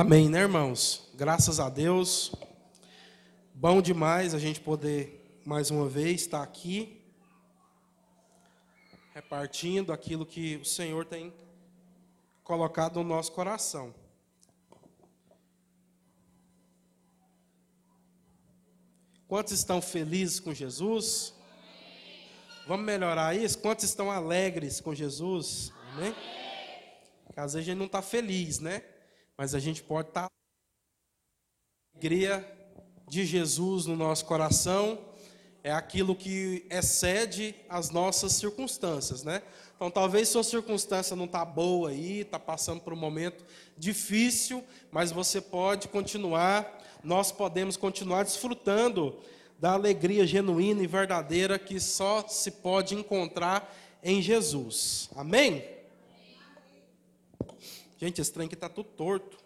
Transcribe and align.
Amém, 0.00 0.30
né, 0.30 0.40
irmãos? 0.40 1.10
Graças 1.14 1.60
a 1.60 1.68
Deus. 1.68 2.32
Bom 3.52 3.82
demais 3.82 4.32
a 4.32 4.38
gente 4.38 4.58
poder 4.58 5.38
mais 5.44 5.70
uma 5.70 5.86
vez 5.86 6.22
estar 6.22 6.42
aqui 6.42 7.04
repartindo 9.12 9.92
aquilo 9.92 10.24
que 10.24 10.56
o 10.56 10.64
Senhor 10.64 11.04
tem 11.04 11.30
colocado 12.42 12.96
no 12.96 13.04
nosso 13.10 13.30
coração. 13.32 13.94
Quantos 19.28 19.52
estão 19.52 19.82
felizes 19.82 20.40
com 20.40 20.54
Jesus? 20.54 21.34
Vamos 22.66 22.86
melhorar 22.86 23.36
isso? 23.36 23.58
Quantos 23.58 23.84
estão 23.84 24.10
alegres 24.10 24.80
com 24.80 24.94
Jesus? 24.94 25.74
Amém? 25.92 26.14
Porque 27.26 27.38
às 27.38 27.52
vezes 27.52 27.68
a 27.68 27.70
gente 27.70 27.78
não 27.78 27.84
está 27.84 28.00
feliz, 28.00 28.60
né? 28.60 28.82
Mas 29.40 29.54
a 29.54 29.58
gente 29.58 29.82
pode 29.82 30.08
estar. 30.08 30.24
Tá... 30.24 30.30
Alegria 31.94 32.46
de 33.08 33.24
Jesus 33.24 33.86
no 33.86 33.96
nosso 33.96 34.26
coração 34.26 34.98
é 35.64 35.72
aquilo 35.72 36.14
que 36.14 36.66
excede 36.68 37.54
as 37.66 37.88
nossas 37.88 38.32
circunstâncias, 38.32 39.24
né? 39.24 39.42
Então, 39.74 39.90
talvez 39.90 40.28
sua 40.28 40.44
circunstância 40.44 41.16
não 41.16 41.24
está 41.24 41.42
boa 41.42 41.88
aí, 41.88 42.20
está 42.20 42.38
passando 42.38 42.82
por 42.82 42.92
um 42.92 42.96
momento 42.96 43.42
difícil, 43.78 44.62
mas 44.92 45.10
você 45.10 45.40
pode 45.40 45.88
continuar, 45.88 46.78
nós 47.02 47.32
podemos 47.32 47.78
continuar 47.78 48.24
desfrutando 48.24 49.18
da 49.58 49.72
alegria 49.72 50.26
genuína 50.26 50.82
e 50.82 50.86
verdadeira 50.86 51.58
que 51.58 51.80
só 51.80 52.28
se 52.28 52.50
pode 52.50 52.94
encontrar 52.94 53.74
em 54.02 54.20
Jesus. 54.20 55.08
Amém? 55.16 55.80
Gente, 58.00 58.18
esse 58.18 58.32
trem 58.32 58.46
aqui 58.46 58.54
está 58.54 58.66
tudo 58.66 58.88
torto. 58.88 59.36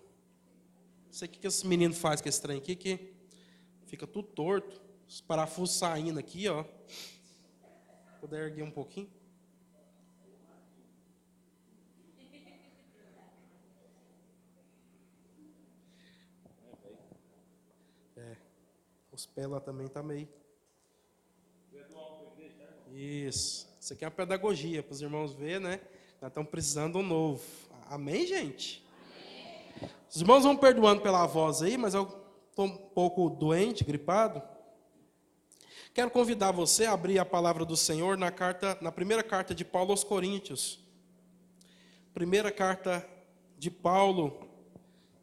Sei 1.15 1.29
o 1.29 1.31
que 1.31 1.47
esse 1.47 1.65
menino 1.65 1.95
faz 1.95 2.21
com 2.21 2.29
esse 2.29 2.43
trem 2.43 2.59
aqui, 2.59 2.75
que 2.75 3.15
fica 3.87 4.05
tudo 4.05 4.27
torto. 4.27 4.83
Os 5.07 5.21
parafusos 5.21 5.77
saindo 5.77 6.19
aqui, 6.19 6.49
ó. 6.49 6.65
Puder 8.19 8.49
erguer 8.49 8.65
um 8.65 8.71
pouquinho. 8.73 9.09
É. 18.17 18.37
Os 19.13 19.25
pés 19.25 19.47
lá 19.47 19.61
também 19.61 19.87
tá 19.87 20.03
meio. 20.03 20.29
Isso. 22.93 23.73
Isso 23.79 23.93
aqui 23.93 24.05
é 24.05 24.09
uma 24.09 24.11
pedagogia 24.11 24.83
para 24.83 24.93
os 24.93 25.01
irmãos 25.01 25.33
verem, 25.33 25.61
né? 25.61 25.81
Nós 26.21 26.33
estamos 26.33 26.51
precisando 26.51 26.99
um 26.99 27.05
novo. 27.05 27.45
Amém, 27.87 28.27
gente? 28.27 28.84
Os 30.09 30.21
irmãos 30.21 30.45
vão 30.45 30.57
perdoando 30.57 31.03
pela 31.03 31.27
voz 31.27 31.63
aí, 31.63 31.77
mas 31.77 31.95
eu 31.95 32.03
estou 32.51 32.67
um 32.67 32.77
pouco 32.77 33.29
doente, 33.29 33.85
gripado. 33.85 34.43
Quero 35.93 36.11
convidar 36.11 36.51
você 36.51 36.87
a 36.87 36.93
abrir 36.93 37.19
a 37.19 37.25
palavra 37.25 37.65
do 37.65 37.77
Senhor 37.77 38.19
na 38.19 38.31
carta, 38.31 38.77
na 38.81 38.91
primeira 38.91 39.23
carta 39.23 39.55
de 39.55 39.65
Paulo 39.65 39.93
aos 39.93 40.03
Coríntios. 40.03 40.81
Primeira 42.13 42.51
carta 42.51 43.09
de 43.59 43.71
Paulo 43.71 44.49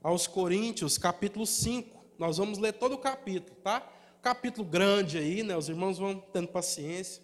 aos 0.01 0.27
Coríntios, 0.27 0.97
capítulo 0.97 1.45
5. 1.45 2.05
Nós 2.17 2.37
vamos 2.37 2.57
ler 2.57 2.73
todo 2.73 2.93
o 2.93 2.97
capítulo, 2.97 3.55
tá? 3.63 3.81
Capítulo 4.21 4.67
grande 4.67 5.17
aí, 5.17 5.43
né? 5.43 5.57
Os 5.57 5.69
irmãos 5.69 5.97
vão 5.97 6.19
tendo 6.31 6.47
paciência. 6.47 7.21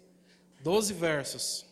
Doze 0.62 0.94
versos. 0.94 1.66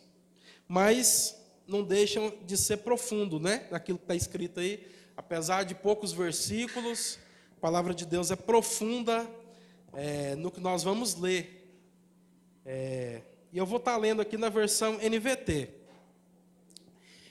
Mas 0.68 1.36
não 1.66 1.82
deixam 1.82 2.32
de 2.44 2.56
ser 2.56 2.78
profundo, 2.78 3.38
né? 3.40 3.66
Naquilo 3.70 3.98
que 3.98 4.04
está 4.04 4.14
escrito 4.14 4.60
aí. 4.60 4.95
Apesar 5.16 5.64
de 5.64 5.74
poucos 5.74 6.12
versículos, 6.12 7.18
a 7.56 7.60
palavra 7.60 7.94
de 7.94 8.04
Deus 8.04 8.30
é 8.30 8.36
profunda 8.36 9.26
é, 9.94 10.34
no 10.34 10.50
que 10.50 10.60
nós 10.60 10.82
vamos 10.82 11.14
ler. 11.14 11.72
É, 12.66 13.22
e 13.50 13.56
eu 13.56 13.64
vou 13.64 13.78
estar 13.78 13.96
lendo 13.96 14.20
aqui 14.20 14.36
na 14.36 14.50
versão 14.50 14.98
NVT. 14.98 15.70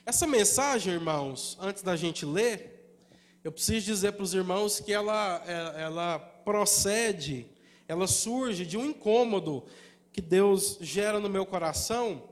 Essa 0.04 0.26
mensagem, 0.26 0.94
irmãos, 0.94 1.58
antes 1.62 1.84
da 1.84 1.96
gente 1.96 2.26
ler, 2.26 2.98
eu 3.44 3.52
preciso 3.52 3.86
dizer 3.86 4.14
para 4.14 4.24
os 4.24 4.34
irmãos 4.34 4.80
que 4.80 4.92
ela, 4.92 5.44
é, 5.46 5.84
ela 5.84 6.18
procede, 6.18 7.48
ela 7.88 8.08
surge 8.08 8.66
de 8.66 8.78
um 8.78 8.86
incômodo 8.88 9.64
que 10.12 10.22
Deus 10.22 10.80
gera 10.82 11.20
no 11.20 11.30
meu 11.30 11.46
coração 11.46 12.24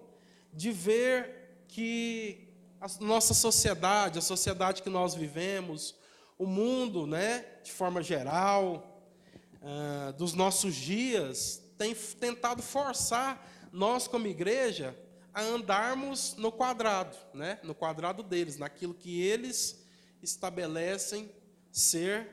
de 0.52 0.72
ver 0.72 1.64
que 1.68 2.43
a 2.84 2.88
nossa 3.00 3.34
sociedade, 3.34 4.20
a 4.20 4.22
sociedade 4.22 4.84
que 4.84 4.90
nós 4.90 5.16
vivemos, 5.16 5.96
o 6.38 6.46
mundo, 6.46 7.08
né, 7.08 7.46
de 7.64 7.72
forma 7.72 8.04
geral, 8.04 9.02
uh, 9.62 10.12
dos 10.18 10.34
nossos 10.34 10.76
dias, 10.76 11.64
tem 11.78 11.96
tentado 11.96 12.62
forçar 12.62 13.70
nós, 13.72 14.06
como 14.06 14.28
igreja, 14.28 14.94
a 15.34 15.42
andarmos 15.42 16.36
no 16.36 16.52
quadrado, 16.52 17.16
né? 17.34 17.58
no 17.64 17.74
quadrado 17.74 18.22
deles, 18.22 18.58
naquilo 18.58 18.94
que 18.94 19.22
eles 19.22 19.82
estabelecem 20.22 21.32
ser 21.72 22.28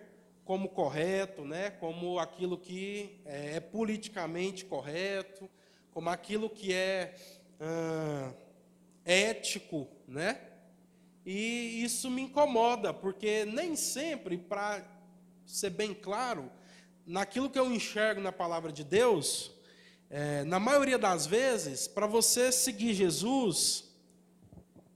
como 0.44 0.68
correto, 0.68 1.44
né? 1.44 1.70
como 1.70 2.18
aquilo 2.18 2.58
que 2.58 3.22
é, 3.24 3.56
é 3.56 3.60
politicamente 3.60 4.64
correto, 4.64 5.48
como 5.92 6.10
aquilo 6.10 6.50
que 6.50 6.74
é 6.74 7.14
ah, 7.60 8.32
ético, 9.04 9.88
né? 10.06 10.40
E 11.24 11.82
isso 11.84 12.10
me 12.10 12.22
incomoda, 12.22 12.92
porque 12.92 13.44
nem 13.44 13.76
sempre, 13.76 14.38
para 14.38 14.84
ser 15.44 15.70
bem 15.70 15.94
claro, 15.94 16.50
naquilo 17.06 17.50
que 17.50 17.58
eu 17.58 17.72
enxergo 17.72 18.20
na 18.20 18.32
palavra 18.32 18.72
de 18.72 18.84
Deus, 18.84 19.52
é, 20.08 20.44
na 20.44 20.58
maioria 20.58 20.98
das 20.98 21.26
vezes, 21.26 21.86
para 21.86 22.06
você 22.06 22.50
seguir 22.50 22.94
Jesus, 22.94 23.84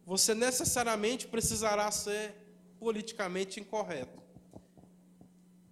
você 0.06 0.34
necessariamente 0.34 1.26
precisará 1.26 1.90
ser 1.90 2.34
politicamente 2.78 3.60
incorreto. 3.60 4.22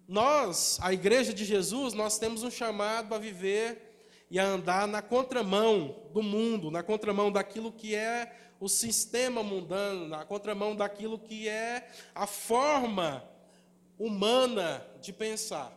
Nós, 0.07 0.77
a 0.81 0.91
igreja 0.93 1.33
de 1.33 1.45
Jesus, 1.45 1.93
nós 1.93 2.17
temos 2.17 2.43
um 2.43 2.51
chamado 2.51 3.13
a 3.15 3.17
viver 3.17 3.92
e 4.33 4.39
a 4.39 4.47
andar 4.47 4.87
na 4.87 4.99
contramão 4.99 6.09
do 6.11 6.23
mundo, 6.23 6.71
na 6.71 6.81
contramão 6.81 7.31
daquilo 7.31 7.71
que 7.71 7.93
é 7.93 8.35
o 8.59 8.67
sistema 8.67 9.43
mundano, 9.43 10.07
na 10.07 10.25
contramão 10.25 10.75
daquilo 10.75 11.19
que 11.19 11.47
é 11.47 11.87
a 12.15 12.25
forma 12.25 13.23
humana 13.95 14.83
de 14.99 15.13
pensar. 15.13 15.71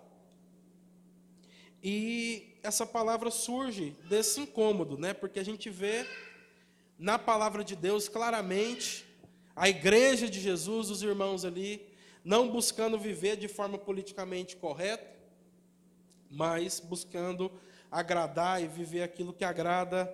E 1.82 2.58
essa 2.62 2.86
palavra 2.86 3.30
surge 3.30 3.94
desse 4.08 4.40
incômodo, 4.40 4.96
né? 4.96 5.12
Porque 5.12 5.38
a 5.38 5.44
gente 5.44 5.68
vê 5.68 6.06
na 6.98 7.18
palavra 7.18 7.62
de 7.62 7.76
Deus 7.76 8.08
claramente 8.08 9.04
a 9.54 9.68
igreja 9.68 10.30
de 10.30 10.40
Jesus, 10.40 10.88
os 10.88 11.02
irmãos 11.02 11.44
ali, 11.44 11.86
não 12.24 12.50
buscando 12.50 12.98
viver 12.98 13.36
de 13.36 13.48
forma 13.48 13.76
politicamente 13.76 14.56
correta, 14.56 15.14
mas 16.30 16.80
buscando 16.80 17.52
agradar 17.90 18.62
e 18.62 18.66
viver 18.66 19.02
aquilo 19.02 19.32
que 19.32 19.44
agrada 19.44 20.12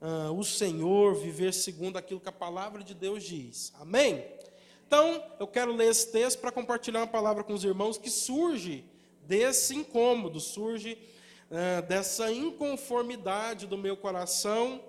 uh, 0.00 0.32
o 0.32 0.44
Senhor, 0.44 1.14
viver 1.14 1.52
segundo 1.52 1.96
aquilo 1.96 2.20
que 2.20 2.28
a 2.28 2.32
palavra 2.32 2.82
de 2.82 2.94
Deus 2.94 3.22
diz. 3.22 3.72
Amém? 3.80 4.24
Então, 4.86 5.22
eu 5.38 5.46
quero 5.46 5.72
ler 5.72 5.88
esse 5.88 6.10
texto 6.10 6.40
para 6.40 6.50
compartilhar 6.50 7.00
uma 7.00 7.06
palavra 7.06 7.44
com 7.44 7.52
os 7.52 7.64
irmãos 7.64 7.96
que 7.96 8.10
surge 8.10 8.84
desse 9.26 9.74
incômodo, 9.74 10.40
surge 10.40 10.98
uh, 11.50 11.86
dessa 11.86 12.32
inconformidade 12.32 13.66
do 13.66 13.78
meu 13.78 13.96
coração 13.96 14.82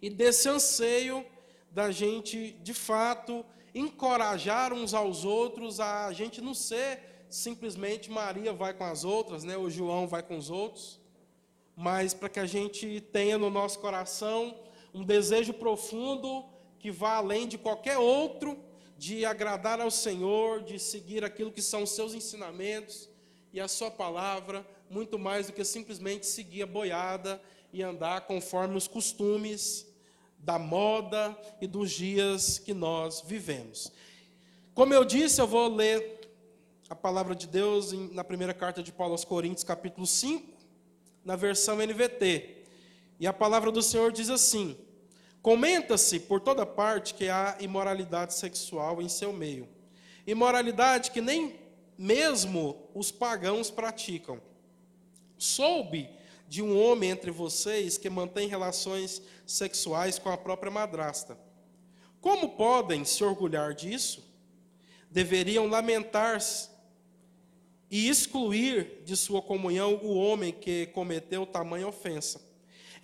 e 0.00 0.10
desse 0.10 0.48
anseio 0.48 1.24
da 1.70 1.90
gente, 1.90 2.52
de 2.62 2.74
fato, 2.74 3.44
encorajar 3.74 4.72
uns 4.72 4.92
aos 4.92 5.24
outros 5.24 5.80
a 5.80 6.12
gente 6.12 6.40
não 6.40 6.52
ser 6.52 7.26
simplesmente 7.30 8.10
Maria 8.10 8.52
vai 8.52 8.74
com 8.74 8.84
as 8.84 9.04
outras, 9.04 9.42
né, 9.42 9.56
ou 9.56 9.70
João 9.70 10.06
vai 10.06 10.22
com 10.22 10.36
os 10.36 10.50
outros, 10.50 11.00
mas 11.76 12.14
para 12.14 12.28
que 12.28 12.40
a 12.40 12.46
gente 12.46 13.00
tenha 13.12 13.38
no 13.38 13.50
nosso 13.50 13.78
coração 13.78 14.56
um 14.92 15.04
desejo 15.04 15.54
profundo 15.54 16.44
que 16.78 16.90
vá 16.90 17.16
além 17.16 17.46
de 17.46 17.56
qualquer 17.56 17.98
outro 17.98 18.58
de 18.98 19.24
agradar 19.24 19.80
ao 19.80 19.90
Senhor, 19.90 20.62
de 20.62 20.78
seguir 20.78 21.24
aquilo 21.24 21.50
que 21.50 21.62
são 21.62 21.82
os 21.82 21.90
seus 21.90 22.14
ensinamentos 22.14 23.08
e 23.52 23.60
a 23.60 23.66
sua 23.66 23.90
palavra, 23.90 24.66
muito 24.88 25.18
mais 25.18 25.46
do 25.46 25.52
que 25.52 25.64
simplesmente 25.64 26.26
seguir 26.26 26.62
a 26.62 26.66
boiada 26.66 27.42
e 27.72 27.82
andar 27.82 28.22
conforme 28.22 28.76
os 28.76 28.86
costumes 28.86 29.86
da 30.38 30.58
moda 30.58 31.36
e 31.60 31.66
dos 31.66 31.90
dias 31.90 32.58
que 32.58 32.74
nós 32.74 33.22
vivemos. 33.26 33.92
Como 34.74 34.92
eu 34.92 35.04
disse, 35.04 35.40
eu 35.40 35.46
vou 35.46 35.68
ler 35.68 36.20
a 36.88 36.94
palavra 36.94 37.34
de 37.34 37.46
Deus 37.46 37.92
na 38.12 38.22
primeira 38.22 38.52
carta 38.52 38.82
de 38.82 38.92
Paulo 38.92 39.14
aos 39.14 39.24
Coríntios, 39.24 39.64
capítulo 39.64 40.06
5, 40.06 40.51
na 41.24 41.36
versão 41.36 41.76
NVT. 41.76 42.64
E 43.20 43.26
a 43.26 43.32
palavra 43.32 43.70
do 43.70 43.82
Senhor 43.82 44.12
diz 44.12 44.30
assim: 44.30 44.76
Comenta-se 45.40 46.20
por 46.20 46.40
toda 46.40 46.66
parte 46.66 47.14
que 47.14 47.28
há 47.28 47.56
imoralidade 47.60 48.34
sexual 48.34 49.00
em 49.00 49.08
seu 49.08 49.32
meio 49.32 49.68
imoralidade 50.26 51.10
que 51.10 51.20
nem 51.20 51.58
mesmo 51.96 52.88
os 52.94 53.10
pagãos 53.10 53.70
praticam. 53.70 54.40
Soube 55.36 56.08
de 56.48 56.62
um 56.62 56.80
homem 56.80 57.10
entre 57.10 57.30
vocês 57.30 57.96
que 57.96 58.10
mantém 58.10 58.48
relações 58.48 59.22
sexuais 59.46 60.18
com 60.18 60.30
a 60.30 60.36
própria 60.36 60.70
madrasta. 60.70 61.38
Como 62.20 62.50
podem 62.50 63.04
se 63.04 63.24
orgulhar 63.24 63.74
disso? 63.74 64.24
Deveriam 65.10 65.66
lamentar-se 65.66 66.70
e 67.92 68.08
excluir 68.08 69.02
de 69.04 69.14
sua 69.14 69.42
comunhão 69.42 70.00
o 70.02 70.14
homem 70.14 70.50
que 70.50 70.86
cometeu 70.86 71.44
tamanha 71.44 71.86
ofensa. 71.86 72.40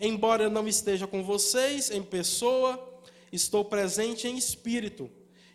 Embora 0.00 0.44
eu 0.44 0.50
não 0.50 0.66
esteja 0.66 1.06
com 1.06 1.22
vocês 1.22 1.90
em 1.90 2.02
pessoa, 2.02 3.02
estou 3.30 3.62
presente 3.66 4.26
em 4.26 4.38
espírito. 4.38 5.10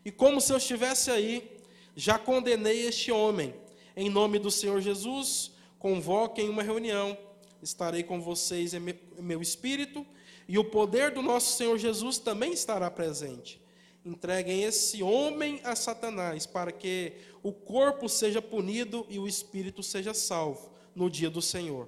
E 0.06 0.12
como 0.12 0.40
se 0.40 0.54
eu 0.54 0.58
estivesse 0.58 1.10
aí, 1.10 1.60
já 1.96 2.20
condenei 2.20 2.86
este 2.86 3.12
homem. 3.12 3.56
Em 3.98 4.08
nome 4.08 4.38
do 4.38 4.52
Senhor 4.52 4.80
Jesus, 4.80 5.52
convoquem 5.80 6.48
uma 6.48 6.62
reunião. 6.62 7.18
Estarei 7.60 8.04
com 8.04 8.22
vocês 8.22 8.76
em 8.76 8.80
meu 9.18 9.42
espírito, 9.42 10.06
e 10.48 10.60
o 10.60 10.66
poder 10.66 11.10
do 11.10 11.24
nosso 11.24 11.58
Senhor 11.58 11.80
Jesus 11.80 12.20
também 12.20 12.54
estará 12.54 12.92
presente. 12.92 13.60
Entreguem 14.06 14.64
esse 14.64 15.02
homem 15.02 15.62
a 15.64 15.76
Satanás, 15.76 16.46
para 16.46 16.72
que 16.72 17.14
o 17.42 17.54
corpo 17.54 18.10
seja 18.10 18.42
punido 18.42 19.06
e 19.10 19.18
o 19.18 19.28
espírito 19.28 19.82
seja 19.82 20.14
salvo 20.14 20.74
no 20.94 21.10
dia 21.10 21.30
do 21.30 21.42
Senhor. 21.42 21.88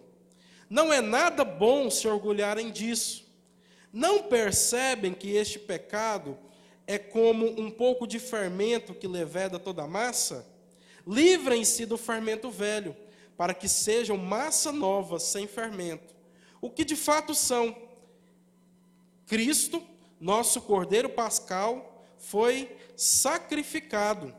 Não 0.70 0.92
é 0.92 1.02
nada 1.02 1.44
bom 1.44 1.90
se 1.90 2.08
orgulharem 2.08 2.72
disso. 2.72 3.26
Não 3.92 4.24
percebem 4.24 5.14
que 5.14 5.36
este 5.36 5.60
pecado 5.60 6.38
é 6.88 6.98
como 6.98 7.48
um 7.60 7.70
pouco 7.70 8.08
de 8.08 8.20
fermento 8.20 8.94
que 8.94 9.08
leveda 9.08 9.60
toda 9.60 9.84
a 9.84 9.88
massa? 9.88 10.46
Livrem-se 11.06 11.86
do 11.86 11.98
fermento 11.98 12.50
velho, 12.50 12.96
para 13.38 13.54
que 13.54 13.68
sejam 13.68 14.18
massa 14.18 14.72
nova, 14.72 15.20
sem 15.20 15.48
fermento. 15.48 16.16
O 16.62 16.70
que 16.70 16.86
de 16.86 16.96
fato 16.96 17.36
são? 17.36 17.76
Cristo, 19.26 19.84
nosso 20.20 20.62
Cordeiro 20.62 21.10
Pascal, 21.10 21.94
foi 22.18 22.76
sacrificado. 22.96 24.34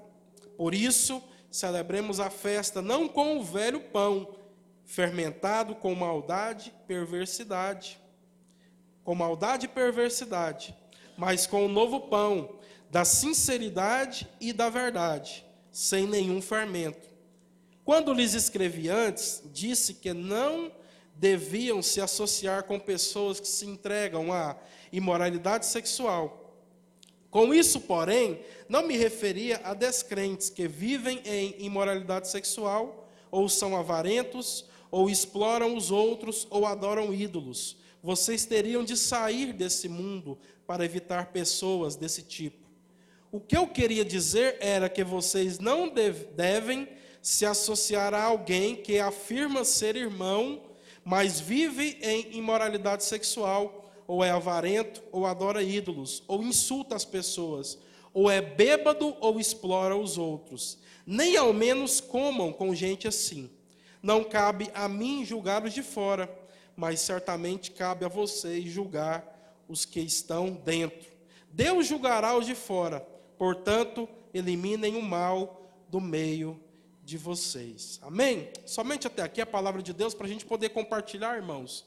Por 0.57 0.75
isso, 0.75 1.23
celebremos 1.51 2.21
a 2.21 2.31
festa 2.31 2.83
não 2.83 3.09
com 3.09 3.39
o 3.39 3.45
velho 3.45 3.81
pão, 3.81 4.37
fermentado 4.85 5.75
com 5.75 5.95
maldade 5.95 6.73
e 6.75 6.87
perversidade. 6.87 8.01
Com 9.05 9.15
maldade 9.15 9.67
e 9.67 9.69
perversidade, 9.69 10.77
mas 11.17 11.47
com 11.47 11.65
o 11.65 11.69
novo 11.69 12.03
pão 12.09 12.59
da 12.91 13.05
sinceridade 13.05 14.29
e 14.41 14.53
da 14.53 14.69
verdade, 14.69 15.45
sem 15.71 16.07
nenhum 16.07 16.43
fermento. 16.43 17.09
Quando 17.85 18.13
lhes 18.13 18.35
escrevi 18.35 18.89
antes, 18.89 19.43
disse 19.53 19.95
que 19.95 20.13
não 20.13 20.73
deviam 21.15 21.81
se 21.83 22.01
associar 22.01 22.65
com 22.65 22.79
pessoas 22.79 23.41
que 23.41 23.49
se 23.49 23.65
entregam 23.65 24.33
à 24.33 24.57
imoralidade 24.93 25.67
sexual. 25.67 26.46
Com 27.31 27.53
isso, 27.53 27.81
porém, 27.81 28.41
não 28.69 28.87
me 28.87 28.97
referia 28.97 29.61
a 29.65 29.75
descrentes 29.75 30.49
que 30.49 30.67
vivem 30.67 31.21
em 31.25 31.55
imoralidade 31.59 32.29
sexual, 32.29 33.11
ou 33.31 33.49
são 33.49 33.77
avarentos, 33.77 34.65
ou 34.91 35.11
exploram 35.11 35.77
os 35.77 35.91
outros, 35.91 36.47
ou 36.51 36.65
adoram 36.65 37.13
ídolos. 37.13 37.77
Vocês 38.03 38.45
teriam 38.45 38.85
de 38.85 38.97
sair 38.97 39.53
desse 39.53 39.89
mundo 39.89 40.39
para 40.67 40.85
evitar 40.85 41.33
pessoas 41.33 41.97
desse 41.97 42.23
tipo. 42.23 42.67
O 43.31 43.41
que 43.41 43.57
eu 43.57 43.67
queria 43.67 44.05
dizer 44.05 44.57
era 44.61 44.89
que 44.89 45.05
vocês 45.05 45.59
não 45.59 45.93
devem 46.35 46.89
se 47.21 47.45
associar 47.45 48.15
a 48.15 48.23
alguém 48.23 48.77
que 48.77 48.99
afirma 49.01 49.65
ser 49.65 49.97
irmão, 49.97 50.63
mas 51.05 51.41
vive 51.41 51.99
em 52.01 52.37
imoralidade 52.37 53.05
sexual, 53.05 53.86
ou 54.07 54.25
é 54.25 54.31
avarento, 54.31 55.03
ou 55.11 55.27
adora 55.27 55.63
ídolos, 55.63 56.23
ou 56.29 56.43
insulta 56.43 56.95
as 56.95 57.05
pessoas, 57.05 57.79
ou 58.13 58.31
é 58.31 58.41
bêbado 58.41 59.17
ou 59.21 59.39
explora 59.39 59.97
os 59.97 60.17
outros. 60.17 60.79
Nem 61.07 61.37
ao 61.37 61.53
menos 61.53 62.01
comam 62.01 62.53
com 62.53 62.75
gente 62.75 63.07
assim. 63.07 63.51
Não 64.03 64.25
cabe 64.25 64.71
a 64.75 64.89
mim 64.89 65.25
julgar 65.25 65.65
os 65.65 65.75
de 65.75 65.83
fora, 65.83 66.33
mas 66.77 67.01
certamente 67.01 67.71
cabe 67.71 68.05
a 68.05 68.09
vocês 68.09 68.65
julgar 68.65 69.65
os 69.69 69.85
que 69.85 70.01
estão 70.01 70.53
dentro. 70.53 71.11
Deus 71.51 71.87
julgará 71.87 72.37
os 72.37 72.47
de 72.47 72.55
fora, 72.55 73.01
portanto, 73.39 74.09
eliminem 74.33 74.97
o 74.97 75.03
mal 75.03 75.71
do 75.89 76.01
meio 76.01 76.61
de 77.03 77.17
vocês. 77.17 77.99
Amém? 78.03 78.51
Somente 78.67 79.07
até 79.07 79.23
aqui 79.23 79.41
a 79.41 79.47
palavra 79.47 79.83
de 79.83 79.93
Deus 79.93 80.13
para 80.13 80.27
a 80.27 80.29
gente 80.29 80.45
poder 80.45 80.71
compartilhar, 80.71 81.37
irmãos. 81.37 81.85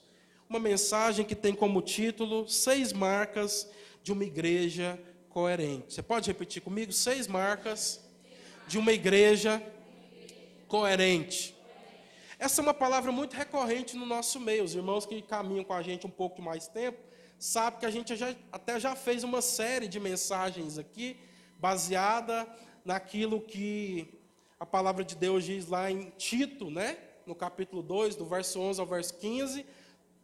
Uma 0.49 0.59
mensagem 0.59 1.23
que 1.23 1.35
tem 1.35 1.53
como 1.53 1.79
título 1.79 2.49
Seis 2.49 2.91
Marcas 2.91 3.69
de 4.01 4.11
uma 4.11 4.23
Igreja 4.23 4.99
Coerente. 5.29 5.93
Você 5.93 6.01
pode 6.01 6.27
repetir 6.27 6.59
comigo? 6.59 6.91
Seis 6.91 7.27
marcas 7.27 8.03
de 8.67 8.79
uma 8.79 8.91
igreja 8.91 9.61
coerente. 10.67 11.55
Essa 12.39 12.61
é 12.61 12.63
uma 12.63 12.73
palavra 12.73 13.11
muito 13.11 13.35
recorrente 13.35 13.95
no 13.95 14.07
nosso 14.07 14.39
meio. 14.39 14.63
Os 14.63 14.73
irmãos 14.73 15.05
que 15.05 15.21
caminham 15.21 15.63
com 15.63 15.73
a 15.73 15.83
gente 15.83 16.07
um 16.07 16.09
pouco 16.09 16.41
mais 16.41 16.67
tempo 16.67 16.97
sabem 17.37 17.81
que 17.81 17.85
a 17.85 17.91
gente 17.91 18.15
já, 18.15 18.35
até 18.51 18.79
já 18.79 18.95
fez 18.95 19.23
uma 19.23 19.43
série 19.43 19.87
de 19.87 19.99
mensagens 19.99 20.79
aqui 20.79 21.15
baseada 21.59 22.47
naquilo 22.83 23.39
que 23.39 24.19
a 24.59 24.65
palavra 24.65 25.03
de 25.03 25.15
Deus 25.15 25.43
diz 25.43 25.67
lá 25.67 25.91
em 25.91 26.09
Tito, 26.17 26.71
né? 26.71 26.97
no 27.29 27.35
capítulo 27.35 27.83
2, 27.83 28.15
do 28.15 28.25
verso 28.25 28.59
11 28.59 28.81
ao 28.81 28.87
verso 28.87 29.13
15, 29.19 29.63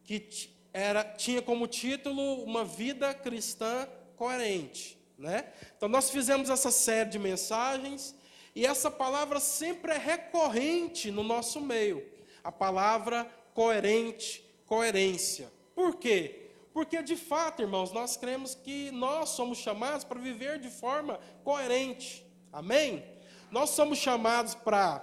que 0.06 0.50
era, 0.74 1.04
tinha 1.04 1.42
como 1.42 1.68
título 1.68 2.44
uma 2.44 2.64
vida 2.66 3.14
cristã 3.14 3.88
coerente. 4.16 4.98
Né? 5.18 5.46
Então, 5.78 5.88
nós 5.88 6.10
fizemos 6.10 6.50
essa 6.50 6.72
série 6.72 7.10
de 7.10 7.20
mensagens 7.20 8.16
e 8.54 8.66
essa 8.66 8.92
palavra 8.92 9.40
sempre 9.40 9.94
é 9.94 9.98
recorrente 9.98 11.12
no 11.12 11.24
nosso 11.24 11.62
meio. 11.62 12.06
A 12.44 12.52
palavra 12.52 13.26
coerente, 13.54 14.46
coerência. 14.66 15.52
Por 15.74 15.96
quê? 15.96 16.50
Porque, 16.74 17.02
de 17.02 17.16
fato, 17.16 17.62
irmãos, 17.62 17.94
nós 17.94 18.18
cremos 18.18 18.54
que 18.54 18.92
nós 18.92 19.30
somos 19.30 19.58
chamados 19.58 20.04
para 20.04 20.20
viver 20.20 20.60
de 20.60 20.70
forma 20.70 21.20
coerente. 21.44 22.26
Amém? 22.52 23.04
Nós 23.50 23.70
somos 23.70 23.98
chamados 23.98 24.56
para, 24.56 25.02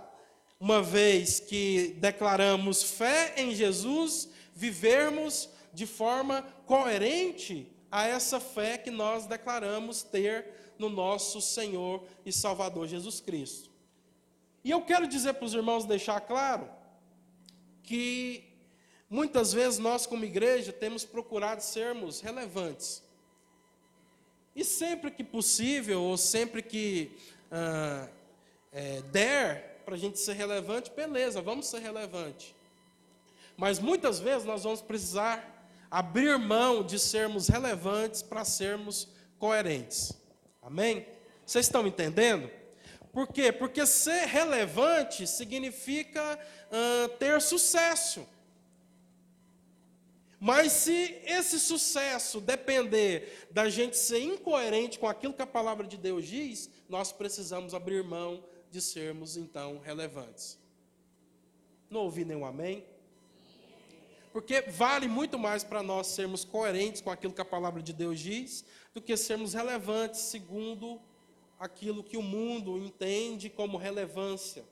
uma 0.61 0.82
vez 0.82 1.40
que 1.40 1.97
declaramos 1.99 2.82
fé 2.82 3.32
em 3.38 3.54
Jesus, 3.54 4.28
vivermos 4.54 5.49
de 5.73 5.87
forma 5.87 6.42
coerente 6.66 7.71
a 7.90 8.06
essa 8.06 8.40
fé 8.40 8.78
que 8.78 8.90
nós 8.90 9.26
declaramos 9.26 10.02
ter 10.02 10.75
no 10.78 10.88
nosso 10.88 11.40
Senhor 11.40 12.04
e 12.25 12.32
Salvador 12.32 12.87
Jesus 12.87 13.21
Cristo. 13.21 13.71
E 14.64 14.71
eu 14.71 14.82
quero 14.82 15.06
dizer 15.06 15.35
para 15.35 15.44
os 15.44 15.54
irmãos, 15.54 15.85
deixar 15.85 16.21
claro, 16.21 16.68
que 17.82 18.44
muitas 19.11 19.52
vezes 19.52 19.78
nós, 19.78 20.06
como 20.06 20.25
igreja, 20.25 20.73
temos 20.73 21.04
procurado 21.04 21.62
sermos 21.62 22.21
relevantes. 22.21 23.02
E 24.54 24.64
sempre 24.64 25.11
que 25.11 25.25
possível, 25.25 26.02
ou 26.02 26.16
sempre 26.16 26.62
que 26.62 27.16
ah, 27.50 28.09
é, 28.73 29.02
der 29.02 29.82
para 29.85 29.94
a 29.94 29.99
gente 29.99 30.18
ser 30.18 30.35
relevante, 30.35 30.90
beleza, 30.90 31.42
vamos 31.42 31.66
ser 31.66 31.80
relevante. 31.80 32.54
Mas 33.56 33.78
muitas 33.78 34.18
vezes 34.18 34.44
nós 34.44 34.64
vamos 34.64 34.80
precisar 34.80 35.66
abrir 35.90 36.38
mão 36.38 36.82
de 36.82 36.99
sermos 36.99 37.49
relevantes 37.49 38.23
para 38.23 38.44
sermos 38.44 39.09
coerentes. 39.38 40.12
Amém? 40.62 41.06
Vocês 41.44 41.66
estão 41.66 41.87
entendendo? 41.87 42.50
Por 43.12 43.28
quê? 43.28 43.52
Porque 43.52 43.85
ser 43.87 44.25
relevante 44.26 45.26
significa 45.26 46.38
uh, 46.71 47.09
ter 47.18 47.40
sucesso. 47.42 48.26
Mas 50.40 50.73
se 50.73 51.21
esse 51.25 51.61
sucesso 51.61 52.40
depender 52.40 53.47
da 53.50 53.68
gente 53.68 53.97
ser 53.97 54.21
incoerente 54.21 54.99
com 54.99 55.06
aquilo 55.06 55.35
que 55.35 55.42
a 55.42 55.47
palavra 55.47 55.87
de 55.87 55.97
Deus 55.97 56.26
diz, 56.26 56.68
nós 56.88 57.12
precisamos 57.12 57.75
abrir 57.75 58.02
mão 58.02 58.42
de 58.71 58.80
sermos 58.80 59.37
então 59.37 59.78
relevantes. 59.78 60.59
Não 61.88 62.00
ouvi 62.00 62.25
nenhum 62.25 62.44
amém? 62.44 62.85
Porque 64.32 64.62
vale 64.62 65.06
muito 65.08 65.38
mais 65.38 65.62
para 65.62 65.82
nós 65.82 66.06
sermos 66.06 66.44
coerentes 66.44 67.02
com 67.02 67.10
aquilo 67.10 67.34
que 67.34 67.40
a 67.40 67.44
palavra 67.44 67.82
de 67.82 67.92
Deus 67.92 68.18
diz, 68.18 68.64
do 68.94 69.00
que 69.00 69.16
sermos 69.16 69.52
relevantes 69.52 70.20
segundo 70.20 71.00
aquilo 71.60 72.02
que 72.02 72.16
o 72.16 72.22
mundo 72.22 72.78
entende 72.78 73.50
como 73.50 73.76
relevância. 73.76 74.64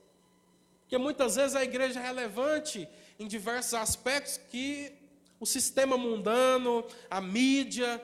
Porque 0.81 0.97
muitas 0.99 1.37
vezes 1.37 1.55
a 1.55 1.63
igreja 1.63 2.01
é 2.01 2.03
relevante 2.03 2.89
em 3.19 3.29
diversos 3.29 3.75
aspectos 3.75 4.39
que 4.39 4.93
o 5.39 5.47
sistema 5.47 5.97
mundano, 5.97 6.85
a 7.09 7.21
mídia, 7.21 8.03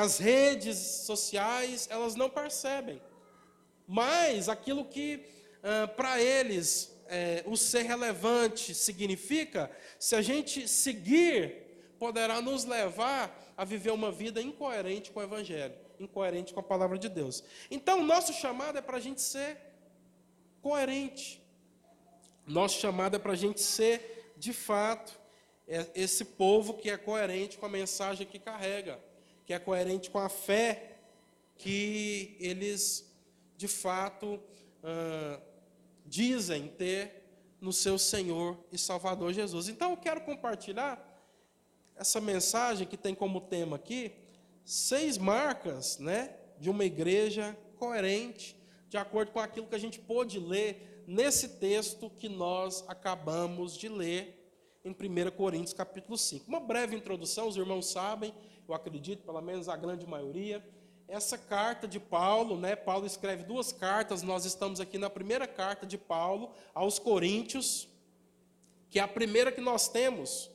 as 0.00 0.18
redes 0.18 0.78
sociais, 0.78 1.88
elas 1.90 2.14
não 2.14 2.30
percebem. 2.30 3.02
Mas 3.86 4.48
aquilo 4.48 4.84
que 4.84 5.24
para 5.96 6.22
eles 6.22 6.96
é, 7.10 7.42
o 7.44 7.56
ser 7.56 7.82
relevante 7.82 8.72
significa, 8.72 9.70
se 9.98 10.14
a 10.14 10.22
gente 10.22 10.68
seguir, 10.68 11.94
poderá 11.98 12.40
nos 12.40 12.64
levar 12.64 13.52
a 13.56 13.64
viver 13.64 13.90
uma 13.90 14.12
vida 14.12 14.40
incoerente 14.40 15.10
com 15.10 15.18
o 15.18 15.22
Evangelho, 15.22 15.74
incoerente 15.98 16.54
com 16.54 16.60
a 16.60 16.62
palavra 16.62 16.96
de 16.96 17.08
Deus. 17.08 17.42
Então, 17.70 18.00
o 18.00 18.04
nosso 18.04 18.32
chamado 18.32 18.78
é 18.78 18.80
para 18.80 18.96
a 18.96 19.00
gente 19.00 19.20
ser 19.20 19.58
coerente. 20.62 21.42
Nosso 22.46 22.80
chamado 22.80 23.16
é 23.16 23.18
para 23.18 23.32
a 23.32 23.36
gente 23.36 23.60
ser, 23.60 24.32
de 24.36 24.52
fato, 24.52 25.12
é 25.66 25.86
esse 25.94 26.24
povo 26.24 26.74
que 26.74 26.88
é 26.88 26.96
coerente 26.96 27.58
com 27.58 27.66
a 27.66 27.68
mensagem 27.68 28.26
que 28.26 28.38
carrega, 28.38 28.98
que 29.44 29.52
é 29.52 29.58
coerente 29.58 30.10
com 30.10 30.18
a 30.18 30.28
fé 30.28 30.96
que 31.56 32.36
eles, 32.40 33.12
de 33.56 33.68
fato, 33.68 34.40
ah, 34.82 35.40
dizem 36.10 36.66
ter 36.66 37.56
no 37.60 37.72
seu 37.72 37.96
Senhor 37.96 38.58
e 38.72 38.76
Salvador 38.76 39.32
Jesus. 39.32 39.68
Então 39.68 39.92
eu 39.92 39.96
quero 39.96 40.22
compartilhar 40.22 41.06
essa 41.94 42.20
mensagem 42.20 42.86
que 42.86 42.96
tem 42.96 43.14
como 43.14 43.40
tema 43.40 43.76
aqui 43.76 44.12
seis 44.64 45.16
marcas, 45.16 45.98
né, 45.98 46.34
de 46.58 46.68
uma 46.68 46.84
igreja 46.84 47.56
coerente, 47.78 48.56
de 48.88 48.96
acordo 48.96 49.30
com 49.30 49.38
aquilo 49.38 49.68
que 49.68 49.74
a 49.74 49.80
gente 49.80 50.00
pôde 50.00 50.40
ler 50.40 51.04
nesse 51.06 51.48
texto 51.48 52.10
que 52.10 52.28
nós 52.28 52.84
acabamos 52.88 53.76
de 53.76 53.88
ler 53.88 54.36
em 54.84 54.90
1 54.90 55.30
Coríntios 55.36 55.72
capítulo 55.72 56.18
5. 56.18 56.48
Uma 56.48 56.60
breve 56.60 56.96
introdução, 56.96 57.46
os 57.46 57.56
irmãos 57.56 57.86
sabem, 57.86 58.34
eu 58.66 58.74
acredito, 58.74 59.22
pelo 59.24 59.40
menos 59.40 59.68
a 59.68 59.76
grande 59.76 60.06
maioria, 60.06 60.64
essa 61.10 61.36
carta 61.36 61.88
de 61.88 61.98
Paulo, 61.98 62.56
né? 62.56 62.76
Paulo 62.76 63.04
escreve 63.04 63.42
duas 63.42 63.72
cartas, 63.72 64.22
nós 64.22 64.44
estamos 64.44 64.78
aqui 64.78 64.96
na 64.96 65.10
primeira 65.10 65.46
carta 65.46 65.84
de 65.84 65.98
Paulo 65.98 66.52
aos 66.72 67.00
Coríntios, 67.00 67.88
que 68.88 68.98
é 69.00 69.02
a 69.02 69.08
primeira 69.08 69.50
que 69.50 69.60
nós 69.60 69.88
temos, 69.88 70.48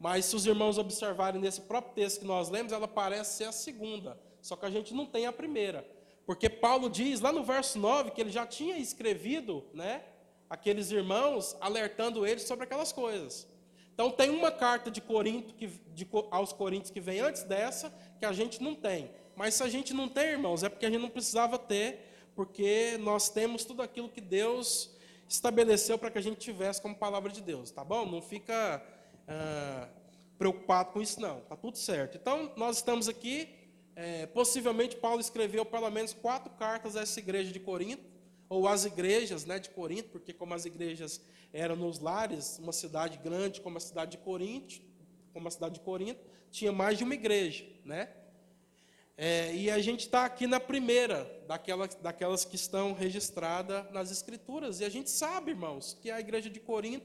mas 0.00 0.24
se 0.24 0.34
os 0.34 0.46
irmãos 0.46 0.78
observarem 0.78 1.40
nesse 1.40 1.60
próprio 1.60 1.94
texto 1.94 2.20
que 2.20 2.26
nós 2.26 2.48
lemos, 2.48 2.72
ela 2.72 2.88
parece 2.88 3.36
ser 3.36 3.44
a 3.44 3.52
segunda, 3.52 4.18
só 4.40 4.56
que 4.56 4.64
a 4.64 4.70
gente 4.70 4.94
não 4.94 5.04
tem 5.04 5.26
a 5.26 5.32
primeira, 5.32 5.86
porque 6.24 6.48
Paulo 6.48 6.88
diz 6.88 7.20
lá 7.20 7.30
no 7.30 7.44
verso 7.44 7.78
9 7.78 8.12
que 8.12 8.20
ele 8.20 8.30
já 8.30 8.46
tinha 8.46 8.78
escrevido, 8.78 9.64
né? 9.74 10.02
Aqueles 10.48 10.90
irmãos 10.90 11.54
alertando 11.60 12.26
eles 12.26 12.44
sobre 12.44 12.64
aquelas 12.64 12.92
coisas. 12.92 13.46
Então 13.92 14.10
tem 14.10 14.30
uma 14.30 14.50
carta 14.50 14.90
de 14.90 15.00
Corinto 15.00 15.52
que, 15.54 15.66
de, 15.66 16.08
aos 16.30 16.52
Coríntios 16.52 16.90
que 16.90 17.00
vem 17.00 17.20
antes 17.20 17.42
dessa, 17.42 17.92
que 18.18 18.24
a 18.24 18.32
gente 18.32 18.62
não 18.62 18.74
tem. 18.74 19.10
Mas 19.38 19.54
se 19.54 19.62
a 19.62 19.68
gente 19.68 19.94
não 19.94 20.08
tem, 20.08 20.30
irmãos, 20.30 20.64
é 20.64 20.68
porque 20.68 20.84
a 20.84 20.90
gente 20.90 21.00
não 21.00 21.08
precisava 21.08 21.56
ter, 21.56 22.00
porque 22.34 22.98
nós 22.98 23.30
temos 23.30 23.64
tudo 23.64 23.82
aquilo 23.82 24.08
que 24.08 24.20
Deus 24.20 24.90
estabeleceu 25.28 25.96
para 25.96 26.10
que 26.10 26.18
a 26.18 26.20
gente 26.20 26.38
tivesse 26.38 26.82
como 26.82 26.96
palavra 26.96 27.30
de 27.30 27.40
Deus, 27.40 27.70
tá 27.70 27.84
bom? 27.84 28.04
Não 28.04 28.20
fica 28.20 28.84
ah, 29.28 29.88
preocupado 30.36 30.90
com 30.90 31.00
isso, 31.00 31.20
não, 31.20 31.38
tá 31.42 31.54
tudo 31.54 31.78
certo. 31.78 32.16
Então, 32.16 32.52
nós 32.56 32.78
estamos 32.78 33.08
aqui, 33.08 33.48
é, 33.94 34.26
possivelmente 34.26 34.96
Paulo 34.96 35.20
escreveu 35.20 35.64
pelo 35.64 35.88
menos 35.88 36.12
quatro 36.12 36.52
cartas 36.54 36.96
a 36.96 37.02
essa 37.02 37.20
igreja 37.20 37.52
de 37.52 37.60
Corinto, 37.60 38.02
ou 38.48 38.66
às 38.66 38.86
igrejas 38.86 39.44
né, 39.44 39.60
de 39.60 39.70
Corinto, 39.70 40.08
porque 40.08 40.32
como 40.32 40.52
as 40.52 40.64
igrejas 40.64 41.20
eram 41.52 41.76
nos 41.76 42.00
lares, 42.00 42.58
uma 42.58 42.72
cidade 42.72 43.18
grande 43.18 43.60
como 43.60 43.76
a 43.76 43.80
cidade 43.80 44.12
de 44.12 44.18
Corinto, 44.18 44.82
como 45.32 45.46
a 45.46 45.50
cidade 45.52 45.74
de 45.74 45.80
Corinto, 45.80 46.20
tinha 46.50 46.72
mais 46.72 46.98
de 46.98 47.04
uma 47.04 47.14
igreja, 47.14 47.64
né? 47.84 48.08
É, 49.20 49.52
e 49.52 49.68
a 49.68 49.80
gente 49.80 50.02
está 50.02 50.24
aqui 50.24 50.46
na 50.46 50.60
primeira 50.60 51.28
daquelas, 51.48 51.92
daquelas 51.96 52.44
que 52.44 52.54
estão 52.54 52.92
registradas 52.92 53.90
nas 53.90 54.12
Escrituras. 54.12 54.78
E 54.78 54.84
a 54.84 54.88
gente 54.88 55.10
sabe, 55.10 55.50
irmãos, 55.50 55.98
que 56.00 56.08
a 56.08 56.20
igreja 56.20 56.48
de 56.48 56.60
Corinto, 56.60 57.04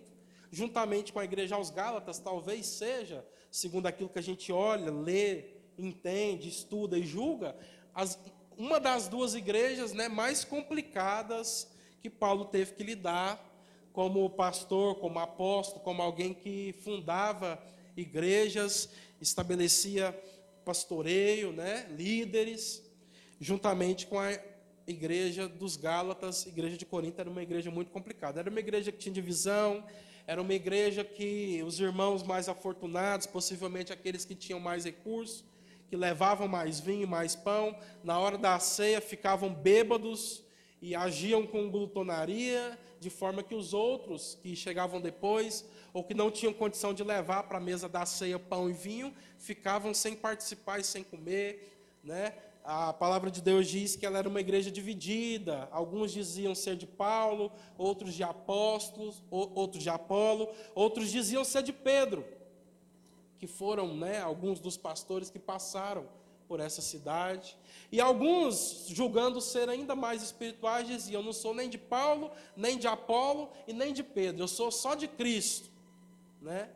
juntamente 0.51 1.12
com 1.12 1.17
a 1.17 1.25
igreja 1.25 1.55
aos 1.55 1.72
Gálatas, 1.72 2.20
talvez 2.20 2.67
seja, 2.67 3.25
segundo 3.50 3.88
aquilo 3.88 4.10
que 4.10 4.20
a 4.20 4.22
gente 4.22 4.51
olha, 4.51 4.91
lê, 4.91 5.46
entende, 5.75 6.50
estuda 6.50 7.00
e 7.00 7.03
julga, 7.03 7.55
as, 7.96 8.20
uma 8.55 8.79
das 8.79 9.08
duas 9.08 9.34
igrejas 9.34 9.91
né, 9.91 10.08
mais 10.08 10.46
complicadas 10.46 11.67
que 12.00 12.12
Paulo 12.12 12.46
teve 12.46 12.74
que 12.74 12.84
lidar 12.84 13.43
como 13.91 14.29
pastor, 14.29 15.00
como 15.00 15.17
apóstolo, 15.17 15.84
como 15.84 16.03
alguém 16.03 16.32
que 16.32 16.75
fundava 16.84 17.60
igrejas, 17.98 18.88
estabelecia 19.20 20.15
pastoreio, 20.63 21.51
né, 21.51 21.88
líderes, 21.91 22.84
juntamente 23.39 24.08
com 24.08 24.20
a 24.20 24.38
igreja 24.88 25.48
dos 25.48 25.75
Gálatas, 25.75 26.46
igreja 26.46 26.77
de 26.77 26.86
Corinto 26.86 27.20
era 27.20 27.29
uma 27.29 27.41
igreja 27.41 27.72
muito 27.72 27.91
complicada. 27.91 28.39
Era 28.39 28.50
uma 28.50 28.60
igreja 28.60 28.91
que 28.91 28.98
tinha 28.98 29.13
divisão, 29.13 29.84
era 30.25 30.41
uma 30.41 30.53
igreja 30.53 31.03
que 31.03 31.62
os 31.65 31.79
irmãos 31.79 32.24
mais 32.24 32.48
afortunados, 32.48 33.27
possivelmente 33.27 33.91
aqueles 33.91 34.25
que 34.25 34.36
tinham 34.36 34.60
mais 34.60 34.86
recursos, 34.86 35.43
que 35.89 35.96
levavam 35.96 36.48
mais 36.48 36.79
vinho, 36.79 37.08
mais 37.08 37.36
pão, 37.36 37.77
na 38.03 38.17
hora 38.20 38.38
da 38.38 38.60
ceia 38.60 39.00
ficavam 39.00 39.53
bêbados 39.53 40.43
e 40.82 40.96
agiam 40.96 41.46
com 41.46 41.70
glutonaria, 41.70 42.77
de 43.00 43.10
forma 43.10 43.43
que 43.43 43.53
os 43.53 43.74
outros 43.74 44.38
que 44.41 44.55
chegavam 44.55 45.00
depois 45.00 45.65
ou 45.94 46.04
que 46.04 46.14
não 46.14 46.32
tinham 46.32 46.52
condição 46.52 46.94
de 46.94 47.04
levar 47.04 47.44
para 47.44 47.60
a 47.60 47.62
mesa 47.62 47.88
da 47.88 48.06
ceia 48.06 48.40
pão 48.40 48.70
e 48.70 48.74
vinho, 48.74 49.14
ficavam 49.38 49.94
sem 49.94 50.16
participar 50.16 50.80
e 50.80 50.84
sem 50.84 51.04
comer, 51.04 51.78
né? 52.04 52.34
A 52.64 52.94
palavra 52.94 53.30
de 53.30 53.42
Deus 53.42 53.68
diz 53.68 53.96
que 53.98 54.06
ela 54.06 54.18
era 54.18 54.28
uma 54.28 54.40
igreja 54.40 54.72
dividida. 54.72 55.68
Alguns 55.70 56.14
diziam 56.14 56.56
ser 56.56 56.78
de 56.78 56.88
Paulo, 56.88 57.52
outros 57.78 58.14
de 58.14 58.24
apóstolos, 58.24 59.22
outros 59.30 59.84
de 59.84 59.90
Apolo, 59.90 60.50
outros 60.74 61.12
diziam 61.12 61.44
ser 61.44 61.62
de 61.62 61.74
Pedro, 61.74 62.26
que 63.38 63.48
foram, 63.48 63.94
né, 63.94 64.22
alguns 64.22 64.62
dos 64.62 64.78
pastores 64.78 65.30
que 65.30 65.38
passaram 65.38 66.08
por 66.48 66.62
essa 66.62 66.82
cidade. 66.82 67.58
E 67.92 68.00
alguns, 68.00 68.86
julgando 68.88 69.42
ser 69.42 69.68
ainda 69.68 69.94
mais 69.94 70.24
espirituais, 70.24 70.88
diziam: 70.88 71.20
"Eu 71.20 71.26
não 71.26 71.34
sou 71.34 71.54
nem 71.54 71.70
de 71.70 71.78
Paulo, 71.78 72.32
nem 72.56 72.78
de 72.78 72.88
Apolo 72.88 73.50
e 73.68 73.74
nem 73.74 73.92
de 73.92 74.04
Pedro. 74.04 74.44
Eu 74.44 74.48
sou 74.48 74.72
só 74.72 74.96
de 74.96 75.08
Cristo." 75.08 75.73
Né? 76.44 76.70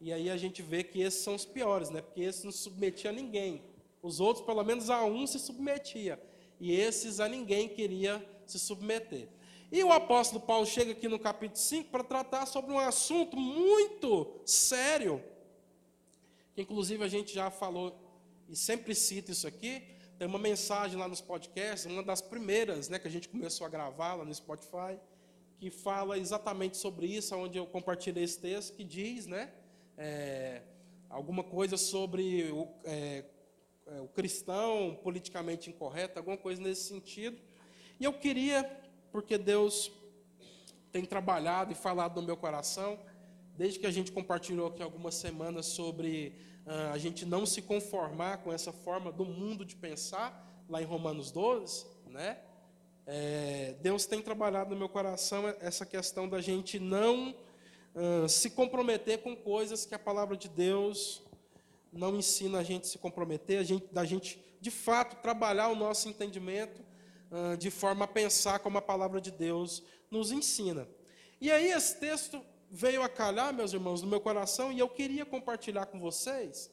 E 0.00 0.12
aí 0.12 0.28
a 0.28 0.36
gente 0.36 0.60
vê 0.60 0.82
que 0.82 1.00
esses 1.00 1.22
são 1.22 1.34
os 1.34 1.44
piores, 1.44 1.88
né? 1.88 2.02
Porque 2.02 2.20
esses 2.20 2.44
não 2.44 2.52
submetiam 2.52 3.12
a 3.12 3.14
ninguém. 3.14 3.62
Os 4.02 4.20
outros, 4.20 4.44
pelo 4.44 4.62
menos 4.62 4.90
a 4.90 5.02
um, 5.04 5.26
se 5.26 5.38
submetia. 5.38 6.20
E 6.60 6.72
esses 6.72 7.20
a 7.20 7.28
ninguém 7.28 7.68
queria 7.68 8.22
se 8.44 8.58
submeter. 8.58 9.28
E 9.72 9.82
o 9.82 9.92
apóstolo 9.92 10.40
Paulo 10.40 10.66
chega 10.66 10.92
aqui 10.92 11.08
no 11.08 11.18
capítulo 11.18 11.58
5 11.58 11.90
para 11.90 12.04
tratar 12.04 12.46
sobre 12.46 12.70
um 12.70 12.78
assunto 12.78 13.36
muito 13.36 14.40
sério, 14.44 15.22
que 16.54 16.62
inclusive 16.62 17.02
a 17.02 17.08
gente 17.08 17.32
já 17.32 17.50
falou 17.50 17.98
e 18.48 18.54
sempre 18.54 18.94
cita 18.94 19.32
isso 19.32 19.46
aqui. 19.46 19.82
Tem 20.18 20.28
uma 20.28 20.38
mensagem 20.38 20.98
lá 20.98 21.08
nos 21.08 21.20
podcasts, 21.20 21.90
uma 21.90 22.02
das 22.02 22.20
primeiras 22.20 22.88
né, 22.88 22.98
que 22.98 23.08
a 23.08 23.10
gente 23.10 23.28
começou 23.28 23.66
a 23.66 23.70
gravar 23.70 24.14
lá 24.14 24.24
no 24.24 24.34
Spotify 24.34 24.98
que 25.64 25.70
fala 25.70 26.18
exatamente 26.18 26.76
sobre 26.76 27.06
isso, 27.06 27.34
onde 27.34 27.56
eu 27.56 27.64
compartilhei 27.64 28.22
esse 28.22 28.38
texto, 28.38 28.76
que 28.76 28.84
diz, 28.84 29.26
né, 29.26 29.50
é, 29.96 30.60
alguma 31.08 31.42
coisa 31.42 31.78
sobre 31.78 32.50
o, 32.50 32.68
é, 32.84 33.24
é, 33.86 34.00
o 34.02 34.08
cristão 34.08 35.00
politicamente 35.02 35.70
incorreto, 35.70 36.18
alguma 36.18 36.36
coisa 36.36 36.60
nesse 36.60 36.82
sentido. 36.82 37.40
E 37.98 38.04
eu 38.04 38.12
queria, 38.12 38.62
porque 39.10 39.38
Deus 39.38 39.90
tem 40.92 41.02
trabalhado 41.02 41.72
e 41.72 41.74
falado 41.74 42.20
no 42.20 42.26
meu 42.26 42.36
coração, 42.36 42.98
desde 43.56 43.78
que 43.78 43.86
a 43.86 43.90
gente 43.90 44.12
compartilhou 44.12 44.66
aqui 44.66 44.82
algumas 44.82 45.14
semanas 45.14 45.64
sobre 45.64 46.36
uh, 46.66 46.92
a 46.92 46.98
gente 46.98 47.24
não 47.24 47.46
se 47.46 47.62
conformar 47.62 48.42
com 48.42 48.52
essa 48.52 48.70
forma 48.70 49.10
do 49.10 49.24
mundo 49.24 49.64
de 49.64 49.76
pensar, 49.76 50.62
lá 50.68 50.82
em 50.82 50.84
Romanos 50.84 51.32
12, 51.32 51.86
né? 52.04 52.38
É, 53.06 53.74
Deus 53.82 54.06
tem 54.06 54.22
trabalhado 54.22 54.70
no 54.70 54.76
meu 54.76 54.88
coração 54.88 55.46
essa 55.60 55.84
questão 55.84 56.26
da 56.26 56.40
gente 56.40 56.78
não 56.78 57.34
uh, 57.94 58.28
se 58.28 58.48
comprometer 58.48 59.18
com 59.18 59.36
coisas 59.36 59.84
que 59.84 59.94
a 59.94 59.98
palavra 59.98 60.36
de 60.36 60.48
Deus 60.48 61.22
não 61.92 62.16
ensina 62.16 62.60
a 62.60 62.62
gente 62.62 62.86
se 62.86 62.96
comprometer, 62.96 63.58
a 63.58 63.62
gente, 63.62 63.86
da 63.92 64.06
gente 64.06 64.42
de 64.58 64.70
fato 64.70 65.20
trabalhar 65.20 65.68
o 65.68 65.76
nosso 65.76 66.08
entendimento 66.08 66.82
uh, 67.30 67.56
de 67.58 67.70
forma 67.70 68.06
a 68.06 68.08
pensar 68.08 68.60
como 68.60 68.78
a 68.78 68.82
palavra 68.82 69.20
de 69.20 69.30
Deus 69.30 69.82
nos 70.10 70.32
ensina. 70.32 70.88
E 71.40 71.50
aí 71.50 71.72
esse 71.72 72.00
texto 72.00 72.40
veio 72.70 73.02
a 73.02 73.08
calhar, 73.08 73.52
meus 73.52 73.74
irmãos, 73.74 74.00
no 74.00 74.08
meu 74.08 74.20
coração 74.20 74.72
e 74.72 74.78
eu 74.78 74.88
queria 74.88 75.26
compartilhar 75.26 75.86
com 75.86 76.00
vocês 76.00 76.70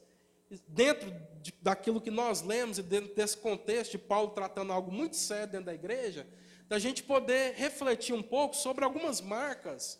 dentro 0.67 1.13
de, 1.41 1.53
daquilo 1.62 2.01
que 2.01 2.12
nós 2.12 2.41
lemos 2.41 2.77
e 2.77 2.84
dentro 2.84 3.13
desse 3.15 3.38
contexto 3.38 3.91
de 3.91 3.98
Paulo 3.98 4.31
tratando 4.31 4.74
algo 4.74 4.91
muito 4.91 5.15
sério 5.15 5.51
dentro 5.51 5.67
da 5.67 5.74
igreja, 5.74 6.27
da 6.67 6.79
gente 6.79 7.03
poder 7.03 7.53
refletir 7.55 8.13
um 8.13 8.24
pouco 8.24 8.55
sobre 8.55 8.84
algumas 8.84 9.22
marcas 9.22 10.00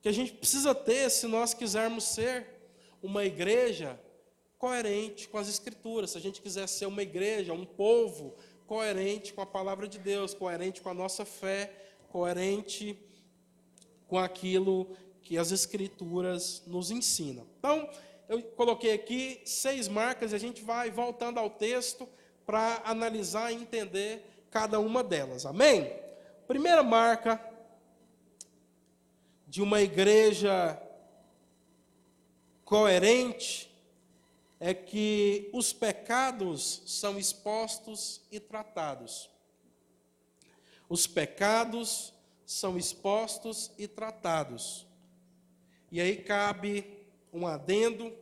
que 0.00 0.08
a 0.08 0.12
gente 0.12 0.32
precisa 0.32 0.74
ter 0.74 1.10
se 1.10 1.26
nós 1.26 1.54
quisermos 1.54 2.04
ser 2.04 2.46
uma 3.02 3.24
igreja 3.24 3.98
coerente 4.58 5.28
com 5.28 5.38
as 5.38 5.48
escrituras, 5.48 6.10
se 6.10 6.18
a 6.18 6.20
gente 6.20 6.42
quiser 6.42 6.66
ser 6.66 6.86
uma 6.86 7.02
igreja, 7.02 7.52
um 7.52 7.64
povo 7.64 8.34
coerente 8.66 9.32
com 9.32 9.40
a 9.40 9.46
palavra 9.46 9.88
de 9.88 9.98
Deus, 9.98 10.34
coerente 10.34 10.80
com 10.80 10.90
a 10.90 10.94
nossa 10.94 11.24
fé, 11.24 11.72
coerente 12.08 12.98
com 14.06 14.18
aquilo 14.18 14.96
que 15.22 15.36
as 15.36 15.52
Escrituras 15.52 16.62
nos 16.66 16.90
ensinam. 16.90 17.46
Então, 17.58 17.88
eu 18.28 18.42
coloquei 18.42 18.92
aqui 18.92 19.40
seis 19.44 19.88
marcas 19.88 20.32
e 20.32 20.34
a 20.34 20.38
gente 20.38 20.62
vai 20.62 20.90
voltando 20.90 21.38
ao 21.38 21.48
texto 21.48 22.06
para 22.44 22.82
analisar 22.84 23.50
e 23.50 23.56
entender 23.56 24.46
cada 24.50 24.78
uma 24.78 25.02
delas. 25.02 25.46
Amém? 25.46 25.92
Primeira 26.46 26.82
marca 26.82 27.42
de 29.46 29.62
uma 29.62 29.80
igreja 29.80 30.80
coerente 32.64 33.70
é 34.60 34.74
que 34.74 35.48
os 35.54 35.72
pecados 35.72 36.82
são 36.86 37.18
expostos 37.18 38.20
e 38.30 38.38
tratados. 38.38 39.30
Os 40.86 41.06
pecados 41.06 42.12
são 42.44 42.76
expostos 42.76 43.70
e 43.78 43.88
tratados. 43.88 44.86
E 45.90 46.00
aí 46.00 46.16
cabe 46.16 46.97
um 47.32 47.46
adendo: 47.46 48.12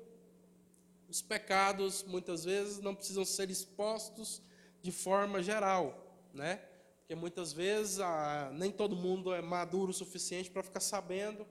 os 1.09 1.23
pecados 1.23 2.03
muitas 2.05 2.45
vezes 2.45 2.81
não 2.81 2.95
precisam 2.95 3.25
ser 3.25 3.51
expostos 3.51 4.43
de 4.83 4.93
forma 4.93 5.43
geral, 5.43 6.15
né? 6.33 6.61
Porque 6.99 7.15
muitas 7.15 7.53
vezes 7.53 8.01
ah, 8.01 8.51
nem 8.53 8.71
todo 8.71 8.97
mundo 8.97 9.33
é 9.33 9.41
maduro 9.41 9.91
o 9.91 9.95
suficiente 9.95 10.51
para 10.51 10.63
ficar 10.63 10.81
sabendo. 10.81 11.47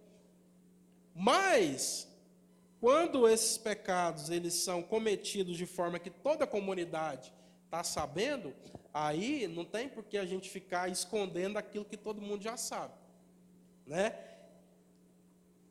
Mas 1.14 2.08
quando 2.82 3.28
esses 3.28 3.58
pecados 3.58 4.30
eles 4.30 4.54
são 4.54 4.84
cometidos 4.84 5.58
de 5.58 5.66
forma 5.66 5.98
que 5.98 6.10
toda 6.10 6.44
a 6.44 6.48
comunidade 6.48 7.34
está 7.64 7.84
sabendo, 7.84 8.54
aí 8.94 9.48
não 9.48 9.66
tem 9.66 9.90
por 9.90 10.04
que 10.04 10.18
a 10.18 10.26
gente 10.26 10.50
ficar 10.50 10.90
escondendo 10.90 11.58
aquilo 11.58 11.86
que 11.86 11.98
todo 11.98 12.22
mundo 12.22 12.44
já 12.44 12.58
sabe, 12.58 12.94
né? 13.86 14.35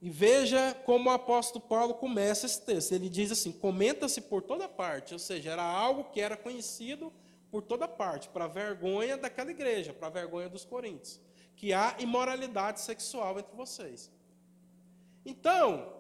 E 0.05 0.11
veja 0.11 0.75
como 0.85 1.09
o 1.09 1.13
apóstolo 1.15 1.65
Paulo 1.65 1.95
começa 1.95 2.45
esse 2.45 2.61
texto. 2.61 2.93
Ele 2.93 3.09
diz 3.09 3.33
assim: 3.33 3.51
comenta-se 3.51 4.21
por 4.21 4.43
toda 4.43 4.69
parte, 4.69 5.15
ou 5.15 5.19
seja, 5.19 5.53
era 5.53 5.63
algo 5.63 6.05
que 6.13 6.21
era 6.21 6.37
conhecido 6.37 7.11
por 7.51 7.63
toda 7.63 7.89
parte, 7.89 8.29
para 8.29 8.47
vergonha 8.47 9.17
daquela 9.17 9.51
igreja, 9.51 9.95
para 9.95 10.11
vergonha 10.11 10.47
dos 10.47 10.63
coríntios, 10.63 11.19
que 11.57 11.73
há 11.73 11.97
imoralidade 11.99 12.83
sexual 12.83 13.39
entre 13.39 13.57
vocês. 13.57 14.13
Então, 15.25 15.95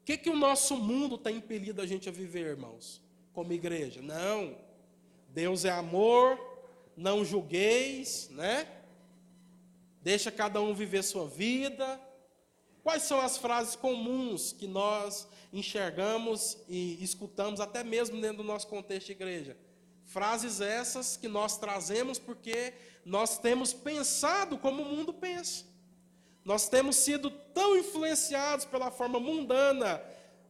o 0.00 0.04
que, 0.04 0.16
que 0.16 0.30
o 0.30 0.36
nosso 0.36 0.76
mundo 0.76 1.16
está 1.16 1.32
impelido 1.32 1.82
a 1.82 1.86
gente 1.86 2.08
a 2.08 2.12
viver, 2.12 2.50
irmãos, 2.50 3.02
como 3.32 3.52
igreja? 3.52 4.00
Não. 4.00 4.56
Deus 5.26 5.64
é 5.64 5.72
amor, 5.72 6.38
não 6.96 7.24
julgueis, 7.24 8.28
né? 8.30 8.64
Deixa 10.00 10.30
cada 10.30 10.60
um 10.60 10.72
viver 10.72 11.02
sua 11.02 11.26
vida 11.26 12.00
Quais 12.82 13.04
são 13.04 13.20
as 13.20 13.38
frases 13.38 13.76
comuns 13.76 14.52
que 14.52 14.66
nós 14.66 15.28
enxergamos 15.52 16.58
e 16.68 17.02
escutamos, 17.02 17.60
até 17.60 17.84
mesmo 17.84 18.20
dentro 18.20 18.38
do 18.38 18.44
nosso 18.44 18.66
contexto 18.66 19.06
de 19.06 19.12
igreja? 19.12 19.56
Frases 20.04 20.60
essas 20.60 21.16
que 21.16 21.28
nós 21.28 21.56
trazemos 21.56 22.18
porque 22.18 22.74
nós 23.04 23.38
temos 23.38 23.72
pensado 23.72 24.58
como 24.58 24.82
o 24.82 24.86
mundo 24.86 25.12
pensa. 25.12 25.64
Nós 26.44 26.68
temos 26.68 26.96
sido 26.96 27.30
tão 27.30 27.76
influenciados 27.76 28.64
pela 28.64 28.90
forma 28.90 29.20
mundana 29.20 30.02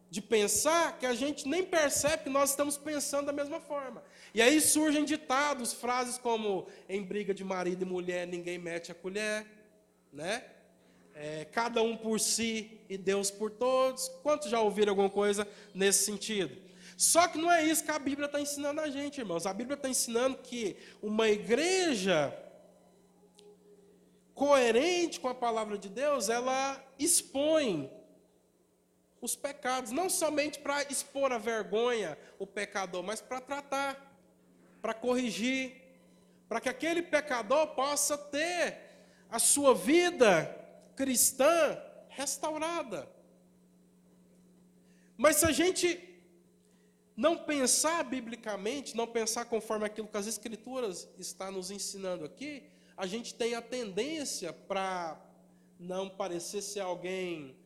de 0.09 0.21
pensar 0.21 0.99
que 0.99 1.07
a 1.07 1.15
gente 1.15 1.47
nem 1.47 1.65
percebe 1.65 2.25
que 2.25 2.31
nós 2.31 2.51
estamos 2.51 2.77
pensando 2.77 3.27
da 3.27 3.33
mesma 3.33 3.61
forma. 3.61 4.03
E 4.35 4.41
aí 4.41 4.61
surgem 4.61 5.05
ditados, 5.05 5.73
frases 5.73 6.17
como 6.17 6.67
em 6.89 7.03
briga 7.03 7.35
de 7.35 7.45
marido 7.45 7.83
e 7.83 7.87
mulher 7.87 8.27
ninguém 8.27 8.59
mete 8.59 8.91
a 8.91 8.95
colher, 8.95 9.47
né? 10.13 10.45
É, 11.15 11.45
cada 11.47 11.83
um 11.83 11.97
por 11.97 12.19
si 12.21 12.81
e 12.89 12.97
Deus 12.97 13.31
por 13.31 13.51
todos. 13.51 14.09
Quantos 14.23 14.51
já 14.51 14.61
ouviram 14.61 14.91
alguma 14.91 15.11
coisa 15.11 15.47
nesse 15.75 16.05
sentido? 16.05 16.57
Só 16.97 17.27
que 17.27 17.39
não 17.39 17.51
é 17.51 17.65
isso 17.65 17.85
que 17.85 17.91
a 17.91 17.99
Bíblia 17.99 18.27
está 18.27 18.41
ensinando 18.41 18.81
a 18.81 18.89
gente, 18.89 19.19
irmãos. 19.19 19.47
A 19.47 19.53
Bíblia 19.53 19.75
está 19.75 19.89
ensinando 19.89 20.39
que 20.39 20.77
uma 21.03 21.29
igreja 21.29 22.37
coerente 24.35 25.21
com 25.21 25.29
a 25.29 25.35
palavra 25.35 25.77
de 25.77 25.89
Deus, 25.89 26.29
ela 26.29 26.83
expõe 26.99 27.91
os 29.21 29.37
pecados, 29.37 29.93
não 29.93 30.11
somente 30.11 30.59
para 30.59 30.83
expor 30.85 31.33
a 31.33 31.39
vergonha, 31.39 32.19
o 32.39 32.47
pecador, 32.47 33.03
mas 33.03 33.21
para 33.21 33.41
tratar, 33.41 34.17
para 34.81 34.93
corrigir, 34.93 35.81
para 36.49 36.61
que 36.61 36.69
aquele 36.69 37.03
pecador 37.03 37.69
possa 37.69 38.19
ter 38.19 38.79
a 39.31 39.39
sua 39.39 39.75
vida 39.75 40.62
cristã 41.03 41.77
restaurada. 42.11 43.09
Mas 45.17 45.35
se 45.39 45.47
a 45.47 45.51
gente 45.51 45.99
não 47.17 47.37
pensar 47.37 48.05
biblicamente, 48.05 48.97
não 48.97 49.09
pensar 49.09 49.47
conforme 49.47 49.85
aquilo 49.85 50.07
que 50.07 50.17
as 50.17 50.29
Escrituras 50.29 51.09
está 51.19 51.51
nos 51.51 51.73
ensinando 51.73 52.25
aqui, 52.25 52.63
a 52.97 53.05
gente 53.05 53.35
tem 53.35 53.57
a 53.57 53.61
tendência 53.61 54.53
para 54.53 55.21
não 55.77 56.09
parecer 56.09 56.63
ser 56.63 56.81
alguém 56.81 57.57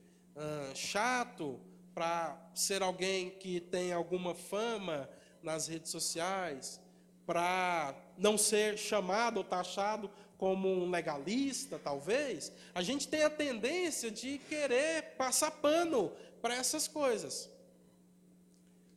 chato, 0.74 1.60
para 1.94 2.50
ser 2.54 2.82
alguém 2.82 3.28
que 3.28 3.60
tem 3.60 3.92
alguma 3.92 4.34
fama 4.34 5.10
nas 5.42 5.66
redes 5.66 5.90
sociais, 5.90 6.80
para 7.26 7.94
não 8.16 8.38
ser 8.38 8.78
chamado 8.78 9.36
ou 9.36 9.44
taxado 9.44 10.10
como 10.38 10.68
um 10.68 10.90
legalista, 10.90 11.78
talvez, 11.82 12.52
a 12.74 12.82
gente 12.82 13.08
tem 13.08 13.22
a 13.22 13.30
tendência 13.30 14.10
de 14.10 14.38
querer 14.38 15.14
passar 15.16 15.50
pano 15.50 16.12
para 16.42 16.54
essas 16.54 16.86
coisas. 16.86 17.50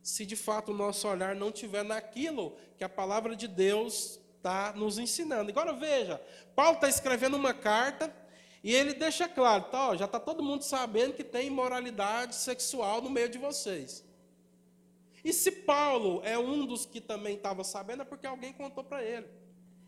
Se 0.02 0.26
de 0.26 0.36
fato 0.36 0.72
o 0.72 0.74
nosso 0.76 1.08
olhar 1.08 1.34
não 1.34 1.50
tiver 1.50 1.82
naquilo 1.82 2.56
que 2.76 2.84
a 2.84 2.88
palavra 2.88 3.34
de 3.34 3.48
Deus 3.48 4.18
está 4.36 4.72
nos 4.72 4.98
ensinando. 4.98 5.50
Agora 5.50 5.72
veja, 5.72 6.20
Paulo 6.54 6.74
está 6.74 6.88
escrevendo 6.88 7.36
uma 7.36 7.54
carta 7.54 8.14
e 8.62 8.74
ele 8.74 8.92
deixa 8.92 9.28
claro, 9.28 9.64
tá, 9.64 9.90
ó, 9.90 9.96
já 9.96 10.04
está 10.04 10.20
todo 10.20 10.42
mundo 10.42 10.62
sabendo 10.62 11.14
que 11.14 11.24
tem 11.24 11.46
imoralidade 11.46 12.34
sexual 12.34 13.00
no 13.00 13.08
meio 13.08 13.28
de 13.28 13.38
vocês. 13.38 14.04
E 15.22 15.32
se 15.32 15.50
Paulo 15.50 16.22
é 16.24 16.38
um 16.38 16.66
dos 16.66 16.86
que 16.86 17.00
também 17.00 17.36
estava 17.36 17.62
sabendo, 17.62 18.02
é 18.02 18.04
porque 18.04 18.26
alguém 18.26 18.52
contou 18.52 18.82
para 18.82 19.02
ele. 19.02 19.26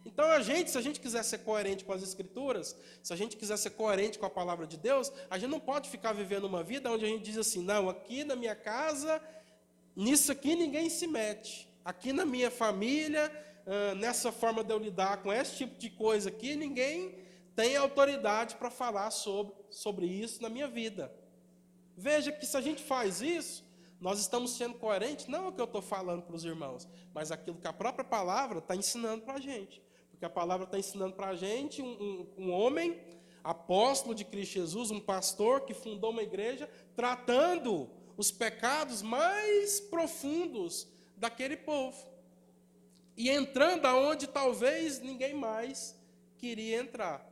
Então 0.05 0.25
a 0.27 0.41
gente, 0.41 0.71
se 0.71 0.79
a 0.79 0.81
gente 0.81 1.01
quiser 1.01 1.23
ser 1.23 1.39
coerente 1.39 1.85
com 1.85 1.93
as 1.93 2.03
escrituras, 2.03 2.77
se 3.03 3.13
a 3.13 3.17
gente 3.17 3.37
quiser 3.37 3.57
ser 3.57 3.71
coerente 3.71 4.19
com 4.19 4.27
a 4.27 4.31
palavra 4.31 4.67
de 4.67 4.77
Deus, 4.77 5.13
a 5.31 5.39
gente 5.39 5.51
não 5.51 5.61
pode 5.61 5.89
ficar 5.89 6.13
vivendo 6.13 6.45
uma 6.45 6.63
vida 6.63 6.91
onde 6.91 7.05
a 7.05 7.09
gente 7.09 7.23
diz 7.23 7.39
assim, 7.39 7.63
não, 7.63 7.89
aqui 7.89 8.25
na 8.25 8.35
minha 8.35 8.55
casa, 8.55 9.23
nisso 9.95 10.33
aqui 10.33 10.57
ninguém 10.57 10.91
se 10.91 11.07
mete. 11.07 11.69
Aqui 11.85 12.13
na 12.13 12.25
minha 12.25 12.51
família, 12.51 13.31
nessa 13.97 14.33
forma 14.33 14.65
de 14.65 14.73
eu 14.73 14.79
lidar 14.79 15.23
com 15.23 15.33
esse 15.33 15.57
tipo 15.57 15.79
de 15.79 15.91
coisa 15.91 16.29
aqui, 16.29 16.57
ninguém 16.57 17.19
tem 17.55 17.77
autoridade 17.77 18.57
para 18.57 18.71
falar 18.71 19.11
sobre, 19.11 19.55
sobre 19.71 20.07
isso 20.07 20.43
na 20.43 20.49
minha 20.49 20.67
vida. 20.67 21.13
Veja 21.97 22.33
que 22.33 22.47
se 22.47 22.57
a 22.57 22.61
gente 22.61 22.83
faz 22.83 23.21
isso, 23.21 23.65
nós 24.01 24.19
estamos 24.19 24.57
sendo 24.57 24.75
coerentes, 24.75 25.29
não 25.29 25.45
é 25.45 25.49
o 25.49 25.53
que 25.53 25.61
eu 25.61 25.67
estou 25.67 25.83
falando 25.83 26.23
para 26.23 26.35
os 26.35 26.45
irmãos, 26.45 26.89
mas 27.15 27.31
aquilo 27.31 27.59
que 27.59 27.69
a 27.69 27.73
própria 27.73 28.05
palavra 28.05 28.59
está 28.59 28.75
ensinando 28.75 29.23
para 29.23 29.35
a 29.35 29.41
gente 29.41 29.81
que 30.23 30.27
a 30.27 30.31
palavra 30.31 30.67
está 30.67 30.79
ensinando 30.79 31.17
para 31.17 31.31
a 31.31 31.35
gente, 31.35 31.83
um, 31.83 32.01
um, 32.39 32.45
um 32.45 32.53
homem, 32.53 32.97
apóstolo 33.43 34.15
de 34.15 34.25
Cristo 34.25 34.53
Jesus, 34.53 34.93
um 34.93 35.01
pastor 35.01 35.63
que 35.63 35.75
fundou 35.75 36.13
uma 36.13 36.23
igreja, 36.23 36.71
tratando 36.95 37.91
os 38.17 38.31
pecados 38.31 39.03
mais 39.03 39.81
profundos 39.81 40.87
daquele 41.17 41.57
povo. 41.57 42.07
E 43.17 43.31
entrando 43.31 43.85
aonde 43.87 44.29
talvez 44.29 45.01
ninguém 45.01 45.35
mais 45.35 46.01
queria 46.39 46.79
entrar. 46.79 47.29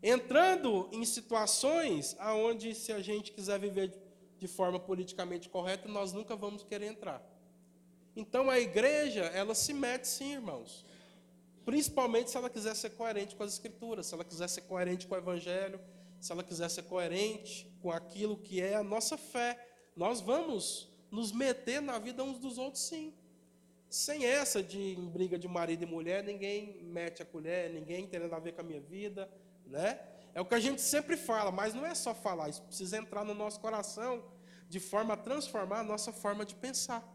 Entrando 0.00 0.88
em 0.92 1.04
situações 1.04 2.14
aonde 2.20 2.76
se 2.76 2.92
a 2.92 3.00
gente 3.00 3.32
quiser 3.32 3.58
viver 3.58 3.92
de 4.38 4.46
forma 4.46 4.78
politicamente 4.78 5.48
correta, 5.48 5.88
nós 5.88 6.12
nunca 6.12 6.36
vamos 6.36 6.62
querer 6.62 6.86
entrar. 6.86 7.28
Então 8.14 8.48
a 8.48 8.60
igreja, 8.60 9.22
ela 9.34 9.52
se 9.52 9.74
mete 9.74 10.06
sim, 10.06 10.34
irmãos. 10.34 10.88
Principalmente 11.70 12.32
se 12.32 12.36
ela 12.36 12.50
quiser 12.50 12.74
ser 12.74 12.90
coerente 12.90 13.36
com 13.36 13.44
as 13.44 13.52
Escrituras, 13.52 14.06
se 14.06 14.12
ela 14.12 14.24
quiser 14.24 14.48
ser 14.48 14.62
coerente 14.62 15.06
com 15.06 15.14
o 15.14 15.18
Evangelho, 15.18 15.80
se 16.18 16.32
ela 16.32 16.42
quiser 16.42 16.68
ser 16.68 16.82
coerente 16.82 17.72
com 17.80 17.92
aquilo 17.92 18.36
que 18.36 18.60
é 18.60 18.74
a 18.74 18.82
nossa 18.82 19.16
fé. 19.16 19.56
Nós 19.94 20.20
vamos 20.20 20.92
nos 21.12 21.30
meter 21.30 21.80
na 21.80 21.96
vida 21.96 22.24
uns 22.24 22.40
dos 22.40 22.58
outros, 22.58 22.82
sim. 22.82 23.14
Sem 23.88 24.26
essa 24.26 24.60
de 24.60 24.96
briga 25.12 25.38
de 25.38 25.46
marido 25.46 25.84
e 25.84 25.86
mulher, 25.86 26.24
ninguém 26.24 26.82
mete 26.82 27.22
a 27.22 27.24
colher, 27.24 27.70
ninguém 27.70 28.04
tem 28.04 28.18
nada 28.18 28.34
a 28.34 28.40
ver 28.40 28.50
com 28.50 28.62
a 28.62 28.64
minha 28.64 28.80
vida, 28.80 29.30
né? 29.64 30.00
É 30.34 30.40
o 30.40 30.44
que 30.44 30.56
a 30.56 30.60
gente 30.60 30.80
sempre 30.80 31.16
fala, 31.16 31.52
mas 31.52 31.72
não 31.72 31.86
é 31.86 31.94
só 31.94 32.12
falar, 32.12 32.48
isso 32.48 32.62
precisa 32.62 32.98
entrar 32.98 33.24
no 33.24 33.32
nosso 33.32 33.60
coração 33.60 34.24
de 34.68 34.80
forma 34.80 35.14
a 35.14 35.16
transformar 35.16 35.78
a 35.78 35.84
nossa 35.84 36.12
forma 36.12 36.44
de 36.44 36.56
pensar. 36.56 37.08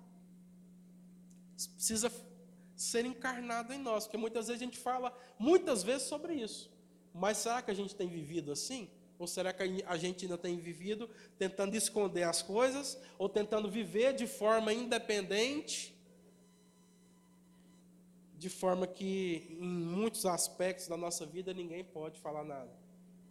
Isso 1.58 1.70
precisa 1.72 2.10
ser 2.76 3.06
encarnado 3.06 3.74
em 3.74 3.80
nós, 3.80 4.06
porque 4.06 4.18
muitas 4.18 4.48
vezes 4.48 4.62
a 4.62 4.66
gente 4.66 4.78
fala 4.78 5.18
muitas 5.40 5.84
vezes 5.84 6.08
sobre 6.08 6.34
isso. 6.34 6.72
Mas 7.14 7.38
será 7.38 7.62
que 7.62 7.72
a 7.72 7.74
gente 7.74 7.96
tem 7.96 8.08
vivido 8.08 8.52
assim? 8.52 8.90
Ou 9.18 9.28
será 9.28 9.54
que 9.54 9.84
a 9.86 9.98
gente 9.98 10.26
ainda 10.26 10.38
tem 10.38 10.58
vivido 10.58 11.10
tentando 11.38 11.76
esconder 11.76 12.24
as 12.24 12.42
coisas 12.42 13.00
ou 13.18 13.30
tentando 13.30 13.72
viver 13.72 14.14
de 14.14 14.28
forma 14.28 14.74
independente? 14.74 15.96
De 18.38 18.50
forma 18.50 18.86
que 18.86 19.58
em 19.60 19.70
muitos 19.70 20.26
aspectos 20.26 20.88
da 20.88 20.98
nossa 20.98 21.26
vida 21.26 21.54
ninguém 21.54 21.86
pode 21.86 22.20
falar 22.20 22.44
nada. 22.44 22.72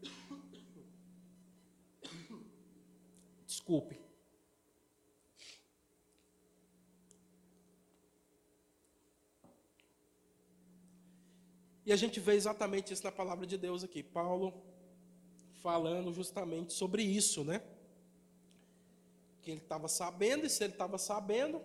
Desculpe. 3.46 4.03
E 11.86 11.92
a 11.92 11.96
gente 11.96 12.18
vê 12.18 12.34
exatamente 12.34 12.92
isso 12.92 13.04
na 13.04 13.12
palavra 13.12 13.46
de 13.46 13.58
Deus 13.58 13.84
aqui. 13.84 14.02
Paulo 14.02 14.54
falando 15.62 16.12
justamente 16.12 16.72
sobre 16.72 17.02
isso, 17.02 17.44
né? 17.44 17.62
Que 19.42 19.50
ele 19.50 19.60
estava 19.60 19.88
sabendo, 19.88 20.46
e 20.46 20.50
se 20.50 20.64
ele 20.64 20.72
estava 20.72 20.98
sabendo, 20.98 21.60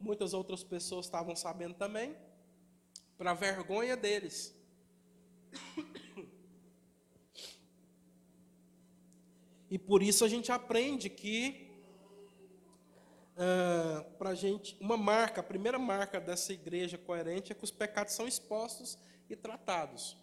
muitas 0.00 0.34
outras 0.34 0.62
pessoas 0.62 1.06
estavam 1.06 1.34
sabendo 1.34 1.74
também, 1.74 2.16
para 3.16 3.34
vergonha 3.34 3.96
deles. 3.96 4.54
E 9.70 9.78
por 9.78 10.02
isso 10.02 10.22
a 10.22 10.28
gente 10.28 10.52
aprende 10.52 11.08
que 11.08 11.70
uh, 13.36 14.04
para 14.18 14.34
gente 14.34 14.76
uma 14.78 14.98
marca, 14.98 15.40
a 15.40 15.44
primeira 15.44 15.78
marca 15.78 16.20
dessa 16.20 16.52
igreja 16.52 16.98
coerente 16.98 17.52
é 17.52 17.54
que 17.54 17.64
os 17.64 17.70
pecados 17.70 18.12
são 18.12 18.28
expostos 18.28 18.98
e 19.32 19.36
tratados. 19.36 20.16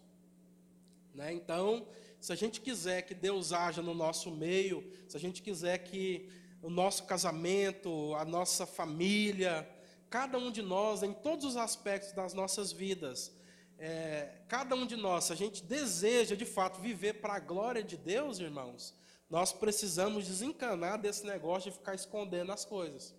Né? 1.14 1.32
Então, 1.32 1.86
se 2.20 2.32
a 2.32 2.36
gente 2.36 2.60
quiser 2.60 3.02
que 3.02 3.14
Deus 3.14 3.52
haja 3.52 3.82
no 3.82 3.94
nosso 3.94 4.30
meio, 4.30 4.90
se 5.08 5.16
a 5.16 5.20
gente 5.20 5.42
quiser 5.42 5.78
que 5.78 6.28
o 6.62 6.70
nosso 6.70 7.04
casamento, 7.04 8.14
a 8.14 8.24
nossa 8.24 8.66
família, 8.66 9.68
cada 10.08 10.38
um 10.38 10.50
de 10.50 10.62
nós, 10.62 11.02
em 11.02 11.12
todos 11.12 11.44
os 11.44 11.56
aspectos 11.56 12.12
das 12.12 12.34
nossas 12.34 12.70
vidas, 12.70 13.32
é, 13.78 14.42
cada 14.46 14.74
um 14.74 14.86
de 14.86 14.96
nós, 14.96 15.24
se 15.24 15.32
a 15.32 15.36
gente 15.36 15.64
deseja 15.64 16.36
de 16.36 16.44
fato 16.44 16.80
viver 16.80 17.14
para 17.14 17.34
a 17.34 17.40
glória 17.40 17.82
de 17.82 17.96
Deus, 17.96 18.38
irmãos, 18.38 18.94
nós 19.30 19.52
precisamos 19.52 20.26
desencanar 20.26 21.00
desse 21.00 21.24
negócio 21.24 21.70
de 21.70 21.78
ficar 21.78 21.94
escondendo 21.94 22.52
as 22.52 22.64
coisas. 22.64 23.14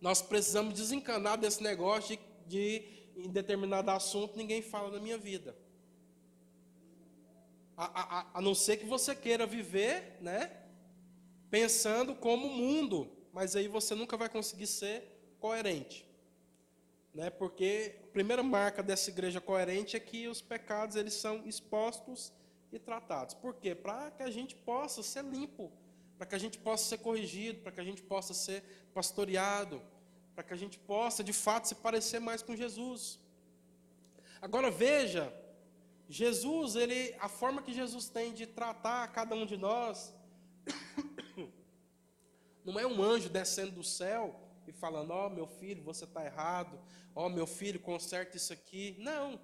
Nós 0.00 0.20
precisamos 0.20 0.74
desencanar 0.74 1.38
desse 1.38 1.62
negócio 1.62 2.18
de, 2.18 2.22
de 2.46 3.01
em 3.16 3.30
determinado 3.30 3.90
assunto, 3.90 4.36
ninguém 4.36 4.62
fala 4.62 4.90
na 4.90 5.00
minha 5.00 5.18
vida. 5.18 5.56
A, 7.76 8.18
a, 8.20 8.38
a 8.38 8.40
não 8.40 8.54
ser 8.54 8.76
que 8.76 8.84
você 8.84 9.14
queira 9.14 9.46
viver, 9.46 10.18
né? 10.20 10.50
Pensando 11.50 12.14
como 12.14 12.46
o 12.46 12.50
mundo, 12.50 13.10
mas 13.32 13.56
aí 13.56 13.68
você 13.68 13.94
nunca 13.94 14.16
vai 14.16 14.28
conseguir 14.28 14.66
ser 14.66 15.34
coerente. 15.40 16.06
Né? 17.14 17.30
Porque 17.30 17.96
a 18.04 18.06
primeira 18.08 18.42
marca 18.42 18.82
dessa 18.82 19.10
igreja 19.10 19.40
coerente 19.40 19.96
é 19.96 20.00
que 20.00 20.28
os 20.28 20.40
pecados 20.40 20.96
eles 20.96 21.14
são 21.14 21.46
expostos 21.46 22.32
e 22.72 22.78
tratados. 22.78 23.34
Por 23.34 23.54
quê? 23.54 23.74
Para 23.74 24.10
que 24.10 24.22
a 24.22 24.30
gente 24.30 24.54
possa 24.54 25.02
ser 25.02 25.24
limpo, 25.24 25.70
para 26.16 26.26
que 26.26 26.34
a 26.34 26.38
gente 26.38 26.58
possa 26.58 26.84
ser 26.88 26.98
corrigido, 26.98 27.60
para 27.60 27.72
que 27.72 27.80
a 27.80 27.84
gente 27.84 28.02
possa 28.02 28.32
ser 28.32 28.62
pastoreado, 28.94 29.82
para 30.34 30.44
que 30.44 30.52
a 30.52 30.56
gente 30.56 30.78
possa, 30.78 31.22
de 31.22 31.32
fato, 31.32 31.68
se 31.68 31.74
parecer 31.74 32.20
mais 32.20 32.42
com 32.42 32.56
Jesus. 32.56 33.20
Agora 34.40 34.70
veja, 34.70 35.32
Jesus, 36.08 36.76
ele, 36.76 37.14
a 37.20 37.28
forma 37.28 37.62
que 37.62 37.72
Jesus 37.72 38.08
tem 38.08 38.32
de 38.32 38.46
tratar 38.46 39.12
cada 39.12 39.34
um 39.34 39.46
de 39.46 39.56
nós, 39.56 40.12
não 42.64 42.78
é 42.78 42.86
um 42.86 43.02
anjo 43.02 43.28
descendo 43.28 43.72
do 43.72 43.84
céu 43.84 44.38
e 44.66 44.72
falando: 44.72 45.10
Ó, 45.12 45.26
oh, 45.26 45.30
meu 45.30 45.46
filho, 45.46 45.82
você 45.82 46.04
está 46.04 46.24
errado. 46.24 46.78
Ó, 47.14 47.26
oh, 47.26 47.28
meu 47.28 47.46
filho, 47.46 47.78
conserta 47.80 48.36
isso 48.36 48.52
aqui. 48.52 48.96
Não. 48.98 49.40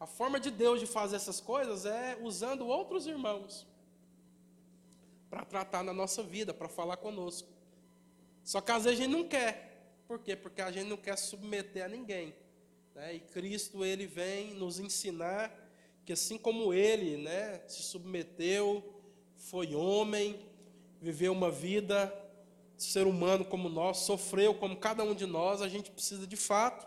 A 0.00 0.06
forma 0.06 0.40
de 0.40 0.50
Deus 0.50 0.80
de 0.80 0.86
fazer 0.86 1.16
essas 1.16 1.40
coisas 1.40 1.86
é 1.86 2.18
usando 2.20 2.66
outros 2.66 3.06
irmãos 3.06 3.66
para 5.30 5.44
tratar 5.44 5.82
na 5.82 5.92
nossa 5.92 6.22
vida, 6.22 6.52
para 6.52 6.68
falar 6.68 6.96
conosco. 6.96 7.53
Só 8.44 8.60
que 8.60 8.70
às 8.70 8.84
vezes 8.84 9.00
a 9.00 9.02
gente 9.02 9.12
não 9.12 9.24
quer. 9.26 10.02
Por 10.06 10.18
quê? 10.20 10.36
Porque 10.36 10.60
a 10.60 10.70
gente 10.70 10.86
não 10.86 10.96
quer 10.96 11.16
submeter 11.16 11.84
a 11.84 11.88
ninguém. 11.88 12.34
Né? 12.94 13.14
E 13.14 13.20
Cristo 13.20 13.84
ele 13.84 14.06
vem 14.06 14.54
nos 14.54 14.78
ensinar 14.78 15.52
que 16.04 16.12
assim 16.12 16.36
como 16.36 16.72
ele 16.74 17.16
né, 17.16 17.62
se 17.66 17.82
submeteu, 17.82 18.84
foi 19.36 19.74
homem, 19.74 20.38
viveu 21.00 21.32
uma 21.32 21.50
vida 21.50 22.12
ser 22.76 23.06
humano 23.06 23.44
como 23.44 23.68
nós, 23.68 23.98
sofreu 23.98 24.54
como 24.54 24.76
cada 24.76 25.02
um 25.02 25.14
de 25.14 25.26
nós, 25.26 25.62
a 25.62 25.68
gente 25.68 25.90
precisa 25.90 26.26
de 26.26 26.36
fato 26.36 26.86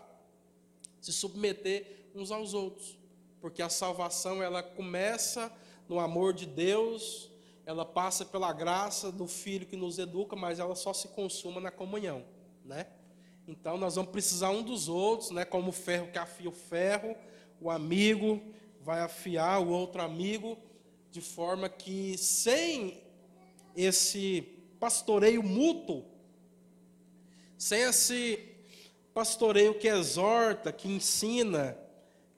se 1.00 1.12
submeter 1.12 2.10
uns 2.14 2.30
aos 2.30 2.54
outros, 2.54 2.98
porque 3.40 3.62
a 3.62 3.68
salvação 3.68 4.42
ela 4.42 4.62
começa 4.62 5.52
no 5.88 5.98
amor 5.98 6.32
de 6.32 6.46
Deus, 6.46 7.27
ela 7.68 7.84
passa 7.84 8.24
pela 8.24 8.50
graça 8.50 9.12
do 9.12 9.28
Filho 9.28 9.66
que 9.66 9.76
nos 9.76 9.98
educa, 9.98 10.34
mas 10.34 10.58
ela 10.58 10.74
só 10.74 10.94
se 10.94 11.06
consuma 11.08 11.60
na 11.60 11.70
comunhão, 11.70 12.24
né? 12.64 12.86
Então 13.46 13.76
nós 13.76 13.96
vamos 13.96 14.10
precisar 14.10 14.48
um 14.48 14.62
dos 14.62 14.88
outros, 14.88 15.30
né? 15.32 15.44
Como 15.44 15.68
o 15.68 15.72
ferro 15.72 16.10
que 16.10 16.18
afia 16.18 16.48
o 16.48 16.52
ferro, 16.52 17.14
o 17.60 17.70
amigo 17.70 18.40
vai 18.80 19.00
afiar 19.00 19.60
o 19.60 19.68
outro 19.68 20.00
amigo, 20.00 20.56
de 21.10 21.20
forma 21.20 21.68
que 21.68 22.16
sem 22.16 23.02
esse 23.76 24.48
pastoreio 24.80 25.42
mútuo, 25.42 26.06
sem 27.58 27.82
esse 27.82 28.48
pastoreio 29.12 29.78
que 29.78 29.88
exorta, 29.88 30.72
que 30.72 30.88
ensina, 30.88 31.76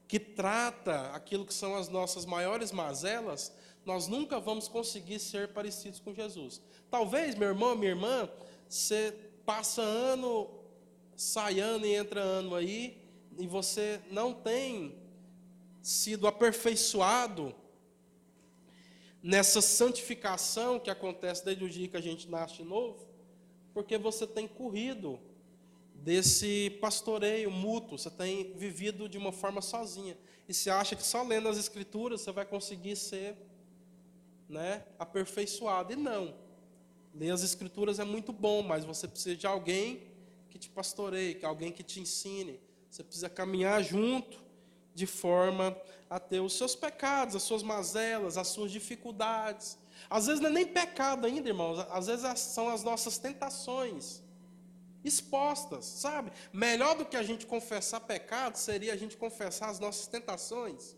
que 0.08 0.18
trata 0.18 1.12
aquilo 1.12 1.46
que 1.46 1.54
são 1.54 1.76
as 1.76 1.88
nossas 1.88 2.26
maiores 2.26 2.72
mazelas, 2.72 3.52
nós 3.84 4.06
nunca 4.06 4.38
vamos 4.38 4.68
conseguir 4.68 5.18
ser 5.18 5.48
parecidos 5.48 6.00
com 6.00 6.14
Jesus. 6.14 6.60
Talvez, 6.90 7.34
meu 7.34 7.48
irmão, 7.48 7.74
minha 7.74 7.90
irmã, 7.90 8.28
você 8.68 9.14
passa 9.44 9.82
ano, 9.82 10.50
sai 11.16 11.60
ano 11.60 11.86
e 11.86 11.94
entra 11.94 12.20
ano 12.20 12.54
aí, 12.54 13.02
e 13.38 13.46
você 13.46 14.00
não 14.10 14.34
tem 14.34 14.94
sido 15.82 16.26
aperfeiçoado 16.26 17.54
nessa 19.22 19.60
santificação 19.60 20.78
que 20.78 20.90
acontece 20.90 21.44
desde 21.44 21.64
o 21.64 21.68
dia 21.68 21.88
que 21.88 21.96
a 21.96 22.02
gente 22.02 22.28
nasce 22.28 22.56
de 22.56 22.64
novo, 22.64 23.06
porque 23.72 23.98
você 23.98 24.26
tem 24.26 24.46
corrido 24.46 25.18
desse 25.94 26.70
pastoreio 26.80 27.50
mútuo, 27.50 27.98
você 27.98 28.10
tem 28.10 28.52
vivido 28.54 29.08
de 29.08 29.18
uma 29.18 29.32
forma 29.32 29.60
sozinha. 29.60 30.16
E 30.48 30.54
você 30.54 30.70
acha 30.70 30.96
que 30.96 31.02
só 31.02 31.22
lendo 31.22 31.48
as 31.48 31.58
escrituras 31.58 32.22
você 32.22 32.32
vai 32.32 32.46
conseguir 32.46 32.96
ser 32.96 33.36
né, 34.50 34.84
aperfeiçoado. 34.98 35.92
E 35.92 35.96
não. 35.96 36.34
Ler 37.14 37.30
as 37.30 37.42
escrituras 37.42 37.98
é 37.98 38.04
muito 38.04 38.32
bom, 38.32 38.62
mas 38.62 38.84
você 38.84 39.08
precisa 39.08 39.36
de 39.36 39.46
alguém 39.46 40.02
que 40.50 40.58
te 40.58 40.68
pastoreie, 40.68 41.34
que 41.34 41.46
alguém 41.46 41.72
que 41.72 41.82
te 41.82 42.00
ensine. 42.00 42.60
Você 42.90 43.02
precisa 43.02 43.28
caminhar 43.28 43.82
junto 43.82 44.38
de 44.94 45.06
forma 45.06 45.76
a 46.08 46.18
ter 46.18 46.40
os 46.40 46.54
seus 46.54 46.74
pecados, 46.74 47.36
as 47.36 47.42
suas 47.42 47.62
mazelas, 47.62 48.36
as 48.36 48.48
suas 48.48 48.70
dificuldades. 48.70 49.78
Às 50.08 50.26
vezes 50.26 50.40
não 50.40 50.50
é 50.50 50.52
nem 50.52 50.66
pecado 50.66 51.26
ainda, 51.26 51.48
irmãos. 51.48 51.78
Às 51.90 52.08
vezes 52.08 52.40
são 52.40 52.68
as 52.68 52.82
nossas 52.82 53.18
tentações 53.18 54.22
expostas, 55.02 55.84
sabe? 55.84 56.30
Melhor 56.52 56.94
do 56.96 57.04
que 57.06 57.16
a 57.16 57.22
gente 57.22 57.46
confessar 57.46 58.00
pecado 58.00 58.56
seria 58.56 58.92
a 58.92 58.96
gente 58.96 59.16
confessar 59.16 59.70
as 59.70 59.78
nossas 59.78 60.06
tentações. 60.06 60.96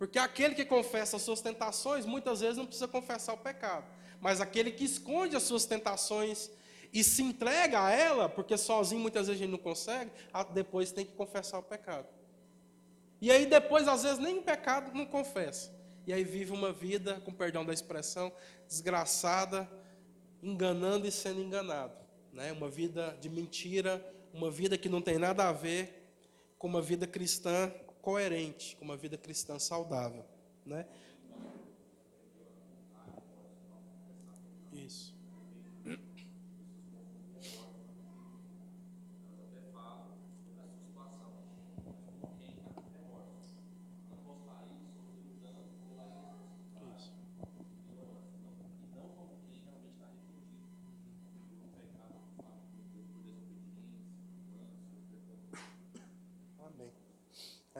Porque 0.00 0.18
aquele 0.18 0.54
que 0.54 0.64
confessa 0.64 1.16
as 1.16 1.22
suas 1.22 1.42
tentações, 1.42 2.06
muitas 2.06 2.40
vezes 2.40 2.56
não 2.56 2.64
precisa 2.64 2.88
confessar 2.88 3.34
o 3.34 3.36
pecado. 3.36 3.84
Mas 4.18 4.40
aquele 4.40 4.70
que 4.70 4.82
esconde 4.82 5.36
as 5.36 5.42
suas 5.42 5.66
tentações 5.66 6.50
e 6.90 7.04
se 7.04 7.22
entrega 7.22 7.84
a 7.84 7.90
ela, 7.90 8.26
porque 8.26 8.56
sozinho 8.56 9.02
muitas 9.02 9.26
vezes 9.26 9.42
a 9.42 9.44
gente 9.44 9.52
não 9.52 9.62
consegue, 9.62 10.10
depois 10.54 10.90
tem 10.90 11.04
que 11.04 11.12
confessar 11.12 11.58
o 11.58 11.62
pecado. 11.62 12.08
E 13.20 13.30
aí 13.30 13.44
depois, 13.44 13.86
às 13.86 14.02
vezes, 14.02 14.18
nem 14.18 14.38
o 14.38 14.42
pecado 14.42 14.90
não 14.96 15.04
confessa. 15.04 15.70
E 16.06 16.14
aí 16.14 16.24
vive 16.24 16.50
uma 16.50 16.72
vida, 16.72 17.20
com 17.20 17.30
perdão 17.30 17.62
da 17.62 17.74
expressão, 17.74 18.32
desgraçada, 18.66 19.70
enganando 20.42 21.06
e 21.06 21.12
sendo 21.12 21.42
enganado. 21.42 21.92
Né? 22.32 22.50
Uma 22.52 22.70
vida 22.70 23.18
de 23.20 23.28
mentira, 23.28 24.02
uma 24.32 24.50
vida 24.50 24.78
que 24.78 24.88
não 24.88 25.02
tem 25.02 25.18
nada 25.18 25.46
a 25.46 25.52
ver 25.52 26.10
com 26.56 26.68
uma 26.68 26.80
vida 26.80 27.06
cristã 27.06 27.70
coerente, 28.02 28.76
com 28.76 28.84
uma 28.84 28.96
vida 28.96 29.16
cristã 29.16 29.58
saudável, 29.58 30.24
né? 30.64 30.86
Isso. 34.72 35.19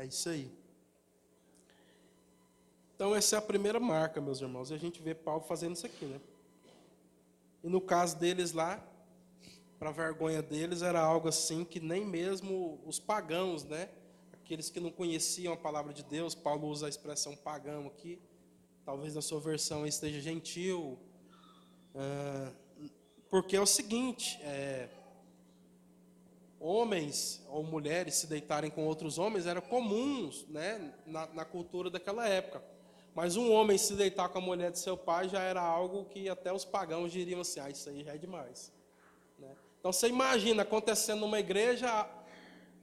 É 0.00 0.06
isso 0.06 0.30
aí. 0.30 0.50
Então, 2.94 3.14
essa 3.14 3.36
é 3.36 3.38
a 3.38 3.42
primeira 3.42 3.78
marca, 3.78 4.18
meus 4.18 4.40
irmãos. 4.40 4.70
E 4.70 4.74
a 4.74 4.78
gente 4.78 5.02
vê 5.02 5.14
Paulo 5.14 5.42
fazendo 5.42 5.76
isso 5.76 5.84
aqui, 5.84 6.06
né? 6.06 6.18
E 7.62 7.68
no 7.68 7.82
caso 7.82 8.18
deles 8.18 8.52
lá, 8.52 8.82
para 9.78 9.90
vergonha 9.90 10.40
deles, 10.40 10.80
era 10.80 11.02
algo 11.02 11.28
assim 11.28 11.66
que 11.66 11.80
nem 11.80 12.02
mesmo 12.02 12.80
os 12.86 12.98
pagãos, 12.98 13.62
né? 13.62 13.90
Aqueles 14.32 14.70
que 14.70 14.80
não 14.80 14.90
conheciam 14.90 15.52
a 15.52 15.56
palavra 15.56 15.92
de 15.92 16.02
Deus, 16.02 16.34
Paulo 16.34 16.68
usa 16.68 16.86
a 16.86 16.88
expressão 16.88 17.36
pagão 17.36 17.86
aqui. 17.86 18.18
Talvez 18.86 19.14
na 19.14 19.20
sua 19.20 19.38
versão 19.38 19.86
esteja 19.86 20.18
gentil. 20.18 20.98
Ah, 21.94 22.50
porque 23.28 23.54
é 23.54 23.60
o 23.60 23.66
seguinte: 23.66 24.40
é, 24.40 24.88
homens 26.60 27.42
ou 27.48 27.64
mulheres 27.64 28.16
se 28.16 28.26
deitarem 28.26 28.70
com 28.70 28.84
outros 28.84 29.18
homens 29.18 29.46
era 29.46 29.62
comuns 29.62 30.46
né, 30.48 30.92
na, 31.06 31.26
na, 31.28 31.44
cultura 31.44 31.88
daquela 31.88 32.28
época. 32.28 32.62
Mas 33.14 33.34
um 33.34 33.50
homem 33.50 33.78
se 33.78 33.94
deitar 33.94 34.28
com 34.28 34.38
a 34.38 34.42
mulher 34.42 34.70
de 34.70 34.78
seu 34.78 34.96
pai 34.96 35.28
já 35.28 35.40
era 35.40 35.62
algo 35.62 36.04
que 36.04 36.28
até 36.28 36.52
os 36.52 36.64
pagãos 36.64 37.10
diriam 37.10 37.40
assim: 37.40 37.58
ah, 37.58 37.70
isso 37.70 37.88
aí 37.88 38.04
já 38.04 38.14
é 38.14 38.18
demais. 38.18 38.70
Né? 39.38 39.48
Então 39.80 39.90
você 39.92 40.06
imagina 40.06 40.62
acontecendo 40.62 41.20
numa 41.20 41.40
igreja 41.40 42.06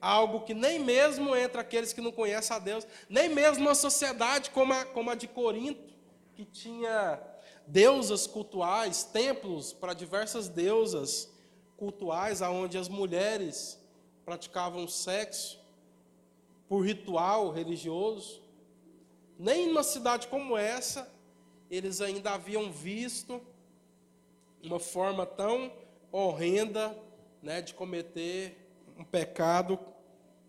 algo 0.01 0.41
que 0.41 0.53
nem 0.53 0.79
mesmo 0.79 1.35
entre 1.35 1.61
aqueles 1.61 1.93
que 1.93 2.01
não 2.01 2.11
conhecem 2.11 2.55
a 2.55 2.59
Deus, 2.59 2.85
nem 3.07 3.29
mesmo 3.29 3.65
uma 3.65 3.75
sociedade 3.75 4.49
como 4.49 4.73
a, 4.73 4.85
como 4.85 5.09
a 5.09 5.15
de 5.15 5.27
Corinto, 5.27 5.93
que 6.35 6.43
tinha 6.43 7.21
deusas 7.65 8.27
cultuais, 8.27 9.03
templos 9.03 9.71
para 9.71 9.93
diversas 9.93 10.49
deusas 10.49 11.29
cultuais, 11.77 12.41
aonde 12.41 12.77
as 12.77 12.89
mulheres 12.89 13.79
praticavam 14.25 14.87
sexo 14.87 15.59
por 16.67 16.81
ritual 16.81 17.51
religioso. 17.51 18.41
Nem 19.39 19.67
numa 19.67 19.83
cidade 19.83 20.27
como 20.27 20.57
essa, 20.57 21.09
eles 21.69 22.01
ainda 22.01 22.33
haviam 22.33 22.71
visto 22.71 23.39
uma 24.61 24.79
forma 24.79 25.25
tão 25.25 25.71
horrenda 26.11 26.97
né, 27.41 27.61
de 27.61 27.73
cometer 27.73 28.57
um 28.97 29.03
pecado 29.03 29.79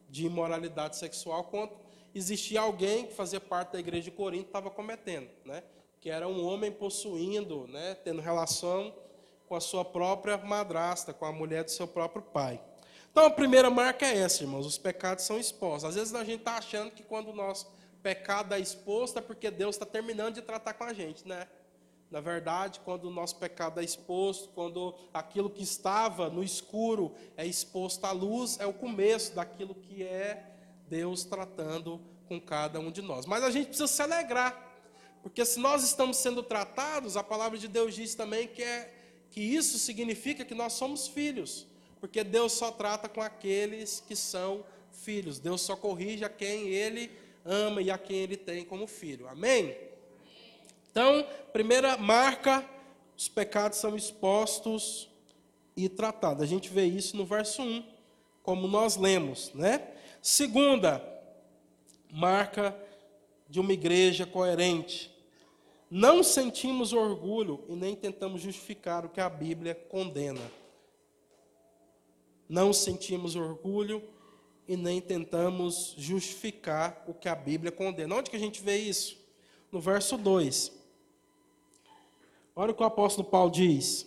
de 0.09 0.27
imoralidade 0.27 0.97
sexual 0.97 1.45
quanto 1.45 1.77
existia 2.15 2.61
alguém 2.63 3.07
que 3.07 3.13
fazia 3.13 3.41
parte 3.41 3.73
da 3.73 3.79
igreja 3.79 4.05
de 4.05 4.11
Corinto 4.11 4.47
estava 4.47 4.71
cometendo, 4.71 5.29
né? 5.45 5.63
que 6.01 6.11
era 6.11 6.27
um 6.27 6.47
homem 6.47 6.71
possuindo, 6.71 7.67
né, 7.67 7.95
tendo 8.05 8.21
relação 8.21 8.95
com 9.49 9.55
a 9.55 9.61
sua 9.61 9.85
própria 9.85 10.37
madrasta, 10.37 11.13
com 11.13 11.25
a 11.25 11.33
mulher 11.33 11.65
do 11.65 11.71
seu 11.71 11.89
próprio 11.89 12.23
pai. 12.23 12.61
Então 13.11 13.27
a 13.27 13.31
primeira 13.31 13.71
marca 13.71 14.07
é 14.07 14.19
essa, 14.19 14.43
irmãos: 14.43 14.67
os 14.67 14.79
pecados 14.79 15.25
são 15.25 15.39
expostos. 15.39 15.85
Às 15.85 15.95
vezes 15.95 16.15
a 16.15 16.25
gente 16.25 16.41
está 16.41 16.57
achando 16.57 16.91
que 16.91 17.03
quando 17.03 17.31
o 17.31 17.35
nosso 17.35 17.71
pecado 18.03 18.55
é 18.55 18.61
exposto 18.61 19.19
é 19.19 19.23
porque 19.23 19.51
Deus 19.51 19.75
está 19.75 19.87
terminando 19.87 20.35
de 20.35 20.43
tratar 20.43 20.75
com 20.75 20.85
a 20.85 20.93
gente, 20.93 21.27
né? 21.27 21.49
Na 22.11 22.21
verdade, 22.21 22.81
quando 22.81 23.05
o 23.05 23.11
nosso 23.11 23.37
pecado 23.37 23.81
é 23.81 23.85
exposto, 23.85 24.49
quando 24.55 24.95
aquilo 25.13 25.51
que 25.51 25.63
estava 25.63 26.31
no 26.31 26.43
escuro 26.43 27.15
é 27.37 27.45
exposto 27.45 28.05
à 28.07 28.13
luz, 28.13 28.59
é 28.61 28.67
o 28.67 28.73
começo 28.73 29.35
daquilo 29.35 29.75
que 29.75 30.03
é 30.03 30.55
Deus 30.89 31.25
tratando 31.25 32.01
com 32.27 32.41
cada 32.41 32.81
um 32.81 32.91
de 32.91 33.03
nós. 33.03 33.27
Mas 33.27 33.45
a 33.45 33.51
gente 33.51 33.67
precisa 33.67 33.87
se 33.87 34.01
alegrar, 34.01 34.57
porque 35.23 35.45
se 35.45 35.61
nós 35.61 35.83
estamos 35.85 36.17
sendo 36.17 36.43
tratados, 36.43 37.15
a 37.15 37.23
palavra 37.23 37.59
de 37.59 37.69
Deus 37.69 37.95
diz 37.95 38.15
também 38.15 38.49
que, 38.49 38.63
é, 38.63 38.98
que 39.31 39.41
isso 39.41 39.79
significa 39.79 40.45
que 40.45 40.55
nós 40.55 40.73
somos 40.73 41.09
filhos, 41.09 41.67
porque 42.01 42.25
Deus 42.25 42.53
só 42.53 42.71
trata 42.71 43.09
com 43.09 43.21
aqueles 43.21 44.03
que 44.07 44.17
são 44.17 44.65
filhos, 44.93 45.39
Deus 45.39 45.61
só 45.61 45.77
corrige 45.77 46.25
a 46.25 46.29
quem 46.29 46.69
Ele 46.69 47.11
ama 47.45 47.81
e 47.83 47.91
a 47.91 47.99
quem 47.99 48.19
Ele 48.19 48.37
tem 48.37 48.65
como 48.65 48.87
filho. 48.87 49.29
Amém? 49.29 49.77
Então, 50.91 51.27
primeira 51.53 51.97
marca, 51.97 52.69
os 53.17 53.29
pecados 53.29 53.79
são 53.79 53.97
expostos 53.97 55.09
e 55.77 55.89
tratados. 55.89 56.43
A 56.43 56.47
gente 56.47 56.69
vê 56.69 56.85
isso 56.85 57.17
no 57.17 57.25
verso 57.25 57.63
1, 57.63 57.85
como 58.43 58.67
nós 58.67 58.97
lemos, 58.97 59.53
né? 59.55 59.87
Segunda 60.21 61.03
marca 62.11 62.77
de 63.49 63.61
uma 63.61 63.73
igreja 63.73 64.27
coerente. 64.27 65.11
Não 65.91 66.23
sentimos 66.23 66.93
orgulho 66.93 67.65
e 67.69 67.75
nem 67.75 67.97
tentamos 67.97 68.43
justificar 68.43 69.07
o 69.07 69.09
que 69.09 69.21
a 69.21 69.29
Bíblia 69.29 69.75
condena. 69.75 70.41
Não 72.49 72.73
sentimos 72.73 73.37
orgulho 73.37 74.03
e 74.67 74.77
nem 74.77 75.01
tentamos 75.01 75.95
justificar 75.97 77.05
o 77.07 77.15
que 77.15 77.29
a 77.29 77.35
Bíblia 77.35 77.73
condena. 77.73 78.17
Onde 78.17 78.31
que 78.31 78.37
a 78.37 78.41
gente 78.41 78.63
vê 78.63 78.77
isso? 78.77 79.19
No 79.73 79.81
verso 79.81 80.19
2. 80.19 80.73
Olha 82.55 82.73
o 82.73 82.75
que 82.75 82.83
o 82.83 82.87
apóstolo 82.87 83.27
Paulo 83.27 83.51
diz. 83.51 84.07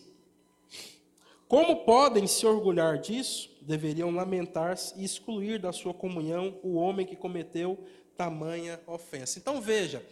Como 1.48 1.84
podem 1.84 2.28
se 2.28 2.46
orgulhar 2.46 3.00
disso? 3.00 3.50
Deveriam 3.62 4.12
lamentar-se 4.12 5.00
e 5.00 5.04
excluir 5.04 5.60
da 5.60 5.72
sua 5.72 5.94
comunhão 5.94 6.60
o 6.64 6.76
homem 6.76 7.06
que 7.06 7.16
cometeu 7.16 7.78
tamanha 8.16 8.80
ofensa. 8.86 9.40
Então 9.40 9.60
veja, 9.60 10.06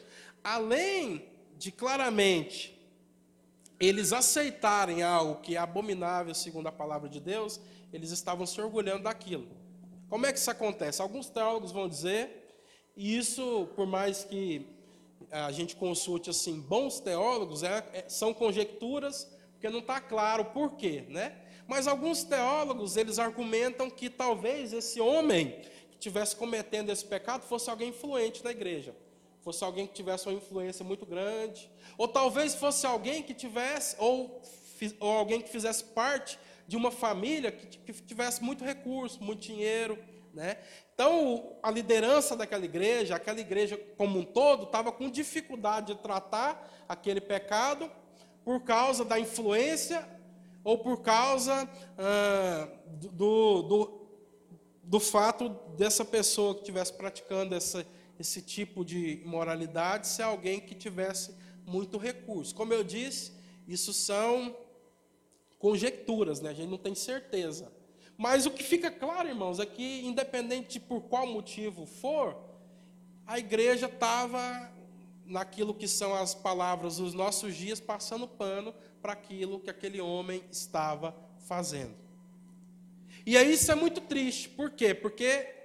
além 0.43 1.38
de 1.59 1.73
claramente 1.73 2.73
eles 3.77 4.13
aceitarem 4.13 5.03
algo 5.03 5.41
que 5.41 5.57
é 5.57 5.59
abominável 5.59 6.33
segundo 6.33 6.67
a 6.67 6.71
palavra 6.71 7.09
de 7.09 7.19
Deus, 7.19 7.59
eles 7.91 8.11
estavam 8.11 8.45
se 8.45 8.59
orgulhando 8.61 9.03
daquilo. 9.03 9.45
Como 10.09 10.25
é 10.25 10.31
que 10.31 10.39
isso 10.39 10.49
acontece? 10.49 11.01
Alguns 11.01 11.29
teólogos 11.29 11.73
vão 11.73 11.87
dizer, 11.87 12.63
e 12.95 13.17
isso, 13.17 13.67
por 13.75 13.85
mais 13.85 14.23
que 14.23 14.65
a 15.29 15.51
gente 15.51 15.75
consulte 15.75 16.29
assim 16.29 16.61
bons 16.61 17.01
teólogos, 17.01 17.61
é, 17.61 17.85
é, 17.93 18.05
são 18.07 18.33
conjecturas, 18.33 19.29
porque 19.51 19.69
não 19.69 19.79
está 19.79 19.99
claro 19.99 20.45
por 20.45 20.77
quê, 20.77 21.03
né? 21.09 21.37
Mas 21.67 21.87
alguns 21.87 22.23
teólogos 22.23 22.95
eles 22.95 23.19
argumentam 23.19 23.89
que 23.89 24.09
talvez 24.09 24.71
esse 24.71 25.01
homem 25.01 25.59
que 25.89 25.95
estivesse 25.95 26.37
cometendo 26.37 26.89
esse 26.89 27.03
pecado 27.03 27.43
fosse 27.43 27.69
alguém 27.69 27.89
influente 27.89 28.43
na 28.45 28.51
igreja, 28.51 28.95
fosse 29.41 29.63
alguém 29.63 29.87
que 29.87 29.93
tivesse 29.93 30.27
uma 30.27 30.35
influência 30.35 30.83
muito 30.83 31.05
grande, 31.05 31.69
ou 31.97 32.07
talvez 32.07 32.55
fosse 32.55 32.85
alguém 32.85 33.23
que 33.23 33.33
tivesse 33.33 33.95
ou, 33.99 34.41
ou 34.99 35.11
alguém 35.11 35.41
que 35.41 35.49
fizesse 35.49 35.83
parte 35.83 36.39
de 36.67 36.77
uma 36.77 36.91
família 36.91 37.51
que, 37.51 37.77
que 37.77 37.93
tivesse 38.03 38.43
muito 38.43 38.63
recurso, 38.63 39.23
muito 39.23 39.41
dinheiro, 39.41 39.97
né? 40.33 40.57
Então, 40.93 41.55
a 41.63 41.71
liderança 41.71 42.35
daquela 42.35 42.65
igreja, 42.65 43.15
aquela 43.15 43.39
igreja 43.39 43.77
como 43.97 44.19
um 44.19 44.23
todo, 44.23 44.63
estava 44.63 44.91
com 44.91 45.09
dificuldade 45.09 45.93
de 45.93 46.01
tratar 46.01 46.85
aquele 46.87 47.21
pecado 47.21 47.89
por 48.43 48.61
causa 48.63 49.05
da 49.05 49.19
influência 49.19 50.07
ou 50.63 50.77
por 50.77 51.01
causa 51.01 51.69
ah, 51.97 52.67
do, 52.85 53.61
do, 53.63 54.07
do 54.83 54.99
fato 54.99 55.49
dessa 55.77 56.03
pessoa 56.03 56.53
que 56.53 56.61
estivesse 56.61 56.93
praticando 56.93 57.55
essa, 57.55 57.85
esse 58.19 58.41
tipo 58.41 58.83
de 58.83 59.21
imoralidade 59.23 60.07
ser 60.07 60.23
alguém 60.23 60.59
que 60.59 60.75
tivesse 60.75 61.33
muito 61.65 61.97
recurso. 61.97 62.53
Como 62.53 62.73
eu 62.73 62.83
disse, 62.83 63.31
isso 63.67 63.93
são 63.93 64.55
conjecturas, 65.57 66.41
né? 66.41 66.49
a 66.49 66.53
gente 66.53 66.69
não 66.69 66.77
tem 66.77 66.93
certeza. 66.93 67.71
Mas 68.17 68.45
o 68.45 68.51
que 68.51 68.63
fica 68.63 68.91
claro, 68.91 69.29
irmãos, 69.29 69.59
é 69.59 69.65
que, 69.65 70.01
independente 70.05 70.73
de 70.73 70.79
por 70.81 71.03
qual 71.03 71.25
motivo 71.25 71.85
for, 71.85 72.37
a 73.25 73.39
igreja 73.39 73.85
estava 73.85 74.69
naquilo 75.25 75.73
que 75.73 75.87
são 75.87 76.13
as 76.13 76.33
palavras 76.33 76.97
dos 76.97 77.13
nossos 77.13 77.55
dias, 77.55 77.79
passando 77.79 78.27
pano 78.27 78.73
para 79.01 79.13
aquilo 79.13 79.59
que 79.59 79.69
aquele 79.69 80.01
homem 80.01 80.43
estava 80.51 81.15
fazendo. 81.47 81.95
E 83.25 83.37
aí 83.37 83.53
isso 83.53 83.71
é 83.71 83.75
muito 83.75 84.01
triste. 84.01 84.49
Por 84.49 84.71
quê? 84.71 84.93
Porque 84.93 85.58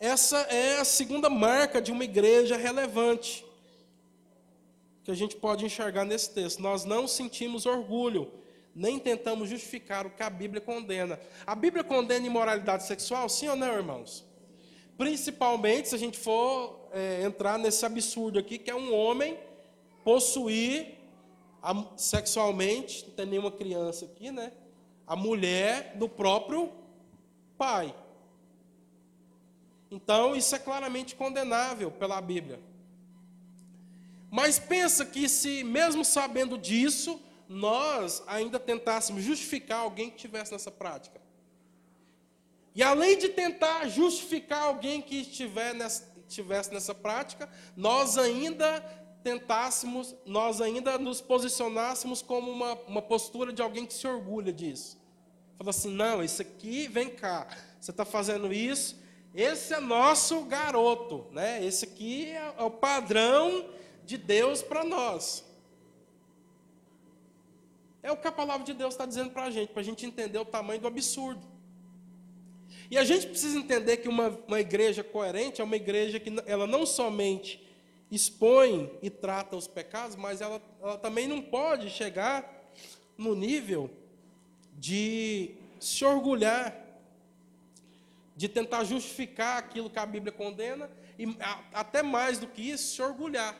essa 0.00 0.38
é 0.42 0.80
a 0.80 0.84
segunda 0.84 1.30
marca 1.30 1.80
de 1.80 1.92
uma 1.92 2.02
igreja 2.02 2.56
relevante 2.56 3.44
que 5.04 5.10
a 5.12 5.14
gente 5.14 5.36
pode 5.36 5.64
enxergar 5.64 6.04
nesse 6.04 6.30
texto. 6.30 6.60
Nós 6.60 6.84
não 6.84 7.06
sentimos 7.06 7.66
orgulho 7.66 8.40
nem 8.74 8.98
tentamos 8.98 9.48
justificar 9.48 10.06
o 10.06 10.10
que 10.10 10.22
a 10.22 10.30
Bíblia 10.30 10.60
condena. 10.60 11.18
A 11.46 11.54
Bíblia 11.54 11.82
condena 11.82 12.26
imoralidade 12.26 12.86
sexual, 12.86 13.28
sim 13.28 13.48
ou 13.48 13.56
não, 13.56 13.74
irmãos? 13.74 14.24
Principalmente 14.96 15.88
se 15.88 15.94
a 15.94 15.98
gente 15.98 16.18
for 16.18 16.88
é, 16.92 17.22
entrar 17.22 17.58
nesse 17.58 17.84
absurdo 17.84 18.38
aqui, 18.38 18.58
que 18.58 18.70
é 18.70 18.74
um 18.74 18.94
homem 18.94 19.38
possuir 20.04 20.98
sexualmente, 21.96 23.04
não 23.06 23.14
tem 23.14 23.26
nenhuma 23.26 23.50
criança 23.50 24.04
aqui, 24.04 24.30
né? 24.30 24.52
A 25.06 25.16
mulher 25.16 25.96
do 25.96 26.08
próprio 26.08 26.70
pai. 27.58 27.94
Então, 29.90 30.36
isso 30.36 30.54
é 30.54 30.58
claramente 30.58 31.16
condenável 31.16 31.90
pela 31.90 32.20
Bíblia. 32.20 32.60
Mas 34.30 34.58
pensa 34.58 35.04
que 35.04 35.28
se, 35.28 35.64
mesmo 35.64 36.04
sabendo 36.04 36.56
disso, 36.56 37.20
nós 37.48 38.22
ainda 38.28 38.60
tentássemos 38.60 39.24
justificar 39.24 39.80
alguém 39.80 40.08
que 40.08 40.16
estivesse 40.16 40.52
nessa 40.52 40.70
prática. 40.70 41.20
E 42.72 42.82
além 42.82 43.18
de 43.18 43.30
tentar 43.30 43.88
justificar 43.88 44.62
alguém 44.62 45.02
que 45.02 45.16
estivesse 45.16 46.72
nessa 46.72 46.94
prática, 46.94 47.48
nós 47.76 48.16
ainda 48.16 48.80
tentássemos, 49.24 50.14
nós 50.24 50.60
ainda 50.60 50.96
nos 50.96 51.20
posicionássemos 51.20 52.22
como 52.22 52.52
uma, 52.52 52.74
uma 52.86 53.02
postura 53.02 53.52
de 53.52 53.60
alguém 53.60 53.84
que 53.84 53.94
se 53.94 54.06
orgulha 54.06 54.52
disso. 54.52 54.96
Fala 55.58 55.70
assim, 55.70 55.92
não, 55.92 56.22
isso 56.22 56.40
aqui, 56.40 56.86
vem 56.86 57.10
cá, 57.10 57.48
você 57.80 57.90
está 57.90 58.04
fazendo 58.04 58.52
isso, 58.52 58.96
esse 59.34 59.74
é 59.74 59.80
nosso 59.80 60.42
garoto, 60.44 61.26
né? 61.32 61.64
Esse 61.64 61.84
aqui 61.84 62.26
é, 62.26 62.54
é 62.58 62.62
o 62.62 62.70
padrão 62.70 63.68
de 64.04 64.16
Deus 64.16 64.62
para 64.62 64.84
nós. 64.84 65.44
É 68.02 68.10
o 68.10 68.16
que 68.16 68.26
a 68.26 68.32
palavra 68.32 68.64
de 68.64 68.72
Deus 68.72 68.94
está 68.94 69.06
dizendo 69.06 69.30
para 69.30 69.44
a 69.44 69.50
gente, 69.50 69.72
para 69.72 69.82
a 69.82 69.84
gente 69.84 70.04
entender 70.06 70.38
o 70.38 70.44
tamanho 70.44 70.80
do 70.80 70.86
absurdo. 70.86 71.46
E 72.90 72.98
a 72.98 73.04
gente 73.04 73.26
precisa 73.28 73.56
entender 73.56 73.98
que 73.98 74.08
uma, 74.08 74.28
uma 74.48 74.58
igreja 74.58 75.04
coerente 75.04 75.60
é 75.60 75.64
uma 75.64 75.76
igreja 75.76 76.18
que 76.18 76.32
ela 76.46 76.66
não 76.66 76.84
somente 76.84 77.64
expõe 78.10 78.90
e 79.00 79.08
trata 79.08 79.56
os 79.56 79.68
pecados, 79.68 80.16
mas 80.16 80.40
ela, 80.40 80.60
ela 80.82 80.98
também 80.98 81.28
não 81.28 81.40
pode 81.40 81.88
chegar 81.90 82.68
no 83.16 83.34
nível 83.36 83.88
de 84.76 85.54
se 85.78 86.04
orgulhar, 86.04 86.74
de 88.40 88.48
tentar 88.48 88.84
justificar 88.84 89.58
aquilo 89.58 89.90
que 89.90 89.98
a 89.98 90.06
Bíblia 90.06 90.32
condena, 90.32 90.90
e 91.18 91.26
até 91.74 92.02
mais 92.02 92.38
do 92.38 92.46
que 92.46 92.62
isso, 92.70 92.94
se 92.94 93.02
orgulhar. 93.02 93.54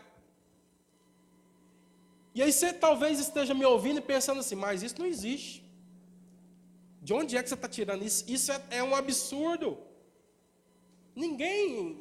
E 2.34 2.42
aí 2.42 2.50
você 2.50 2.72
talvez 2.72 3.18
esteja 3.18 3.52
me 3.52 3.62
ouvindo 3.66 3.98
e 3.98 4.00
pensando 4.00 4.40
assim, 4.40 4.54
mas 4.54 4.82
isso 4.82 4.98
não 4.98 5.04
existe. 5.04 5.62
De 7.02 7.12
onde 7.12 7.36
é 7.36 7.42
que 7.42 7.50
você 7.50 7.56
está 7.56 7.68
tirando 7.68 8.02
isso? 8.02 8.24
Isso 8.26 8.50
é, 8.50 8.62
é 8.70 8.82
um 8.82 8.96
absurdo. 8.96 9.76
Ninguém 11.14 11.98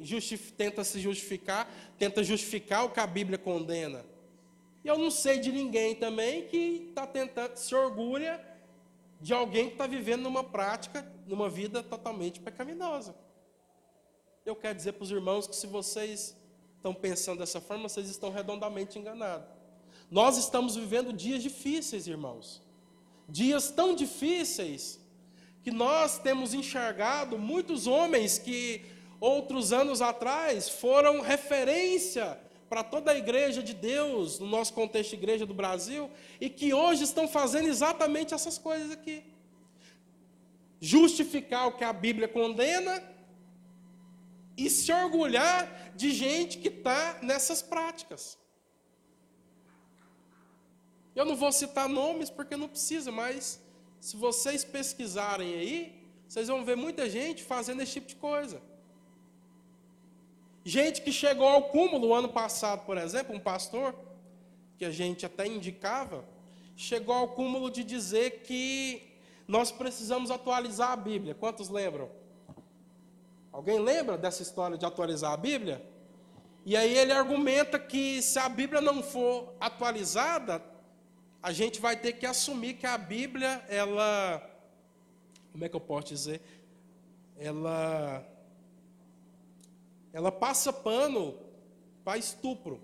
tenta 0.56 0.82
se 0.82 1.00
justificar, 1.00 1.70
tenta 1.98 2.24
justificar 2.24 2.86
o 2.86 2.90
que 2.90 3.00
a 3.00 3.06
Bíblia 3.06 3.36
condena. 3.36 4.06
E 4.82 4.88
eu 4.88 4.96
não 4.96 5.10
sei 5.10 5.38
de 5.38 5.52
ninguém 5.52 5.94
também 5.96 6.46
que 6.46 6.86
está 6.88 7.06
tentando, 7.06 7.54
se 7.58 7.74
orgulha 7.74 8.42
de 9.20 9.34
alguém 9.34 9.66
que 9.66 9.74
está 9.74 9.86
vivendo 9.86 10.22
numa 10.22 10.42
prática, 10.42 11.06
numa 11.26 11.48
vida 11.48 11.82
totalmente 11.82 12.40
pecaminosa. 12.40 13.14
Eu 14.44 14.56
quero 14.56 14.74
dizer 14.74 14.92
para 14.92 15.04
os 15.04 15.10
irmãos 15.10 15.46
que 15.46 15.54
se 15.54 15.66
vocês 15.66 16.36
estão 16.76 16.94
pensando 16.94 17.38
dessa 17.38 17.60
forma, 17.60 17.88
vocês 17.88 18.08
estão 18.08 18.30
redondamente 18.30 18.98
enganados. 18.98 19.46
Nós 20.10 20.38
estamos 20.38 20.76
vivendo 20.76 21.12
dias 21.12 21.42
difíceis, 21.42 22.06
irmãos 22.06 22.62
dias 23.30 23.70
tão 23.70 23.94
difíceis 23.94 25.00
que 25.62 25.70
nós 25.70 26.18
temos 26.18 26.52
enxergado 26.52 27.38
muitos 27.38 27.86
homens 27.86 28.38
que 28.38 28.84
outros 29.20 29.72
anos 29.72 30.00
atrás 30.02 30.68
foram 30.68 31.20
referência 31.20 32.38
para 32.70 32.84
toda 32.84 33.10
a 33.10 33.18
igreja 33.18 33.60
de 33.68 33.74
Deus, 33.74 34.38
no 34.38 34.46
nosso 34.46 34.72
contexto 34.72 35.12
igreja 35.12 35.44
do 35.44 35.52
Brasil, 35.52 36.08
e 36.40 36.48
que 36.48 36.72
hoje 36.72 37.02
estão 37.02 37.26
fazendo 37.26 37.68
exatamente 37.68 38.32
essas 38.32 38.56
coisas 38.56 38.92
aqui. 38.92 39.24
Justificar 40.80 41.66
o 41.66 41.72
que 41.72 41.82
a 41.82 41.92
Bíblia 41.92 42.28
condena 42.28 43.02
e 44.56 44.70
se 44.70 44.92
orgulhar 44.92 45.92
de 45.96 46.12
gente 46.12 46.58
que 46.58 46.68
está 46.68 47.18
nessas 47.22 47.60
práticas. 47.60 48.38
Eu 51.16 51.24
não 51.24 51.34
vou 51.34 51.50
citar 51.50 51.88
nomes 51.88 52.30
porque 52.30 52.56
não 52.56 52.68
precisa, 52.68 53.10
mas 53.10 53.60
se 54.00 54.16
vocês 54.16 54.62
pesquisarem 54.64 55.54
aí, 55.54 56.04
vocês 56.28 56.46
vão 56.46 56.64
ver 56.64 56.76
muita 56.76 57.10
gente 57.10 57.42
fazendo 57.42 57.82
esse 57.82 57.94
tipo 57.94 58.06
de 58.06 58.14
coisa. 58.14 58.62
Gente 60.70 61.02
que 61.02 61.10
chegou 61.10 61.48
ao 61.48 61.64
cúmulo 61.64 62.14
ano 62.14 62.28
passado, 62.28 62.86
por 62.86 62.96
exemplo, 62.96 63.34
um 63.34 63.40
pastor, 63.40 63.92
que 64.78 64.84
a 64.84 64.90
gente 64.92 65.26
até 65.26 65.44
indicava, 65.44 66.24
chegou 66.76 67.12
ao 67.12 67.26
cúmulo 67.26 67.68
de 67.72 67.82
dizer 67.82 68.42
que 68.44 69.02
nós 69.48 69.72
precisamos 69.72 70.30
atualizar 70.30 70.92
a 70.92 70.96
Bíblia. 70.96 71.34
Quantos 71.34 71.68
lembram? 71.68 72.08
Alguém 73.50 73.80
lembra 73.80 74.16
dessa 74.16 74.44
história 74.44 74.78
de 74.78 74.86
atualizar 74.86 75.32
a 75.32 75.36
Bíblia? 75.36 75.84
E 76.64 76.76
aí 76.76 76.96
ele 76.96 77.10
argumenta 77.10 77.76
que 77.76 78.22
se 78.22 78.38
a 78.38 78.48
Bíblia 78.48 78.80
não 78.80 79.02
for 79.02 79.52
atualizada, 79.58 80.62
a 81.42 81.50
gente 81.50 81.80
vai 81.80 81.96
ter 81.96 82.12
que 82.12 82.26
assumir 82.26 82.74
que 82.74 82.86
a 82.86 82.96
Bíblia, 82.96 83.60
ela, 83.68 84.40
como 85.50 85.64
é 85.64 85.68
que 85.68 85.74
eu 85.74 85.80
posso 85.80 86.06
dizer? 86.06 86.40
Ela, 87.36 88.24
ela 90.12 90.32
passa 90.32 90.72
pano 90.72 91.38
para 92.04 92.18
estupro. 92.18 92.80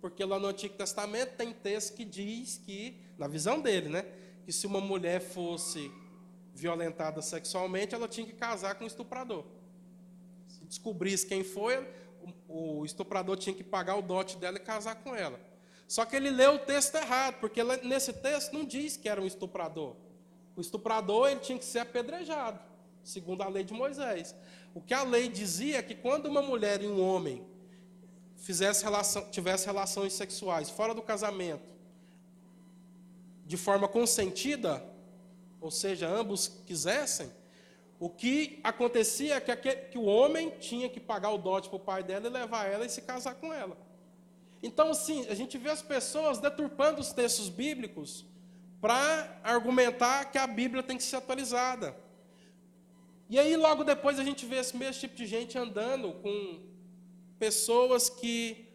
Porque 0.00 0.24
lá 0.24 0.38
no 0.38 0.46
Antigo 0.46 0.74
Testamento 0.74 1.36
tem 1.36 1.52
texto 1.52 1.94
que 1.94 2.04
diz 2.04 2.56
que, 2.58 2.98
na 3.18 3.28
visão 3.28 3.60
dele, 3.60 3.88
né? 3.88 4.06
Que 4.44 4.52
se 4.52 4.66
uma 4.66 4.80
mulher 4.80 5.20
fosse 5.20 5.92
violentada 6.54 7.20
sexualmente, 7.20 7.94
ela 7.94 8.08
tinha 8.08 8.26
que 8.26 8.32
casar 8.32 8.74
com 8.76 8.84
o 8.84 8.86
estuprador. 8.86 9.44
Se 10.48 10.64
descobrisse 10.64 11.26
quem 11.26 11.44
foi, 11.44 11.86
o 12.48 12.84
estuprador 12.84 13.36
tinha 13.36 13.54
que 13.54 13.64
pagar 13.64 13.96
o 13.96 14.02
dote 14.02 14.36
dela 14.36 14.56
e 14.56 14.60
casar 14.60 14.96
com 14.96 15.14
ela. 15.14 15.38
Só 15.86 16.04
que 16.04 16.16
ele 16.16 16.30
leu 16.30 16.54
o 16.54 16.58
texto 16.58 16.94
errado, 16.94 17.40
porque 17.40 17.62
nesse 17.82 18.12
texto 18.12 18.52
não 18.52 18.64
diz 18.64 18.96
que 18.96 19.08
era 19.08 19.20
um 19.20 19.26
estuprador. 19.26 19.96
O 20.56 20.60
estuprador 20.60 21.30
ele 21.30 21.40
tinha 21.40 21.58
que 21.58 21.64
ser 21.64 21.80
apedrejado, 21.80 22.60
segundo 23.02 23.42
a 23.42 23.48
lei 23.48 23.64
de 23.64 23.72
Moisés. 23.72 24.34
O 24.74 24.80
que 24.80 24.94
a 24.94 25.02
lei 25.02 25.28
dizia 25.28 25.78
é 25.78 25.82
que 25.82 25.94
quando 25.94 26.26
uma 26.26 26.42
mulher 26.42 26.82
e 26.82 26.86
um 26.86 27.02
homem 27.02 27.44
fizesse 28.36 28.84
relação, 28.84 29.28
tivesse 29.30 29.66
relações 29.66 30.12
sexuais 30.12 30.70
fora 30.70 30.94
do 30.94 31.02
casamento, 31.02 31.74
de 33.44 33.56
forma 33.56 33.88
consentida, 33.88 34.84
ou 35.60 35.70
seja, 35.70 36.08
ambos 36.08 36.48
quisessem, 36.66 37.30
o 37.98 38.08
que 38.08 38.60
acontecia 38.64 39.34
é 39.34 39.40
que, 39.40 39.76
que 39.76 39.98
o 39.98 40.04
homem 40.04 40.50
tinha 40.58 40.88
que 40.88 40.98
pagar 40.98 41.30
o 41.30 41.38
dote 41.38 41.68
para 41.68 41.76
o 41.76 41.80
pai 41.80 42.02
dela 42.02 42.28
e 42.28 42.30
levar 42.30 42.64
ela 42.64 42.86
e 42.86 42.88
se 42.88 43.02
casar 43.02 43.34
com 43.34 43.52
ela. 43.52 43.76
Então, 44.62 44.90
assim, 44.90 45.26
a 45.28 45.34
gente 45.34 45.58
vê 45.58 45.68
as 45.68 45.82
pessoas 45.82 46.38
deturpando 46.38 47.00
os 47.00 47.12
textos 47.12 47.48
bíblicos 47.48 48.24
para 48.80 49.38
argumentar 49.42 50.30
que 50.30 50.38
a 50.38 50.46
Bíblia 50.46 50.82
tem 50.82 50.96
que 50.96 51.02
ser 51.02 51.16
atualizada. 51.16 51.94
E 53.30 53.38
aí, 53.38 53.56
logo 53.56 53.84
depois, 53.84 54.18
a 54.18 54.24
gente 54.24 54.44
vê 54.44 54.56
esse 54.56 54.76
mesmo 54.76 55.00
tipo 55.02 55.14
de 55.14 55.24
gente 55.24 55.56
andando 55.56 56.12
com 56.14 56.60
pessoas 57.38 58.10
que 58.10 58.66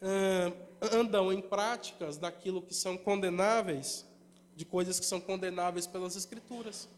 uh, 0.00 0.56
andam 0.80 1.32
em 1.32 1.40
práticas 1.40 2.16
daquilo 2.16 2.62
que 2.62 2.72
são 2.72 2.96
condenáveis, 2.96 4.06
de 4.54 4.64
coisas 4.64 5.00
que 5.00 5.04
são 5.04 5.20
condenáveis 5.20 5.88
pelas 5.88 6.14
Escrituras. 6.14 6.88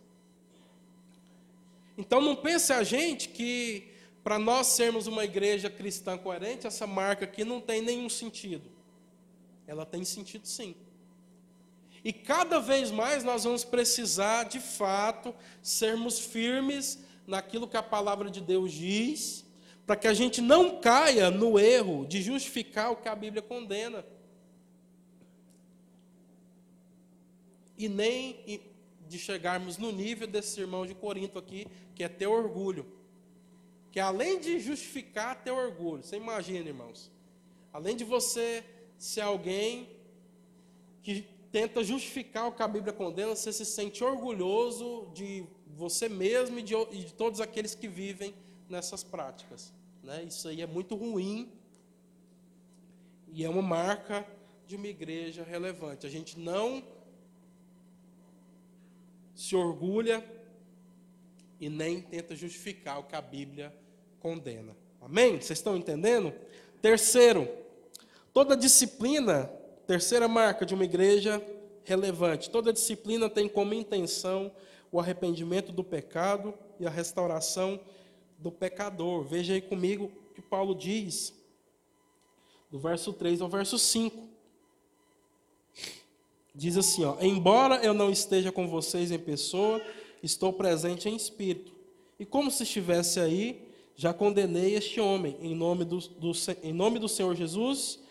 Então, 1.97 2.21
não 2.21 2.37
pense 2.37 2.75
a 2.75 2.83
gente 2.83 3.31
que 3.31 3.91
para 4.23 4.39
nós 4.39 4.67
sermos 4.67 5.07
uma 5.07 5.25
igreja 5.25 5.71
cristã 5.71 6.19
coerente, 6.19 6.67
essa 6.67 6.87
marca 6.87 7.25
aqui 7.25 7.43
não 7.43 7.59
tem 7.59 7.81
nenhum 7.81 8.11
sentido. 8.11 8.71
Ela 9.67 9.87
tem 9.87 10.05
sentido 10.05 10.47
sim. 10.47 10.77
E 12.05 12.13
cada 12.13 12.59
vez 12.59 12.91
mais 12.91 13.23
nós 13.23 13.45
vamos 13.45 13.65
precisar, 13.65 14.45
de 14.45 14.59
fato, 14.59 15.35
sermos 15.63 16.19
firmes 16.19 16.99
naquilo 17.27 17.69
que 17.69 17.77
a 17.77 17.83
palavra 17.83 18.31
de 18.31 18.41
Deus 18.41 18.73
diz, 18.73 19.45
para 19.87 19.97
que 19.97 20.09
a 20.09 20.15
gente 20.15 20.41
não 20.41 20.81
caia 20.81 21.31
no 21.31 21.59
erro 21.59 22.05
de 22.07 22.21
justificar 22.23 22.91
o 22.91 22.97
que 22.97 23.09
a 23.09 23.15
Bíblia 23.15 23.43
condena. 23.43 24.05
E 27.79 27.89
nem 27.89 28.63
de 29.09 29.19
chegarmos 29.19 29.79
no 29.79 29.93
nível 29.93 30.27
desse 30.27 30.61
irmão 30.61 30.87
de 30.87 30.95
Corinto 30.95 31.39
aqui, 31.39 31.67
que 31.95 32.03
é 32.03 32.09
ter 32.09 32.27
orgulho 32.27 33.03
que 33.93 34.01
além 34.01 34.41
de 34.41 34.59
justificar 34.59 35.45
teu 35.45 35.55
orgulho, 35.55 36.03
você 36.03 36.17
imagina, 36.17 36.67
irmãos, 36.67 37.11
além 37.71 37.95
de 37.95 38.05
você 38.05 38.65
ser 38.97 39.21
alguém 39.21 39.87
que 41.03 41.27
tenta 41.53 41.85
justificar 41.85 42.49
o 42.49 42.53
que 42.53 42.63
a 42.63 42.67
Bíblia 42.67 42.95
condena, 42.95 43.37
você 43.37 43.53
se 43.53 43.67
sente 43.67 44.03
orgulhoso 44.03 45.11
de 45.15 45.45
você 45.77 46.09
mesmo 46.09 46.59
e 46.59 46.63
de, 46.63 46.75
e 46.75 47.05
de 47.05 47.13
todos 47.13 47.41
aqueles 47.41 47.75
que 47.75 47.87
vivem 47.87 48.35
nessas 48.69 49.05
práticas. 49.05 49.73
Né? 50.03 50.25
Isso 50.25 50.49
aí 50.49 50.63
é 50.63 50.67
muito 50.67 50.97
ruim 50.97 51.53
e 53.29 53.45
é 53.45 53.49
uma 53.49 53.63
marca 53.63 54.27
de 54.67 54.77
uma 54.77 54.87
igreja 54.89 55.45
relevante. 55.45 56.07
A 56.07 56.11
gente 56.11 56.39
não 56.39 56.83
se 59.35 59.55
orgulha 59.55 60.25
e 61.61 61.69
nem 61.69 62.01
tenta 62.01 62.35
justificar 62.35 62.99
o 62.99 63.05
que 63.05 63.15
a 63.15 63.21
Bíblia 63.21 63.75
condena. 64.21 64.75
Amém? 65.01 65.33
Vocês 65.33 65.59
estão 65.59 65.77
entendendo? 65.77 66.33
Terceiro, 66.81 67.49
toda 68.33 68.57
disciplina, 68.57 69.51
terceira 69.93 70.27
marca 70.27 70.65
de 70.65 70.73
uma 70.73 70.85
igreja 70.85 71.45
relevante, 71.85 72.49
toda 72.49 72.73
disciplina 72.73 73.29
tem 73.29 73.47
como 73.47 73.75
intenção 73.75 74.51
o 74.91 74.99
arrependimento 74.99 75.71
do 75.71 75.85
pecado 75.85 76.55
e 76.81 76.87
a 76.87 76.91
restauração 76.91 77.79
do 78.39 78.51
pecador. 78.51 79.23
Veja 79.23 79.53
aí 79.53 79.61
comigo 79.61 80.09
que 80.09 80.23
que 80.33 80.41
Paulo 80.41 80.75
diz, 80.75 81.35
do 82.71 82.79
verso 82.79 83.13
3 83.13 83.43
ao 83.43 83.51
verso 83.51 83.79
5. 83.79 84.29
Diz 86.55 86.79
assim, 86.79 87.05
ó: 87.05 87.19
Embora 87.21 87.77
eu 87.85 87.93
não 87.93 88.11
esteja 88.11 88.51
com 88.51 88.67
vocês 88.67 89.11
em 89.11 89.19
pessoa, 89.19 89.79
estou 90.23 90.55
presente 90.55 91.07
em 91.07 91.15
espírito. 91.15 91.71
E 92.19 92.25
como 92.25 92.51
se 92.51 92.63
estivesse 92.63 93.21
aí, 93.21 93.69
já 93.95 94.15
condenei 94.15 94.75
este 94.75 95.03
homem 95.03 95.37
em 95.43 95.55
nome 95.55 95.85
do, 95.85 95.99
do, 95.99 96.33
em 96.63 96.73
nome 96.73 96.99
do 96.99 97.11
Senhor 97.11 97.35
Jesus. 97.37 98.02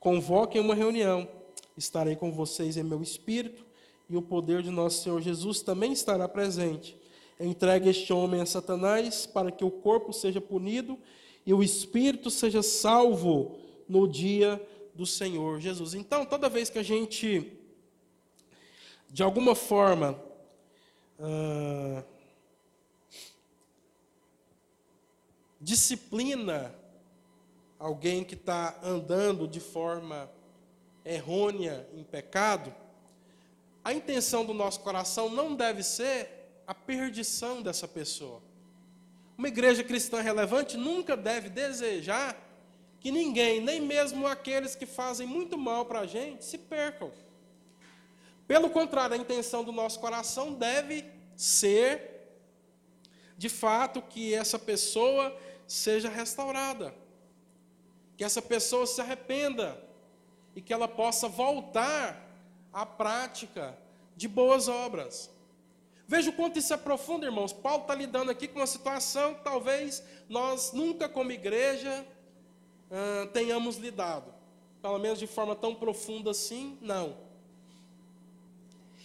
Convoquem 0.00 0.60
uma 0.60 0.74
reunião. 0.74 1.28
Estarei 1.76 2.16
com 2.16 2.32
vocês 2.32 2.76
em 2.76 2.82
meu 2.82 3.02
espírito, 3.02 3.64
e 4.08 4.16
o 4.16 4.22
poder 4.22 4.62
de 4.62 4.70
nosso 4.70 5.02
Senhor 5.02 5.20
Jesus 5.20 5.60
também 5.60 5.92
estará 5.92 6.28
presente. 6.28 6.96
Entregue 7.38 7.88
este 7.88 8.12
homem 8.12 8.40
a 8.40 8.46
Satanás 8.46 9.26
para 9.26 9.52
que 9.52 9.64
o 9.64 9.70
corpo 9.70 10.12
seja 10.12 10.40
punido 10.40 10.98
e 11.46 11.54
o 11.54 11.62
espírito 11.62 12.30
seja 12.30 12.62
salvo 12.62 13.58
no 13.88 14.08
dia 14.08 14.60
do 14.94 15.06
Senhor 15.06 15.60
Jesus. 15.60 15.94
Então, 15.94 16.24
toda 16.24 16.48
vez 16.48 16.68
que 16.68 16.78
a 16.78 16.82
gente 16.82 17.58
de 19.10 19.22
alguma 19.22 19.54
forma, 19.54 20.20
ah, 21.18 22.02
disciplina 25.60 26.74
alguém 27.78 28.24
que 28.24 28.34
está 28.34 28.78
andando 28.82 29.46
de 29.46 29.60
forma 29.60 30.30
errônea 31.04 31.88
em 31.94 32.02
pecado, 32.02 32.74
a 33.84 33.92
intenção 33.92 34.44
do 34.44 34.52
nosso 34.52 34.80
coração 34.80 35.30
não 35.30 35.54
deve 35.54 35.82
ser 35.82 36.28
a 36.66 36.74
perdição 36.74 37.62
dessa 37.62 37.88
pessoa. 37.88 38.42
Uma 39.36 39.48
igreja 39.48 39.84
cristã 39.84 40.20
relevante 40.20 40.76
nunca 40.76 41.16
deve 41.16 41.48
desejar 41.48 42.36
que 43.00 43.10
ninguém, 43.10 43.60
nem 43.60 43.80
mesmo 43.80 44.26
aqueles 44.26 44.74
que 44.74 44.84
fazem 44.84 45.26
muito 45.26 45.56
mal 45.56 45.86
para 45.86 46.00
a 46.00 46.06
gente, 46.06 46.44
se 46.44 46.58
percam. 46.58 47.12
Pelo 48.46 48.68
contrário, 48.68 49.14
a 49.14 49.18
intenção 49.18 49.62
do 49.62 49.72
nosso 49.72 50.00
coração 50.00 50.52
deve 50.52 51.04
ser, 51.36 52.28
de 53.36 53.48
fato, 53.48 54.02
que 54.02 54.34
essa 54.34 54.58
pessoa 54.58 55.34
seja 55.66 56.08
restaurada, 56.08 56.94
que 58.18 58.24
essa 58.24 58.42
pessoa 58.42 58.84
se 58.84 59.00
arrependa 59.00 59.80
e 60.54 60.60
que 60.60 60.72
ela 60.72 60.88
possa 60.88 61.28
voltar 61.28 62.28
à 62.72 62.84
prática 62.84 63.78
de 64.16 64.26
boas 64.26 64.66
obras. 64.66 65.30
Veja 66.04 66.30
o 66.30 66.32
quanto 66.32 66.58
isso 66.58 66.74
é 66.74 66.76
profundo, 66.76 67.24
irmãos. 67.24 67.52
Paulo 67.52 67.82
está 67.82 67.94
lidando 67.94 68.32
aqui 68.32 68.48
com 68.48 68.58
uma 68.58 68.66
situação 68.66 69.34
que 69.34 69.44
talvez 69.44 70.02
nós 70.28 70.72
nunca, 70.72 71.08
como 71.08 71.30
igreja, 71.30 72.04
tenhamos 73.32 73.76
lidado. 73.76 74.34
Pelo 74.82 74.98
menos 74.98 75.20
de 75.20 75.28
forma 75.28 75.54
tão 75.54 75.74
profunda 75.76 76.32
assim, 76.32 76.76
não. 76.80 77.16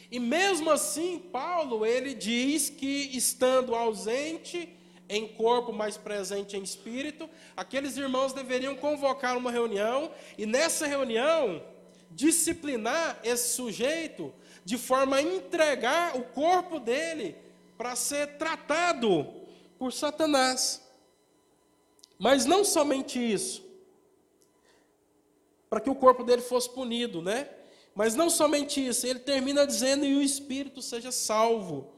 E 0.09 0.18
mesmo 0.20 0.72
assim, 0.72 1.20
Paulo, 1.20 1.86
ele 1.86 2.16
diz 2.16 2.70
que 2.70 3.16
estando 3.16 3.76
ausente 3.76 4.76
em 5.16 5.28
corpo, 5.28 5.72
mas 5.72 5.97
presente 5.97 6.57
em 6.57 6.64
espírito, 6.64 7.30
aqueles 7.55 7.97
irmãos 7.97 8.34
deveriam 8.34 8.76
convocar 8.76 9.38
uma 9.38 9.51
reunião 9.51 10.11
e 10.38 10.45
nessa 10.45 10.88
reunião 10.88 11.64
disciplinar 12.11 13.20
esse 13.24 13.49
sujeito 13.55 14.34
de 14.64 14.78
forma 14.78 15.18
a 15.18 15.22
entregar 15.22 16.16
o 16.16 16.24
corpo 16.24 16.80
dele 16.80 17.36
para 17.78 17.95
ser 17.95 18.38
tratado 18.38 19.34
por 19.78 19.91
Satanás. 19.91 20.82
Mas 22.18 22.45
não 22.45 22.64
somente 22.64 23.20
isso, 23.20 23.64
para 25.70 25.82
que 25.82 25.89
o 25.89 25.95
corpo 25.95 26.24
dele 26.24 26.41
fosse 26.41 26.70
punido, 26.70 27.22
né? 27.22 27.49
Mas 27.95 28.16
não 28.16 28.30
somente 28.30 28.86
isso, 28.86 29.05
ele 29.05 29.20
termina 29.20 29.68
dizendo: 29.68 30.05
e 30.05 30.16
o 30.16 30.22
espírito 30.22 30.82
seja 30.82 31.11
salvo 31.11 31.93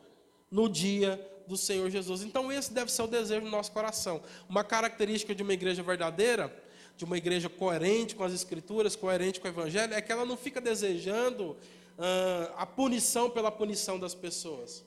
no 0.50 0.68
dia 0.68 1.35
do 1.48 1.58
Senhor 1.58 1.90
Jesus. 1.90 2.22
Então, 2.24 2.52
esse 2.52 2.74
deve 2.74 2.92
ser 2.92 3.04
o 3.04 3.08
desejo 3.08 3.42
do 3.42 3.50
nosso 3.50 3.72
coração. 3.72 4.22
Uma 4.50 4.64
característica 4.64 5.34
de 5.34 5.44
uma 5.44 5.54
igreja 5.54 5.84
verdadeira, 5.84 6.54
de 6.98 7.06
uma 7.06 7.18
igreja 7.18 7.50
coerente 7.50 8.16
com 8.16 8.24
as 8.24 8.34
Escrituras, 8.34 8.96
coerente 8.96 9.40
com 9.40 9.48
o 9.48 9.52
Evangelho, 9.52 9.94
é 9.94 10.02
que 10.02 10.12
ela 10.12 10.26
não 10.26 10.38
fica 10.38 10.62
desejando 10.62 11.58
ah, 11.98 12.54
a 12.58 12.66
punição 12.66 13.30
pela 13.30 13.52
punição 13.52 14.00
das 14.00 14.14
pessoas. 14.14 14.84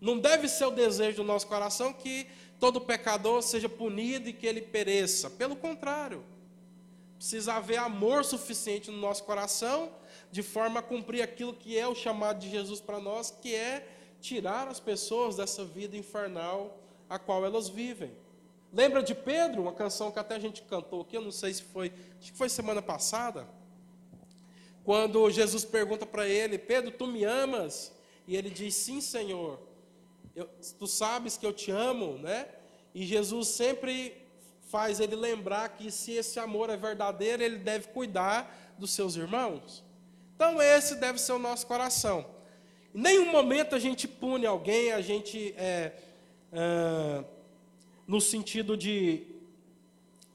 Não 0.00 0.18
deve 0.18 0.48
ser 0.48 0.66
o 0.66 0.70
desejo 0.70 1.18
do 1.18 1.24
nosso 1.24 1.46
coração 1.46 1.92
que 1.92 2.26
todo 2.60 2.80
pecador 2.80 3.42
seja 3.42 3.68
punido 3.68 4.28
e 4.28 4.32
que 4.32 4.46
ele 4.46 4.60
pereça. 4.60 5.30
Pelo 5.30 5.56
contrário. 5.56 6.24
Precisa 7.16 7.54
haver 7.54 7.78
amor 7.78 8.24
suficiente 8.24 8.90
no 8.90 8.98
nosso 8.98 9.24
coração, 9.24 9.90
de 10.30 10.42
forma 10.42 10.80
a 10.80 10.82
cumprir 10.82 11.22
aquilo 11.22 11.54
que 11.54 11.78
é 11.78 11.86
o 11.86 11.94
chamado 11.94 12.38
de 12.38 12.50
Jesus 12.50 12.80
para 12.80 13.00
nós, 13.00 13.30
que 13.30 13.54
é 13.54 13.93
tirar 14.24 14.68
as 14.68 14.80
pessoas 14.80 15.36
dessa 15.36 15.62
vida 15.66 15.98
infernal 15.98 16.78
a 17.10 17.18
qual 17.18 17.44
elas 17.44 17.68
vivem. 17.68 18.10
Lembra 18.72 19.02
de 19.02 19.14
Pedro, 19.14 19.60
uma 19.60 19.72
canção 19.74 20.10
que 20.10 20.18
até 20.18 20.34
a 20.34 20.38
gente 20.38 20.62
cantou 20.62 21.02
aqui, 21.02 21.14
eu 21.14 21.20
não 21.20 21.30
sei 21.30 21.52
se 21.52 21.62
foi, 21.62 21.92
acho 22.18 22.32
que 22.32 22.38
foi 22.38 22.48
semana 22.48 22.80
passada, 22.80 23.46
quando 24.82 25.30
Jesus 25.30 25.62
pergunta 25.62 26.06
para 26.06 26.26
ele: 26.26 26.58
Pedro, 26.58 26.90
tu 26.90 27.06
me 27.06 27.22
amas? 27.24 27.92
E 28.26 28.34
ele 28.34 28.48
diz: 28.48 28.74
Sim, 28.74 29.00
Senhor. 29.00 29.60
Eu, 30.34 30.48
tu 30.78 30.86
sabes 30.86 31.36
que 31.36 31.46
eu 31.46 31.52
te 31.52 31.70
amo, 31.70 32.18
né? 32.18 32.48
E 32.94 33.04
Jesus 33.04 33.48
sempre 33.48 34.16
faz 34.70 35.00
ele 35.00 35.14
lembrar 35.14 35.68
que 35.68 35.90
se 35.90 36.12
esse 36.12 36.40
amor 36.40 36.70
é 36.70 36.76
verdadeiro, 36.76 37.42
ele 37.42 37.58
deve 37.58 37.88
cuidar 37.88 38.74
dos 38.78 38.90
seus 38.90 39.16
irmãos. 39.16 39.84
Então, 40.34 40.60
esse 40.60 40.96
deve 40.96 41.20
ser 41.20 41.32
o 41.32 41.38
nosso 41.38 41.66
coração. 41.66 42.34
Em 42.94 43.00
nenhum 43.00 43.32
momento 43.32 43.74
a 43.74 43.78
gente 43.78 44.06
pune 44.06 44.46
alguém, 44.46 44.92
a 44.92 45.00
gente, 45.00 45.52
é, 45.56 45.92
é, 46.52 47.24
no 48.06 48.20
sentido 48.20 48.76
de, 48.76 49.22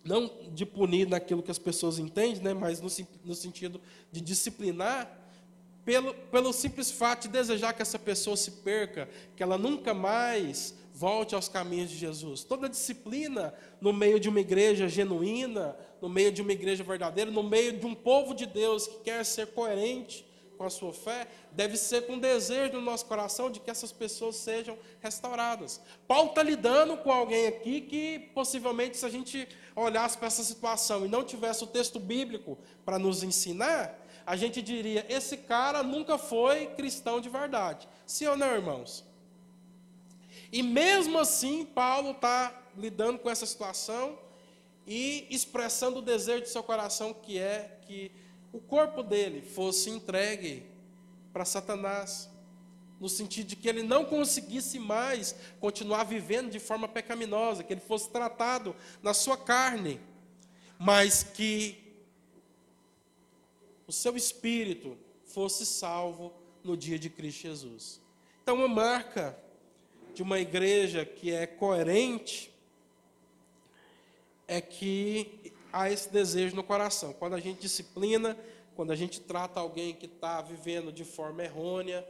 não 0.03 0.29
de 0.51 0.65
punir 0.65 1.07
naquilo 1.07 1.41
que 1.41 1.51
as 1.51 1.59
pessoas 1.59 1.99
entendem, 1.99 2.41
né, 2.43 2.53
mas 2.53 2.81
no, 2.81 2.89
no 3.23 3.33
sentido 3.33 3.79
de 4.11 4.19
disciplinar, 4.19 5.17
pelo, 5.85 6.13
pelo 6.13 6.51
simples 6.51 6.91
fato 6.91 7.23
de 7.23 7.29
desejar 7.29 7.73
que 7.73 7.81
essa 7.81 7.97
pessoa 7.97 8.35
se 8.35 8.51
perca, 8.51 9.09
que 9.35 9.41
ela 9.41 9.57
nunca 9.57 9.93
mais 9.93 10.75
Volte 10.99 11.33
aos 11.33 11.47
caminhos 11.47 11.89
de 11.89 11.95
Jesus. 11.95 12.43
Toda 12.43 12.67
disciplina 12.67 13.53
no 13.79 13.93
meio 13.93 14.19
de 14.19 14.27
uma 14.27 14.41
igreja 14.41 14.89
genuína, 14.89 15.73
no 16.01 16.09
meio 16.09 16.29
de 16.29 16.41
uma 16.41 16.51
igreja 16.51 16.83
verdadeira, 16.83 17.31
no 17.31 17.41
meio 17.41 17.71
de 17.79 17.85
um 17.85 17.95
povo 17.95 18.33
de 18.33 18.45
Deus 18.45 18.85
que 18.85 18.97
quer 19.05 19.23
ser 19.23 19.47
coerente 19.47 20.25
com 20.59 20.65
a 20.65 20.69
sua 20.69 20.91
fé, 20.91 21.25
deve 21.53 21.77
ser 21.77 22.05
com 22.05 22.19
desejo 22.19 22.73
no 22.73 22.81
nosso 22.81 23.05
coração 23.05 23.49
de 23.49 23.61
que 23.61 23.71
essas 23.71 23.93
pessoas 23.93 24.35
sejam 24.35 24.77
restauradas. 24.99 25.79
Paulo 26.05 26.31
está 26.31 26.43
lidando 26.43 26.97
com 26.97 27.09
alguém 27.09 27.47
aqui 27.47 27.79
que 27.79 28.19
possivelmente, 28.35 28.97
se 28.97 29.05
a 29.05 29.09
gente 29.09 29.47
olhasse 29.73 30.17
para 30.17 30.27
essa 30.27 30.43
situação 30.43 31.05
e 31.05 31.07
não 31.07 31.23
tivesse 31.23 31.63
o 31.63 31.67
texto 31.67 31.97
bíblico 31.97 32.57
para 32.83 32.99
nos 32.99 33.23
ensinar, 33.23 34.05
a 34.25 34.35
gente 34.35 34.61
diria: 34.61 35.05
esse 35.07 35.37
cara 35.37 35.81
nunca 35.81 36.17
foi 36.17 36.67
cristão 36.75 37.21
de 37.21 37.29
verdade. 37.29 37.87
Sim 38.05 38.27
ou 38.27 38.35
não, 38.35 38.53
irmãos? 38.53 39.05
E 40.51 40.61
mesmo 40.61 41.17
assim, 41.19 41.63
Paulo 41.63 42.11
está 42.11 42.63
lidando 42.75 43.17
com 43.19 43.29
essa 43.29 43.45
situação 43.45 44.19
e 44.85 45.25
expressando 45.29 45.99
o 45.99 46.01
desejo 46.01 46.41
de 46.41 46.49
seu 46.49 46.63
coração, 46.63 47.13
que 47.13 47.39
é 47.39 47.79
que 47.87 48.11
o 48.51 48.59
corpo 48.59 49.03
dele 49.03 49.41
fosse 49.41 49.89
entregue 49.89 50.65
para 51.31 51.45
Satanás, 51.45 52.29
no 52.99 53.07
sentido 53.07 53.47
de 53.47 53.55
que 53.55 53.69
ele 53.69 53.83
não 53.83 54.03
conseguisse 54.03 54.79
mais 54.79 55.35
continuar 55.59 56.03
vivendo 56.03 56.49
de 56.51 56.59
forma 56.59 56.87
pecaminosa, 56.87 57.63
que 57.63 57.71
ele 57.71 57.81
fosse 57.81 58.09
tratado 58.09 58.75
na 59.01 59.13
sua 59.13 59.37
carne, 59.37 60.01
mas 60.77 61.23
que 61.23 61.77
o 63.87 63.91
seu 63.91 64.15
espírito 64.17 64.97
fosse 65.23 65.65
salvo 65.65 66.33
no 66.63 66.75
dia 66.75 66.99
de 66.99 67.09
Cristo 67.09 67.43
Jesus. 67.43 68.01
Então, 68.41 68.55
uma 68.55 68.67
marca 68.67 69.37
de 70.13 70.23
uma 70.23 70.39
igreja 70.39 71.05
que 71.05 71.31
é 71.31 71.47
coerente 71.47 72.51
é 74.47 74.59
que 74.59 75.48
há 75.71 75.89
esse 75.91 76.09
desejo 76.09 76.55
no 76.55 76.63
coração. 76.63 77.13
Quando 77.13 77.35
a 77.35 77.39
gente 77.39 77.61
disciplina, 77.61 78.37
quando 78.75 78.91
a 78.91 78.95
gente 78.95 79.19
trata 79.19 79.59
alguém 79.59 79.93
que 79.93 80.05
está 80.05 80.41
vivendo 80.41 80.91
de 80.91 81.03
forma 81.03 81.43
errônea, 81.43 82.07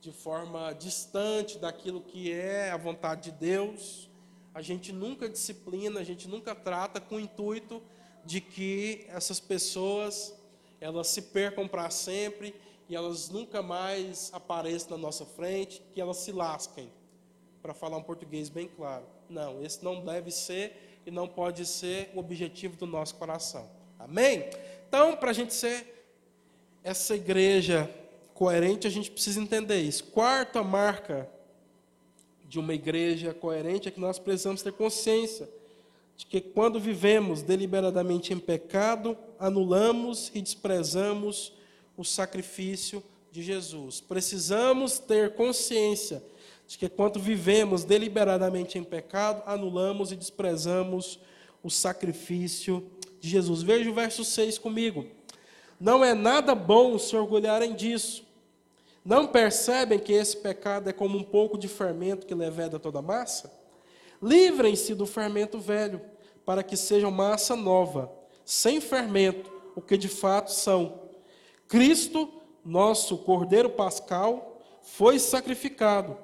de 0.00 0.12
forma 0.12 0.72
distante 0.72 1.58
daquilo 1.58 2.00
que 2.00 2.30
é 2.32 2.70
a 2.70 2.76
vontade 2.76 3.30
de 3.30 3.32
Deus, 3.32 4.08
a 4.54 4.62
gente 4.62 4.92
nunca 4.92 5.28
disciplina, 5.28 6.00
a 6.00 6.04
gente 6.04 6.28
nunca 6.28 6.54
trata 6.54 7.00
com 7.00 7.16
o 7.16 7.20
intuito 7.20 7.82
de 8.24 8.40
que 8.40 9.04
essas 9.08 9.40
pessoas 9.40 10.34
elas 10.80 11.08
se 11.08 11.22
percam 11.22 11.66
para 11.66 11.88
sempre 11.90 12.54
e 12.88 12.94
elas 12.94 13.30
nunca 13.30 13.62
mais 13.62 14.30
apareçam 14.32 14.90
na 14.90 14.98
nossa 14.98 15.24
frente, 15.24 15.82
que 15.92 16.00
elas 16.00 16.18
se 16.18 16.32
lasquem 16.32 16.92
para 17.62 17.72
falar 17.72 17.96
um 17.96 18.02
português 18.02 18.48
bem 18.50 18.68
claro. 18.68 19.06
Não, 19.28 19.64
esse 19.64 19.82
não 19.82 20.04
deve 20.04 20.30
ser 20.30 20.83
e 21.06 21.10
não 21.10 21.28
pode 21.28 21.66
ser 21.66 22.10
o 22.14 22.18
objetivo 22.18 22.76
do 22.76 22.86
nosso 22.86 23.14
coração. 23.16 23.68
Amém? 23.98 24.48
Então, 24.88 25.16
para 25.16 25.30
a 25.30 25.34
gente 25.34 25.52
ser 25.54 26.06
essa 26.82 27.14
igreja 27.14 27.90
coerente, 28.34 28.86
a 28.86 28.90
gente 28.90 29.10
precisa 29.10 29.40
entender 29.40 29.80
isso. 29.80 30.04
Quarta 30.04 30.62
marca 30.62 31.28
de 32.46 32.58
uma 32.58 32.74
igreja 32.74 33.32
coerente 33.32 33.88
é 33.88 33.90
que 33.90 34.00
nós 34.00 34.18
precisamos 34.18 34.62
ter 34.62 34.72
consciência 34.72 35.48
de 36.16 36.26
que 36.26 36.40
quando 36.40 36.78
vivemos 36.78 37.42
deliberadamente 37.42 38.32
em 38.32 38.38
pecado, 38.38 39.16
anulamos 39.38 40.30
e 40.34 40.40
desprezamos 40.40 41.52
o 41.96 42.04
sacrifício 42.04 43.02
de 43.32 43.42
Jesus. 43.42 44.00
Precisamos 44.00 44.98
ter 44.98 45.34
consciência 45.34 46.22
de 46.66 46.78
que 46.78 46.88
quando 46.88 47.20
vivemos 47.20 47.84
deliberadamente 47.84 48.78
em 48.78 48.84
pecado, 48.84 49.42
anulamos 49.46 50.12
e 50.12 50.16
desprezamos 50.16 51.20
o 51.62 51.70
sacrifício 51.70 52.90
de 53.20 53.28
Jesus. 53.28 53.62
Veja 53.62 53.90
o 53.90 53.94
verso 53.94 54.24
6 54.24 54.58
comigo. 54.58 55.06
Não 55.78 56.04
é 56.04 56.14
nada 56.14 56.54
bom 56.54 56.98
se 56.98 57.16
orgulharem 57.16 57.74
disso. 57.74 58.24
Não 59.04 59.26
percebem 59.26 59.98
que 59.98 60.12
esse 60.12 60.36
pecado 60.36 60.88
é 60.88 60.92
como 60.92 61.18
um 61.18 61.22
pouco 61.22 61.58
de 61.58 61.68
fermento 61.68 62.26
que 62.26 62.34
leveda 62.34 62.78
toda 62.78 63.00
a 63.00 63.02
massa? 63.02 63.52
Livrem-se 64.22 64.94
do 64.94 65.04
fermento 65.04 65.58
velho, 65.58 66.00
para 66.46 66.62
que 66.62 66.76
sejam 66.76 67.10
massa 67.10 67.54
nova, 67.54 68.10
sem 68.44 68.80
fermento, 68.80 69.52
o 69.76 69.82
que 69.82 69.98
de 69.98 70.08
fato 70.08 70.50
são. 70.50 71.00
Cristo, 71.68 72.30
nosso 72.64 73.18
Cordeiro 73.18 73.68
Pascal, 73.68 74.62
foi 74.82 75.18
sacrificado. 75.18 76.16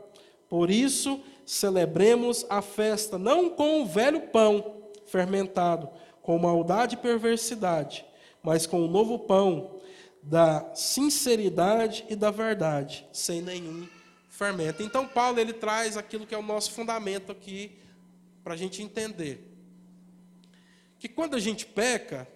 Por 0.50 0.68
isso, 0.68 1.22
celebremos 1.46 2.44
a 2.50 2.60
festa 2.60 3.16
não 3.16 3.48
com 3.48 3.80
o 3.80 3.86
velho 3.86 4.20
pão 4.28 4.82
fermentado, 5.06 5.88
com 6.20 6.36
maldade 6.38 6.96
e 6.96 6.98
perversidade, 6.98 8.04
mas 8.42 8.66
com 8.66 8.84
o 8.84 8.88
novo 8.88 9.20
pão 9.20 9.80
da 10.22 10.74
sinceridade 10.74 12.04
e 12.10 12.16
da 12.16 12.32
verdade, 12.32 13.06
sem 13.12 13.40
nenhum 13.40 13.88
fermento. 14.28 14.82
Então, 14.82 15.06
Paulo 15.06 15.38
ele 15.38 15.52
traz 15.52 15.96
aquilo 15.96 16.26
que 16.26 16.34
é 16.34 16.38
o 16.38 16.42
nosso 16.42 16.72
fundamento 16.72 17.30
aqui, 17.30 17.78
para 18.42 18.54
a 18.54 18.56
gente 18.56 18.82
entender. 18.82 19.54
Que 20.98 21.08
quando 21.08 21.36
a 21.36 21.38
gente 21.38 21.64
peca, 21.64 22.26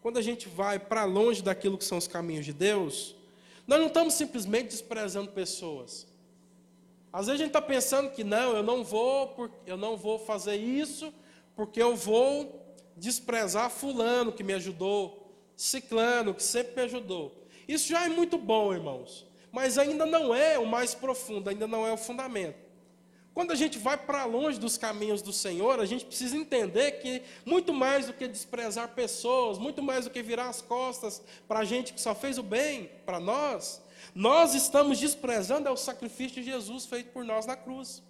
quando 0.00 0.18
a 0.18 0.22
gente 0.22 0.48
vai 0.48 0.78
para 0.78 1.04
longe 1.04 1.40
daquilo 1.40 1.78
que 1.78 1.84
são 1.84 1.98
os 1.98 2.08
caminhos 2.08 2.44
de 2.44 2.52
Deus, 2.52 3.14
nós 3.64 3.78
não 3.78 3.86
estamos 3.86 4.14
simplesmente 4.14 4.70
desprezando 4.70 5.30
pessoas. 5.30 6.12
Às 7.14 7.26
vezes 7.26 7.40
a 7.40 7.44
gente 7.44 7.50
está 7.50 7.62
pensando 7.62 8.10
que 8.10 8.24
não, 8.24 8.56
eu 8.56 8.62
não 8.64 8.82
vou, 8.82 9.48
eu 9.64 9.76
não 9.76 9.96
vou 9.96 10.18
fazer 10.18 10.56
isso, 10.56 11.14
porque 11.54 11.80
eu 11.80 11.94
vou 11.94 12.76
desprezar 12.96 13.70
fulano 13.70 14.32
que 14.32 14.42
me 14.42 14.52
ajudou, 14.52 15.32
ciclano, 15.56 16.34
que 16.34 16.42
sempre 16.42 16.74
me 16.74 16.82
ajudou. 16.82 17.46
Isso 17.68 17.86
já 17.86 18.04
é 18.04 18.08
muito 18.08 18.36
bom, 18.36 18.74
irmãos. 18.74 19.24
Mas 19.52 19.78
ainda 19.78 20.04
não 20.04 20.34
é 20.34 20.58
o 20.58 20.66
mais 20.66 20.92
profundo, 20.92 21.48
ainda 21.48 21.68
não 21.68 21.86
é 21.86 21.92
o 21.92 21.96
fundamento. 21.96 22.58
Quando 23.32 23.52
a 23.52 23.54
gente 23.54 23.78
vai 23.78 23.96
para 23.96 24.24
longe 24.24 24.58
dos 24.58 24.76
caminhos 24.76 25.22
do 25.22 25.32
Senhor, 25.32 25.78
a 25.78 25.86
gente 25.86 26.04
precisa 26.04 26.36
entender 26.36 26.98
que 27.00 27.22
muito 27.46 27.72
mais 27.72 28.06
do 28.06 28.12
que 28.12 28.26
desprezar 28.26 28.88
pessoas, 28.88 29.56
muito 29.56 29.80
mais 29.80 30.04
do 30.04 30.10
que 30.10 30.20
virar 30.20 30.48
as 30.48 30.60
costas 30.60 31.22
para 31.46 31.60
a 31.60 31.64
gente 31.64 31.92
que 31.92 32.00
só 32.00 32.12
fez 32.12 32.38
o 32.38 32.42
bem 32.42 32.90
para 33.06 33.20
nós, 33.20 33.80
nós 34.14 34.54
estamos 34.54 34.98
desprezando 34.98 35.68
é 35.68 35.72
o 35.72 35.76
sacrifício 35.76 36.42
de 36.42 36.50
Jesus 36.50 36.86
feito 36.86 37.10
por 37.12 37.24
nós 37.24 37.46
na 37.46 37.56
cruz. 37.56 38.02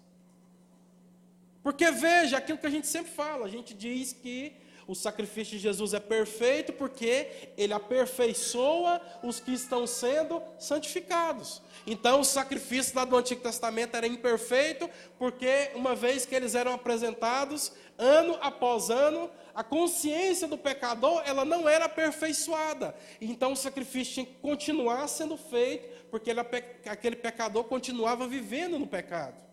Porque 1.63 1.89
veja, 1.89 2.37
aquilo 2.37 2.59
que 2.59 2.67
a 2.67 2.69
gente 2.69 2.85
sempre 2.85 3.11
fala, 3.11 3.45
a 3.45 3.49
gente 3.49 3.73
diz 3.73 4.13
que 4.13 4.53
o 4.87 4.93
sacrifício 4.93 5.57
de 5.57 5.59
Jesus 5.59 5.93
é 5.93 5.99
perfeito 5.99 6.71
porque 6.73 7.27
ele 7.57 7.73
aperfeiçoa 7.73 9.01
os 9.23 9.39
que 9.39 9.53
estão 9.53 9.87
sendo 9.87 10.41
santificados. 10.59 11.61
Então, 11.87 12.19
o 12.19 12.25
sacrifício 12.25 12.95
lá 12.95 13.05
do 13.05 13.15
Antigo 13.15 13.41
Testamento 13.41 13.95
era 13.95 14.07
imperfeito 14.07 14.89
porque, 15.17 15.71
uma 15.75 15.95
vez 15.95 16.25
que 16.25 16.35
eles 16.35 16.55
eram 16.55 16.73
apresentados, 16.73 17.71
ano 17.97 18.37
após 18.41 18.89
ano, 18.89 19.29
a 19.53 19.63
consciência 19.63 20.47
do 20.47 20.57
pecador 20.57 21.23
ela 21.25 21.45
não 21.45 21.67
era 21.67 21.85
aperfeiçoada. 21.85 22.95
Então, 23.19 23.53
o 23.53 23.57
sacrifício 23.57 24.13
tinha 24.13 24.25
que 24.25 24.35
continuar 24.35 25.07
sendo 25.07 25.37
feito 25.37 26.05
porque 26.11 26.29
ele, 26.29 26.39
aquele 26.39 27.15
pecador 27.15 27.63
continuava 27.65 28.27
vivendo 28.27 28.77
no 28.77 28.87
pecado. 28.87 29.44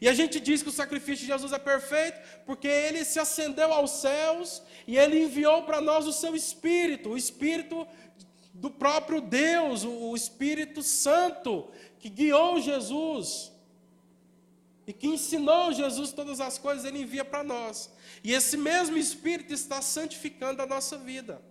E 0.00 0.08
a 0.08 0.12
gente 0.12 0.38
diz 0.38 0.62
que 0.62 0.68
o 0.68 0.72
sacrifício 0.72 1.26
de 1.26 1.32
Jesus 1.32 1.52
é 1.52 1.58
perfeito 1.58 2.18
porque 2.44 2.68
ele 2.68 3.04
se 3.04 3.18
ascendeu 3.18 3.72
aos 3.72 3.90
céus 3.92 4.62
e 4.86 4.96
ele 4.96 5.24
enviou 5.24 5.62
para 5.62 5.80
nós 5.80 6.06
o 6.06 6.12
seu 6.12 6.36
Espírito, 6.36 7.10
o 7.10 7.16
Espírito 7.16 7.86
do 8.52 8.70
próprio 8.70 9.20
Deus, 9.20 9.84
o 9.84 10.14
Espírito 10.14 10.82
Santo, 10.82 11.68
que 11.98 12.08
guiou 12.08 12.60
Jesus 12.60 13.52
e 14.86 14.92
que 14.92 15.08
ensinou 15.08 15.72
Jesus 15.72 16.12
todas 16.12 16.40
as 16.40 16.58
coisas, 16.58 16.84
ele 16.84 17.02
envia 17.02 17.24
para 17.24 17.42
nós. 17.42 17.90
E 18.22 18.32
esse 18.32 18.56
mesmo 18.56 18.96
Espírito 18.96 19.52
está 19.52 19.82
santificando 19.82 20.62
a 20.62 20.66
nossa 20.66 20.96
vida. 20.96 21.42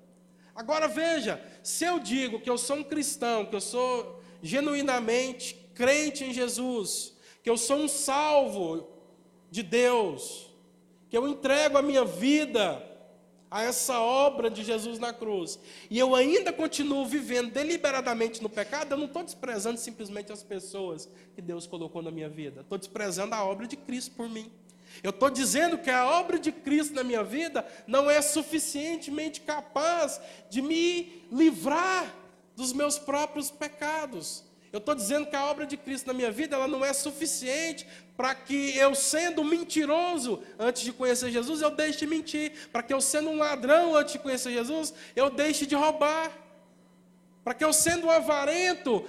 Agora 0.56 0.88
veja, 0.88 1.44
se 1.62 1.84
eu 1.84 2.00
digo 2.00 2.40
que 2.40 2.50
eu 2.50 2.58
sou 2.58 2.78
um 2.78 2.84
cristão, 2.84 3.46
que 3.46 3.56
eu 3.56 3.62
sou 3.62 4.24
genuinamente 4.42 5.54
crente 5.74 6.24
em 6.24 6.34
Jesus, 6.34 7.15
que 7.46 7.50
eu 7.52 7.58
sou 7.58 7.78
um 7.78 7.88
salvo 7.88 8.88
de 9.52 9.62
Deus, 9.62 10.50
que 11.12 11.16
eu 11.16 11.28
entrego 11.28 11.78
a 11.78 11.82
minha 11.84 12.04
vida 12.04 12.84
a 13.52 13.62
essa 13.62 14.00
obra 14.00 14.50
de 14.50 14.64
Jesus 14.64 14.98
na 14.98 15.14
cruz, 15.14 15.60
e 15.88 16.00
eu 16.00 16.16
ainda 16.16 16.52
continuo 16.52 17.06
vivendo 17.06 17.52
deliberadamente 17.52 18.42
no 18.42 18.50
pecado, 18.50 18.94
eu 18.94 18.98
não 18.98 19.06
estou 19.06 19.24
desprezando 19.24 19.80
simplesmente 19.80 20.32
as 20.32 20.42
pessoas 20.42 21.08
que 21.36 21.42
Deus 21.42 21.68
colocou 21.68 22.02
na 22.02 22.10
minha 22.10 22.28
vida, 22.28 22.62
estou 22.62 22.80
desprezando 22.80 23.36
a 23.36 23.46
obra 23.46 23.68
de 23.68 23.78
Cristo 23.78 24.16
por 24.16 24.28
mim. 24.28 24.52
Eu 25.04 25.12
estou 25.12 25.30
dizendo 25.30 25.78
que 25.78 25.92
a 25.92 26.04
obra 26.04 26.40
de 26.40 26.52
Cristo 26.52 26.96
na 26.96 27.04
minha 27.04 27.24
vida 27.24 27.64
não 27.86 28.10
é 28.10 28.24
suficientemente 28.24 29.42
capaz 29.42 30.20
de 30.50 30.64
me 30.64 31.24
livrar 31.32 32.12
dos 32.56 32.74
meus 32.74 32.98
próprios 32.98 33.52
pecados. 33.52 34.45
Eu 34.76 34.80
estou 34.80 34.94
dizendo 34.94 35.26
que 35.26 35.36
a 35.38 35.46
obra 35.46 35.66
de 35.66 35.78
Cristo 35.78 36.08
na 36.08 36.14
minha 36.14 36.30
vida 36.30 36.58
ela 36.58 36.68
não 36.68 36.84
é 36.84 36.92
suficiente 36.92 37.88
para 38.18 38.36
que 38.36 38.76
eu, 38.78 38.94
sendo 38.94 39.42
mentiroso 39.42 40.44
antes 40.60 40.84
de 40.84 40.92
conhecer 40.92 41.32
Jesus, 41.32 41.62
eu 41.62 41.72
deixe 41.72 42.00
de 42.00 42.08
mentir. 42.08 42.52
Para 42.74 42.84
que 42.84 42.94
eu, 42.94 43.00
sendo 43.00 43.30
um 43.30 43.38
ladrão 43.38 43.96
antes 43.96 44.12
de 44.12 44.20
conhecer 44.20 44.52
Jesus, 44.52 44.94
eu 45.16 45.30
deixe 45.30 45.66
de 45.66 45.76
roubar. 45.76 46.30
Para 47.42 47.54
que 47.54 47.64
eu, 47.64 47.72
sendo 47.72 48.08
um 48.08 48.12
avarento 48.12 49.08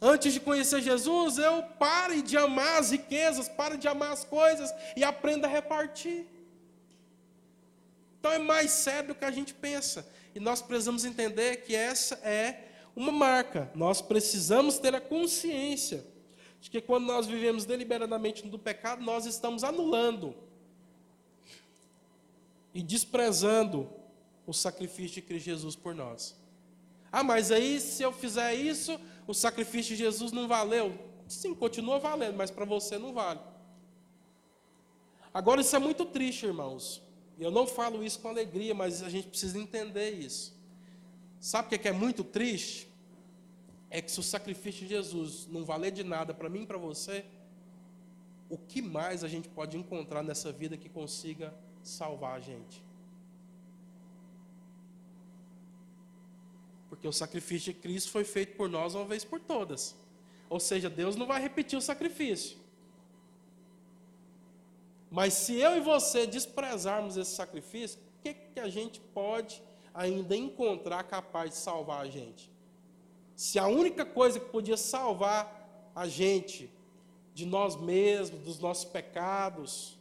antes 0.00 0.32
de 0.32 0.38
conhecer 0.38 0.80
Jesus, 0.80 1.36
eu 1.36 1.64
pare 1.80 2.22
de 2.22 2.36
amar 2.36 2.78
as 2.78 2.92
riquezas, 2.92 3.48
pare 3.48 3.76
de 3.76 3.88
amar 3.88 4.12
as 4.12 4.22
coisas 4.22 4.72
e 4.96 5.02
aprenda 5.02 5.48
a 5.48 5.50
repartir. 5.50 6.26
Então 8.20 8.30
é 8.30 8.38
mais 8.38 8.70
sério 8.70 9.08
do 9.08 9.14
que 9.16 9.24
a 9.24 9.32
gente 9.32 9.52
pensa. 9.52 10.06
E 10.32 10.38
nós 10.38 10.62
precisamos 10.62 11.04
entender 11.04 11.56
que 11.62 11.74
essa 11.74 12.14
é 12.22 12.68
uma 12.94 13.12
marca. 13.12 13.70
Nós 13.74 14.00
precisamos 14.00 14.78
ter 14.78 14.94
a 14.94 15.00
consciência 15.00 16.04
de 16.60 16.70
que 16.70 16.80
quando 16.80 17.06
nós 17.06 17.26
vivemos 17.26 17.64
deliberadamente 17.64 18.46
no 18.46 18.58
pecado, 18.58 19.02
nós 19.02 19.26
estamos 19.26 19.64
anulando 19.64 20.34
e 22.74 22.82
desprezando 22.82 23.90
o 24.46 24.52
sacrifício 24.52 25.14
de 25.14 25.22
Cristo 25.22 25.46
Jesus 25.46 25.76
por 25.76 25.94
nós. 25.94 26.36
Ah, 27.10 27.22
mas 27.22 27.50
aí 27.50 27.80
se 27.80 28.02
eu 28.02 28.12
fizer 28.12 28.54
isso, 28.54 28.98
o 29.26 29.34
sacrifício 29.34 29.96
de 29.96 30.02
Jesus 30.02 30.32
não 30.32 30.48
valeu? 30.48 30.96
Sim, 31.28 31.54
continua 31.54 31.98
valendo, 31.98 32.36
mas 32.36 32.50
para 32.50 32.64
você 32.64 32.98
não 32.98 33.12
vale. 33.12 33.40
Agora 35.32 35.60
isso 35.60 35.74
é 35.74 35.78
muito 35.78 36.04
triste, 36.04 36.46
irmãos. 36.46 37.02
Eu 37.38 37.50
não 37.50 37.66
falo 37.66 38.04
isso 38.04 38.20
com 38.20 38.28
alegria, 38.28 38.74
mas 38.74 39.02
a 39.02 39.08
gente 39.08 39.28
precisa 39.28 39.58
entender 39.58 40.10
isso. 40.10 40.54
Sabe 41.42 41.74
o 41.74 41.78
que 41.80 41.88
é, 41.88 41.90
é 41.90 41.92
muito 41.92 42.22
triste? 42.22 42.88
É 43.90 44.00
que 44.00 44.12
se 44.12 44.20
o 44.20 44.22
sacrifício 44.22 44.82
de 44.82 44.86
Jesus 44.86 45.48
não 45.48 45.64
valer 45.64 45.90
de 45.90 46.04
nada 46.04 46.32
para 46.32 46.48
mim 46.48 46.62
e 46.62 46.66
para 46.66 46.78
você, 46.78 47.24
o 48.48 48.56
que 48.56 48.80
mais 48.80 49.24
a 49.24 49.28
gente 49.28 49.48
pode 49.48 49.76
encontrar 49.76 50.22
nessa 50.22 50.52
vida 50.52 50.76
que 50.76 50.88
consiga 50.88 51.52
salvar 51.82 52.36
a 52.36 52.40
gente? 52.40 52.80
Porque 56.88 57.08
o 57.08 57.12
sacrifício 57.12 57.72
de 57.72 57.80
Cristo 57.80 58.12
foi 58.12 58.22
feito 58.22 58.56
por 58.56 58.68
nós 58.68 58.94
uma 58.94 59.04
vez 59.04 59.24
por 59.24 59.40
todas. 59.40 59.96
Ou 60.48 60.60
seja, 60.60 60.88
Deus 60.88 61.16
não 61.16 61.26
vai 61.26 61.42
repetir 61.42 61.76
o 61.76 61.82
sacrifício. 61.82 62.56
Mas 65.10 65.34
se 65.34 65.56
eu 65.56 65.76
e 65.76 65.80
você 65.80 66.24
desprezarmos 66.24 67.16
esse 67.16 67.34
sacrifício, 67.34 67.98
o 67.98 68.22
que, 68.22 68.32
que 68.32 68.60
a 68.60 68.68
gente 68.68 69.00
pode 69.12 69.60
ainda 69.94 70.36
encontrar 70.36 71.02
capaz 71.04 71.50
de 71.50 71.56
salvar 71.56 72.02
a 72.02 72.08
gente. 72.08 72.50
Se 73.34 73.58
a 73.58 73.66
única 73.66 74.04
coisa 74.04 74.38
que 74.38 74.46
podia 74.46 74.76
salvar 74.76 75.90
a 75.94 76.06
gente 76.06 76.70
de 77.34 77.46
nós 77.46 77.76
mesmos, 77.76 78.40
dos 78.40 78.58
nossos 78.58 78.84
pecados, 78.84 79.98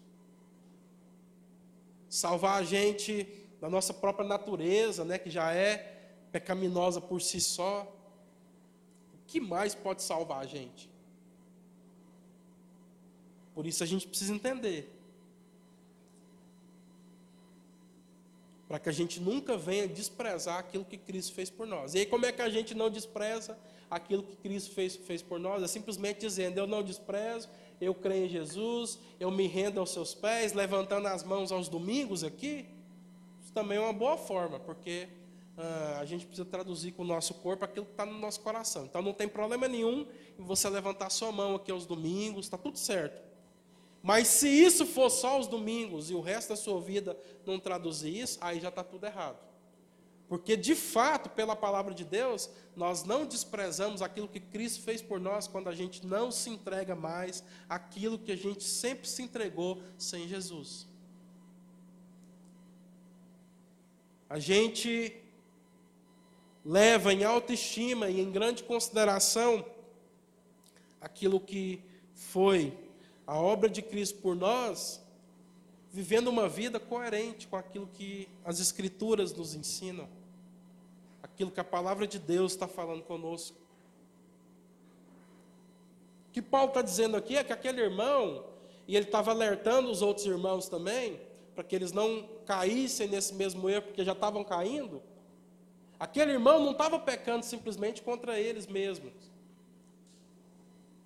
salvar 2.10 2.60
a 2.60 2.64
gente 2.64 3.28
da 3.60 3.70
nossa 3.70 3.94
própria 3.94 4.28
natureza, 4.28 5.06
né, 5.06 5.18
que 5.18 5.30
já 5.30 5.54
é 5.54 6.02
pecaminosa 6.32 7.00
por 7.00 7.22
si 7.22 7.40
só. 7.40 7.84
O 9.14 9.18
que 9.28 9.40
mais 9.40 9.76
pode 9.76 10.02
salvar 10.02 10.42
a 10.42 10.46
gente? 10.46 10.90
Por 13.54 13.66
isso 13.66 13.84
a 13.84 13.86
gente 13.86 14.08
precisa 14.08 14.34
entender. 14.34 14.91
Para 18.72 18.80
que 18.80 18.88
a 18.88 18.92
gente 18.94 19.20
nunca 19.20 19.58
venha 19.58 19.86
desprezar 19.86 20.58
aquilo 20.58 20.86
que 20.86 20.98
Cristo 20.98 21.34
fez 21.34 21.50
por 21.50 21.68
nós. 21.68 21.94
E 21.94 21.98
aí, 21.98 22.06
como 22.06 22.26
é 22.26 22.32
que 22.32 22.42
a 22.42 22.48
gente 22.48 22.74
não 22.74 22.90
despreza 22.90 23.60
aquilo 23.90 24.24
que 24.24 24.38
Cristo 24.38 24.74
fez, 24.74 24.96
fez 24.96 25.22
por 25.22 25.38
nós? 25.38 25.62
É 25.62 25.68
simplesmente 25.68 26.22
dizendo: 26.22 26.58
Eu 26.58 26.66
não 26.66 26.82
desprezo, 26.82 27.50
eu 27.82 27.94
creio 27.94 28.28
em 28.28 28.30
Jesus, 28.30 28.98
eu 29.20 29.30
me 29.30 29.46
rendo 29.46 29.78
aos 29.78 29.90
seus 29.90 30.14
pés, 30.14 30.54
levantando 30.54 31.10
as 31.10 31.22
mãos 31.22 31.52
aos 31.52 31.68
domingos 31.68 32.24
aqui. 32.24 32.66
Isso 33.44 33.52
também 33.52 33.78
é 33.78 33.82
uma 33.82 33.92
boa 33.92 34.18
forma, 34.18 34.58
porque 34.58 35.10
ah, 35.58 35.98
a 36.00 36.06
gente 36.06 36.26
precisa 36.26 36.48
traduzir 36.48 36.94
com 36.94 37.04
o 37.04 37.06
nosso 37.06 37.34
corpo 37.34 37.66
aquilo 37.66 37.86
que 37.86 37.92
está 37.92 38.06
no 38.06 38.18
nosso 38.20 38.40
coração. 38.40 38.86
Então 38.86 39.02
não 39.02 39.12
tem 39.12 39.28
problema 39.28 39.68
nenhum 39.68 40.08
você 40.38 40.70
levantar 40.70 41.10
sua 41.10 41.30
mão 41.30 41.56
aqui 41.56 41.74
aos 41.74 41.86
domingos, 41.86 42.46
está 42.46 42.58
tudo 42.58 42.80
certo. 42.80 43.22
Mas 44.02 44.28
se 44.28 44.48
isso 44.48 44.86
for 44.86 45.10
só 45.10 45.40
os 45.40 45.48
domingos 45.48 46.10
e 46.10 46.14
o 46.14 46.22
resto 46.22 46.50
da 46.50 46.56
sua 46.56 46.82
vida 46.82 47.18
não 47.46 47.60
traduzir 47.60 48.18
isso, 48.18 48.38
aí 48.42 48.60
já 48.60 48.70
está 48.70 48.84
tudo 48.84 49.06
errado. 49.06 49.38
Porque, 50.28 50.56
de 50.56 50.76
fato, 50.76 51.30
pela 51.30 51.56
palavra 51.56 51.94
de 51.94 52.06
Deus, 52.06 52.50
nós 52.76 53.04
não 53.04 53.26
desprezamos 53.26 54.02
aquilo 54.02 54.30
que 54.30 54.40
Cristo 54.40 54.82
fez 54.82 55.02
por 55.02 55.20
nós 55.20 55.46
quando 55.46 55.68
a 55.68 55.76
gente 55.76 56.06
não 56.06 56.32
se 56.32 56.50
entrega 56.50 56.96
mais 56.96 57.44
aquilo 57.68 58.18
que 58.18 58.32
a 58.32 58.36
gente 58.36 58.64
sempre 58.64 59.08
se 59.08 59.22
entregou 59.22 59.84
sem 59.98 60.28
Jesus. 60.28 60.88
A 64.30 64.40
gente 64.40 65.22
leva 66.64 67.12
em 67.14 67.26
autoestima 67.26 68.10
e 68.10 68.22
em 68.22 68.32
grande 68.32 68.64
consideração 68.64 69.66
aquilo 71.02 71.42
que 71.42 71.84
foi 72.14 72.78
a 73.32 73.38
obra 73.38 73.70
de 73.70 73.82
Cristo 73.82 74.20
por 74.20 74.36
nós, 74.36 75.02
vivendo 75.90 76.28
uma 76.28 76.50
vida 76.50 76.82
coerente 76.82 77.48
com 77.48 77.56
aquilo 77.56 77.88
que 77.88 78.28
as 78.44 78.60
Escrituras 78.60 79.34
nos 79.34 79.56
ensinam, 79.56 80.06
aquilo 81.24 81.50
que 81.50 81.62
a 81.62 81.64
palavra 81.64 82.06
de 82.06 82.20
Deus 82.20 82.52
está 82.52 82.68
falando 82.68 83.04
conosco. 83.04 83.56
O 86.28 86.34
que 86.34 86.42
Paulo 86.42 86.68
está 86.68 86.82
dizendo 86.82 87.16
aqui 87.16 87.38
é 87.38 87.44
que 87.46 87.54
aquele 87.54 87.80
irmão, 87.80 88.44
e 88.86 88.98
ele 88.98 89.06
estava 89.06 89.32
alertando 89.32 89.90
os 89.90 90.02
outros 90.02 90.26
irmãos 90.26 90.68
também, 90.68 91.18
para 91.56 91.64
que 91.64 91.74
eles 91.74 91.94
não 91.94 92.28
caíssem 92.46 93.08
nesse 93.08 93.34
mesmo 93.34 93.70
erro, 93.70 93.84
porque 93.84 94.04
já 94.04 94.12
estavam 94.12 94.44
caindo. 94.44 95.02
Aquele 95.98 96.34
irmão 96.34 96.60
não 96.60 96.74
estava 96.74 97.00
pecando 97.00 97.46
simplesmente 97.46 98.02
contra 98.02 98.38
eles 98.38 98.68
mesmos. 98.68 99.31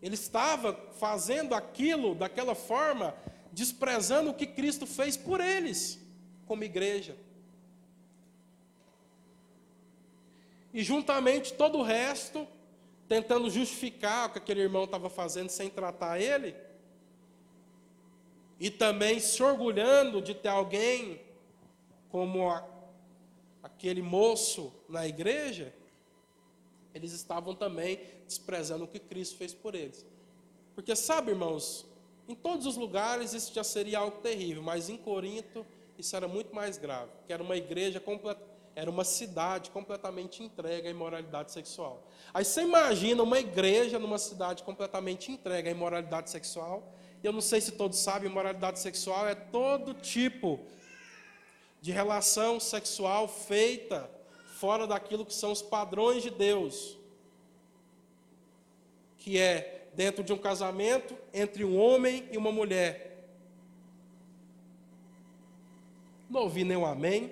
Ele 0.05 0.13
estava 0.13 0.71
fazendo 0.99 1.55
aquilo 1.55 2.13
daquela 2.13 2.53
forma, 2.53 3.15
desprezando 3.51 4.29
o 4.29 4.35
que 4.35 4.45
Cristo 4.45 4.85
fez 4.85 5.17
por 5.17 5.41
eles, 5.41 5.99
como 6.45 6.63
igreja. 6.63 7.17
E 10.71 10.83
juntamente 10.83 11.53
todo 11.53 11.79
o 11.79 11.81
resto, 11.81 12.47
tentando 13.07 13.49
justificar 13.49 14.29
o 14.29 14.33
que 14.33 14.37
aquele 14.37 14.61
irmão 14.61 14.83
estava 14.83 15.09
fazendo 15.09 15.49
sem 15.49 15.71
tratar 15.71 16.21
ele, 16.21 16.55
e 18.59 18.69
também 18.69 19.19
se 19.19 19.41
orgulhando 19.41 20.21
de 20.21 20.35
ter 20.35 20.49
alguém 20.49 21.19
como 22.09 22.51
a, 22.51 22.63
aquele 23.63 24.03
moço 24.03 24.71
na 24.87 25.07
igreja, 25.07 25.73
eles 26.95 27.11
estavam 27.11 27.53
também 27.53 27.99
desprezando 28.25 28.85
o 28.85 28.87
que 28.87 28.99
Cristo 28.99 29.35
fez 29.35 29.53
por 29.53 29.75
eles. 29.75 30.05
Porque, 30.73 30.95
sabe, 30.95 31.31
irmãos, 31.31 31.85
em 32.27 32.33
todos 32.33 32.65
os 32.65 32.77
lugares 32.77 33.33
isso 33.33 33.53
já 33.53 33.65
seria 33.65 33.99
algo 33.99 34.17
terrível, 34.21 34.63
mas 34.63 34.89
em 34.89 34.95
Corinto 34.95 35.65
isso 35.97 36.15
era 36.15 36.27
muito 36.27 36.55
mais 36.55 36.77
grave, 36.77 37.11
que 37.27 37.33
era 37.33 37.43
uma 37.43 37.57
igreja 37.57 37.99
completa, 37.99 38.41
era 38.73 38.89
uma 38.89 39.03
cidade 39.03 39.71
completamente 39.71 40.41
entregue 40.41 40.87
à 40.87 40.91
imoralidade 40.91 41.51
sexual. 41.51 42.07
Aí 42.33 42.45
você 42.45 42.61
imagina 42.61 43.21
uma 43.23 43.39
igreja 43.39 43.99
numa 43.99 44.17
cidade 44.17 44.63
completamente 44.63 45.31
entregue 45.31 45.69
à 45.69 45.71
imoralidade 45.71 46.29
sexual. 46.29 46.93
Eu 47.21 47.33
não 47.33 47.41
sei 47.41 47.59
se 47.59 47.73
todos 47.73 47.99
sabem, 47.99 48.29
imoralidade 48.29 48.79
sexual 48.79 49.27
é 49.27 49.35
todo 49.35 49.93
tipo 49.93 50.65
de 51.81 51.91
relação 51.91 52.59
sexual 52.59 53.27
feita 53.27 54.09
fora 54.65 54.87
daquilo 54.87 55.23
que 55.23 55.33
são 55.35 55.51
os 55.51 55.61
padrões 55.61 56.23
de 56.23 56.31
Deus, 56.31 56.97
que 59.19 59.37
é 59.37 59.89
dentro 59.93 60.23
de 60.23 60.33
um 60.33 60.39
casamento 60.39 61.15
entre 61.31 61.63
um 61.63 61.77
homem 61.77 62.27
e 62.31 62.35
uma 62.35 62.51
mulher. 62.51 63.27
Não 66.27 66.41
ouvi 66.41 66.63
nenhum 66.63 66.83
amém. 66.83 67.31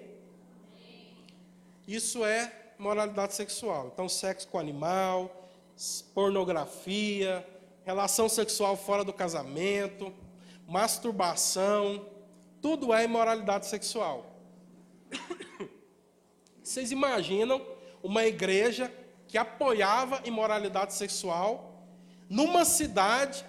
Isso 1.88 2.24
é 2.24 2.54
moralidade 2.78 3.34
sexual. 3.34 3.90
Então, 3.92 4.08
sexo 4.08 4.48
com 4.48 4.60
animal, 4.60 5.50
pornografia, 6.14 7.44
relação 7.84 8.30
sexual 8.30 8.78
fora 8.78 9.04
do 9.04 9.12
casamento, 9.12 10.14
masturbação, 10.68 12.06
tudo 12.62 12.94
é 12.94 13.04
imoralidade 13.06 13.66
sexual. 13.66 14.24
Vocês 16.64 16.92
imaginam 16.92 17.62
uma 18.02 18.26
igreja 18.26 18.92
que 19.28 19.38
apoiava 19.38 20.22
imoralidade 20.26 20.94
sexual 20.94 21.86
numa 22.30 22.64
cidade 22.64 23.46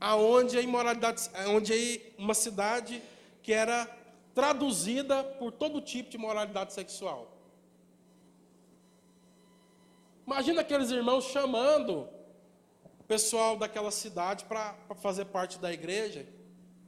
aonde 0.00 0.58
a 0.58 0.60
imoralidade, 0.60 1.30
onde 1.48 2.00
uma 2.18 2.34
cidade 2.34 3.02
que 3.42 3.52
era 3.52 3.86
traduzida 4.34 5.22
por 5.22 5.52
todo 5.52 5.80
tipo 5.80 6.10
de 6.10 6.18
moralidade 6.18 6.72
sexual. 6.72 7.32
Imagina 10.26 10.62
aqueles 10.62 10.90
irmãos 10.90 11.24
chamando 11.26 12.08
o 12.98 13.04
pessoal 13.06 13.56
daquela 13.56 13.90
cidade 13.90 14.44
para 14.44 14.74
fazer 14.96 15.26
parte 15.26 15.58
da 15.58 15.72
igreja. 15.72 16.26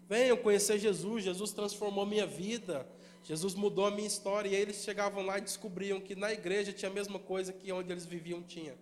Venham 0.09 0.37
conhecer 0.37 0.79
Jesus, 0.79 1.23
Jesus 1.25 1.53
transformou 1.53 2.05
minha 2.05 2.27
vida. 2.27 2.87
Jesus 3.29 3.55
mudou 3.55 3.85
a 3.85 3.91
minha 3.91 4.07
história 4.07 4.49
e 4.49 4.55
eles 4.55 4.77
chegavam 4.77 5.23
lá 5.23 5.37
e 5.37 5.43
descobriam 5.43 6.01
que 6.01 6.15
na 6.15 6.33
igreja 6.33 6.73
tinha 6.73 6.91
a 6.91 6.95
mesma 6.95 7.19
coisa 7.19 7.53
que 7.53 7.71
onde 7.71 7.93
eles 7.93 8.07
viviam 8.07 8.43
tinha. 8.43 8.75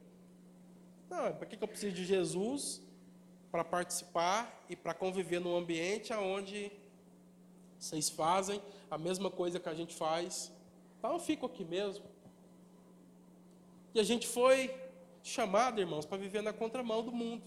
Não, 1.10 1.34
para 1.34 1.46
que 1.46 1.60
eu 1.60 1.66
preciso 1.66 1.96
de 1.96 2.04
Jesus 2.04 2.80
para 3.50 3.64
participar 3.64 4.64
e 4.68 4.76
para 4.76 4.94
conviver 4.94 5.40
num 5.40 5.56
ambiente 5.56 6.12
onde 6.12 6.70
vocês 7.76 8.08
fazem 8.08 8.62
a 8.88 8.96
mesma 8.96 9.32
coisa 9.32 9.58
que 9.58 9.68
a 9.68 9.74
gente 9.74 9.96
faz? 9.96 10.52
Então 10.96 11.14
eu 11.14 11.18
fico 11.18 11.44
aqui 11.46 11.64
mesmo. 11.64 12.04
E 13.92 13.98
a 13.98 14.04
gente 14.04 14.28
foi 14.28 14.72
chamado, 15.24 15.80
irmãos, 15.80 16.06
para 16.06 16.18
viver 16.18 16.40
na 16.40 16.52
contramão 16.52 17.02
do 17.02 17.10
mundo. 17.10 17.42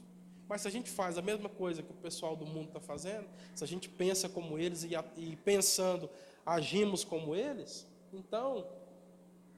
Mas 0.49 0.63
se 0.63 0.67
a 0.67 0.71
gente 0.71 0.89
faz 0.89 1.17
a 1.17 1.21
mesma 1.21 1.47
coisa 1.47 1.81
que 1.81 1.91
o 1.91 1.95
pessoal 1.95 2.35
do 2.35 2.45
mundo 2.45 2.67
está 2.67 2.81
fazendo, 2.81 3.25
se 3.55 3.63
a 3.63 3.67
gente 3.67 3.87
pensa 3.87 4.27
como 4.27 4.59
eles 4.59 4.83
e, 4.83 4.89
e 5.15 5.37
pensando 5.37 6.09
agimos 6.49 7.03
como 7.03 7.35
eles, 7.35 7.87
então, 8.11 8.59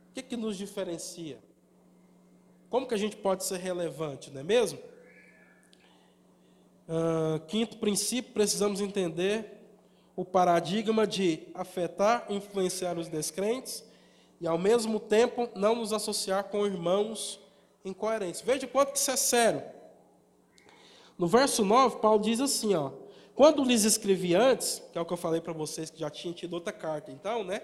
o 0.10 0.14
que, 0.14 0.22
que 0.22 0.36
nos 0.36 0.58
diferencia? 0.58 1.40
Como 2.70 2.86
que 2.86 2.94
a 2.94 2.98
gente 2.98 3.16
pode 3.16 3.46
ser 3.46 3.58
relevante, 3.58 4.30
não 4.30 4.42
é 4.42 4.44
mesmo? 4.44 4.78
Uh, 6.88 7.40
quinto 7.48 7.78
princípio, 7.78 8.34
precisamos 8.34 8.82
entender 8.82 9.58
o 10.16 10.26
paradigma 10.26 11.08
de 11.08 11.48
afetar, 11.54 12.26
influenciar 12.30 12.98
os 12.98 13.08
descrentes 13.08 13.86
e, 14.42 14.46
ao 14.46 14.58
mesmo 14.58 15.00
tempo, 15.00 15.48
não 15.56 15.76
nos 15.76 15.94
associar 15.94 16.44
com 16.46 16.66
irmãos 16.66 17.40
incoerentes. 17.86 18.42
Veja 18.42 18.68
quanto 18.68 18.92
que 18.92 18.98
isso 18.98 19.12
é 19.12 19.16
sério. 19.16 19.64
No 21.18 21.28
verso 21.28 21.64
9, 21.64 22.00
Paulo 22.00 22.22
diz 22.22 22.42
assim, 22.42 22.76
ó, 22.76 22.92
quando 23.42 23.64
lhes 23.64 23.86
escrevi 23.86 24.36
antes, 24.36 24.84
que 24.92 25.00
é 25.00 25.02
o 25.02 25.06
que 25.06 25.12
eu 25.12 25.18
falei 25.18 25.42
para 25.42 25.52
vocês 25.52 25.90
que 25.90 26.00
já 26.00 26.12
tinha 26.12 26.32
tido 26.32 26.54
outra 26.54 26.72
carta, 26.72 27.12
então, 27.12 27.44
né? 27.44 27.60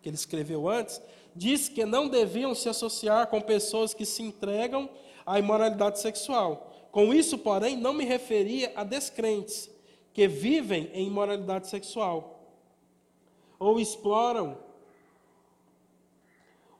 Que 0.00 0.08
ele 0.08 0.16
escreveu 0.16 0.66
antes, 0.66 1.02
diz 1.36 1.68
que 1.68 1.84
não 1.84 2.08
deviam 2.08 2.54
se 2.54 2.66
associar 2.66 3.26
com 3.26 3.38
pessoas 3.38 3.92
que 3.92 4.06
se 4.06 4.22
entregam 4.22 4.88
à 5.26 5.38
imoralidade 5.38 6.00
sexual. 6.00 6.72
Com 6.90 7.12
isso, 7.12 7.36
porém, 7.36 7.76
não 7.76 7.92
me 7.92 8.06
referia 8.06 8.72
a 8.74 8.82
descrentes 8.82 9.70
que 10.14 10.26
vivem 10.26 10.90
em 10.94 11.08
imoralidade 11.08 11.68
sexual 11.68 12.56
ou 13.58 13.78
exploram 13.78 14.56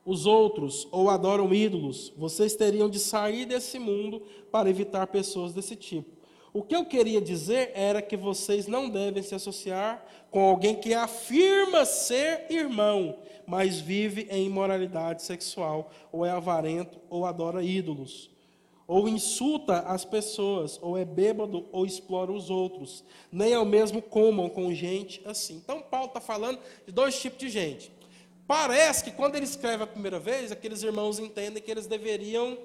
os 0.03 0.25
outros 0.25 0.87
ou 0.89 1.07
adoram 1.11 1.53
ídolos. 1.53 2.11
Vocês 2.17 2.55
teriam 2.55 2.89
de 2.89 2.97
sair 2.97 3.45
desse 3.45 3.77
mundo 3.77 4.23
para 4.51 4.71
evitar 4.71 5.05
pessoas 5.05 5.53
desse 5.53 5.75
tipo. 5.75 6.18
O 6.59 6.61
que 6.61 6.75
eu 6.75 6.83
queria 6.83 7.21
dizer 7.21 7.71
era 7.73 8.01
que 8.01 8.17
vocês 8.17 8.67
não 8.67 8.89
devem 8.89 9.23
se 9.23 9.33
associar 9.33 10.05
com 10.29 10.41
alguém 10.41 10.75
que 10.75 10.93
afirma 10.93 11.85
ser 11.85 12.47
irmão, 12.49 13.17
mas 13.47 13.79
vive 13.79 14.27
em 14.29 14.47
imoralidade 14.47 15.23
sexual, 15.23 15.89
ou 16.11 16.25
é 16.25 16.31
avarento, 16.31 16.99
ou 17.09 17.25
adora 17.25 17.63
ídolos, 17.63 18.29
ou 18.85 19.07
insulta 19.07 19.79
as 19.87 20.03
pessoas, 20.03 20.77
ou 20.81 20.97
é 20.97 21.05
bêbado, 21.05 21.65
ou 21.71 21.85
explora 21.85 22.29
os 22.29 22.49
outros. 22.49 23.05
Nem 23.31 23.53
ao 23.53 23.63
mesmo 23.63 24.01
comam 24.01 24.49
com 24.49 24.73
gente 24.73 25.21
assim. 25.23 25.61
Então, 25.63 25.81
Paulo 25.81 26.07
está 26.07 26.19
falando 26.19 26.59
de 26.85 26.91
dois 26.91 27.17
tipos 27.21 27.39
de 27.39 27.47
gente. 27.47 27.89
Parece 28.45 29.01
que 29.05 29.11
quando 29.11 29.35
ele 29.35 29.45
escreve 29.45 29.83
a 29.83 29.87
primeira 29.87 30.19
vez, 30.19 30.51
aqueles 30.51 30.83
irmãos 30.83 31.19
entendem 31.19 31.63
que 31.63 31.71
eles 31.71 31.87
deveriam 31.87 32.57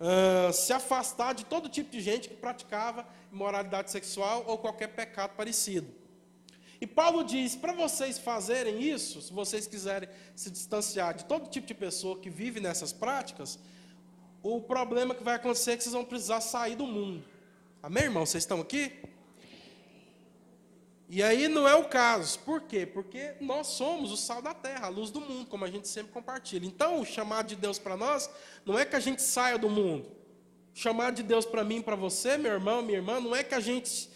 uh, 0.00 0.52
se 0.52 0.72
afastar 0.72 1.34
de 1.34 1.44
todo 1.44 1.68
tipo 1.68 1.90
de 1.90 2.00
gente 2.00 2.28
que 2.28 2.34
praticava 2.34 3.06
imoralidade 3.32 3.90
sexual 3.90 4.44
ou 4.46 4.58
qualquer 4.58 4.88
pecado 4.88 5.34
parecido. 5.36 5.88
E 6.80 6.86
Paulo 6.86 7.24
diz: 7.24 7.56
para 7.56 7.72
vocês 7.72 8.18
fazerem 8.18 8.82
isso, 8.82 9.22
se 9.22 9.32
vocês 9.32 9.66
quiserem 9.66 10.08
se 10.34 10.50
distanciar 10.50 11.14
de 11.14 11.24
todo 11.24 11.48
tipo 11.48 11.66
de 11.66 11.74
pessoa 11.74 12.18
que 12.18 12.28
vive 12.28 12.60
nessas 12.60 12.92
práticas, 12.92 13.58
o 14.42 14.60
problema 14.60 15.14
que 15.14 15.24
vai 15.24 15.36
acontecer 15.36 15.72
é 15.72 15.76
que 15.76 15.82
vocês 15.82 15.94
vão 15.94 16.04
precisar 16.04 16.40
sair 16.40 16.76
do 16.76 16.86
mundo. 16.86 17.24
Amém, 17.82 18.04
irmão? 18.04 18.26
Vocês 18.26 18.44
estão 18.44 18.60
aqui? 18.60 18.92
E 21.08 21.22
aí 21.22 21.46
não 21.46 21.68
é 21.68 21.74
o 21.74 21.84
caso. 21.84 22.38
Por 22.40 22.62
quê? 22.62 22.84
Porque 22.84 23.34
nós 23.40 23.68
somos 23.68 24.10
o 24.10 24.16
sal 24.16 24.42
da 24.42 24.52
terra, 24.52 24.86
a 24.86 24.90
luz 24.90 25.10
do 25.10 25.20
mundo, 25.20 25.46
como 25.46 25.64
a 25.64 25.70
gente 25.70 25.86
sempre 25.86 26.12
compartilha. 26.12 26.66
Então, 26.66 27.00
o 27.00 27.04
chamado 27.04 27.46
de 27.46 27.56
Deus 27.56 27.78
para 27.78 27.96
nós 27.96 28.28
não 28.64 28.78
é 28.78 28.84
que 28.84 28.96
a 28.96 29.00
gente 29.00 29.22
saia 29.22 29.56
do 29.56 29.70
mundo. 29.70 30.08
O 30.74 30.78
chamado 30.78 31.14
de 31.14 31.22
Deus 31.22 31.46
para 31.46 31.62
mim, 31.62 31.80
para 31.80 31.94
você, 31.94 32.36
meu 32.36 32.52
irmão, 32.52 32.82
minha 32.82 32.98
irmã, 32.98 33.20
não 33.20 33.34
é 33.34 33.44
que 33.44 33.54
a 33.54 33.60
gente 33.60 34.10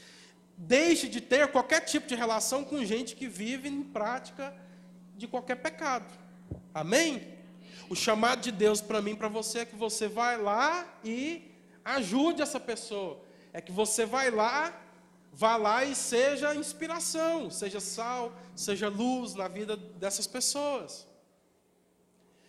deixe 0.57 1.09
de 1.09 1.21
ter 1.21 1.49
qualquer 1.49 1.81
tipo 1.81 2.07
de 2.07 2.15
relação 2.15 2.65
com 2.65 2.85
gente 2.85 3.15
que 3.15 3.27
vive 3.27 3.69
em 3.69 3.83
prática 3.83 4.55
de 5.17 5.27
qualquer 5.27 5.57
pecado. 5.57 6.13
Amém? 6.75 7.39
O 7.89 7.95
chamado 7.95 8.43
de 8.43 8.53
Deus 8.53 8.81
para 8.81 9.01
mim, 9.01 9.15
para 9.15 9.29
você, 9.29 9.61
é 9.61 9.65
que 9.65 9.77
você 9.77 10.07
vai 10.07 10.37
lá 10.37 10.87
e 11.05 11.51
ajude 11.85 12.43
essa 12.43 12.61
pessoa. 12.61 13.21
É 13.53 13.61
que 13.61 13.73
você 13.73 14.05
vai 14.05 14.31
lá, 14.31 14.73
vá 15.33 15.57
lá 15.57 15.85
e 15.85 15.95
seja 15.95 16.55
inspiração, 16.55 17.51
seja 17.51 17.81
sal, 17.81 18.33
seja 18.55 18.89
luz 18.89 19.35
na 19.35 19.49
vida 19.49 19.77
dessas 19.77 20.27
pessoas. 20.27 21.07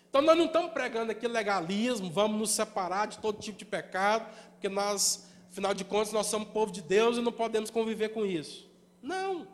Então 0.10 0.22
nós 0.22 0.38
não 0.38 0.46
estamos 0.46 0.72
pregando 0.72 1.12
aqui 1.12 1.28
legalismo, 1.28 2.12
vamos 2.12 2.40
nos 2.40 2.52
separar 2.52 3.08
de 3.08 3.20
todo 3.20 3.40
tipo 3.40 3.58
de 3.58 3.66
pecado, 3.66 4.26
porque 4.54 4.68
nós 4.68 5.32
Afinal 5.52 5.74
de 5.74 5.84
contas, 5.84 6.14
nós 6.14 6.28
somos 6.28 6.48
povo 6.48 6.72
de 6.72 6.82
Deus 6.82 7.18
e 7.18 7.22
não 7.22 7.32
podemos 7.32 7.70
conviver 7.70 8.10
com 8.10 8.26
isso. 8.26 8.72
Não. 9.02 9.46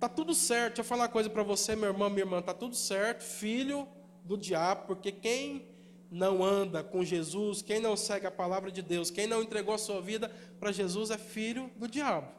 Tá 0.00 0.08
tudo 0.08 0.34
certo. 0.34 0.76
Deixa 0.76 0.80
eu 0.80 0.84
falar 0.84 1.02
uma 1.02 1.08
coisa 1.10 1.28
para 1.28 1.42
você, 1.42 1.76
meu 1.76 1.90
irmão, 1.90 2.08
minha 2.08 2.22
irmã, 2.22 2.40
tá 2.40 2.54
tudo 2.54 2.74
certo. 2.74 3.22
Filho 3.22 3.86
do 4.24 4.38
diabo, 4.38 4.86
porque 4.86 5.12
quem 5.12 5.68
não 6.12 6.44
anda 6.44 6.84
com 6.84 7.02
Jesus, 7.02 7.62
quem 7.62 7.80
não 7.80 7.96
segue 7.96 8.26
a 8.26 8.30
palavra 8.30 8.70
de 8.70 8.82
Deus, 8.82 9.10
quem 9.10 9.26
não 9.26 9.42
entregou 9.42 9.74
a 9.74 9.78
sua 9.78 9.98
vida 10.02 10.30
para 10.60 10.70
Jesus 10.70 11.10
é 11.10 11.16
filho 11.16 11.70
do 11.76 11.88
diabo. 11.88 12.30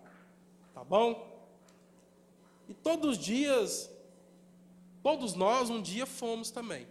Tá 0.75 0.83
bom? 0.83 1.33
E 2.69 2.73
todos 2.75 3.17
os 3.17 3.17
dias, 3.17 3.89
todos 5.01 5.33
nós 5.33 5.71
um 5.71 5.81
dia 5.81 6.05
fomos 6.05 6.51
também. 6.51 6.87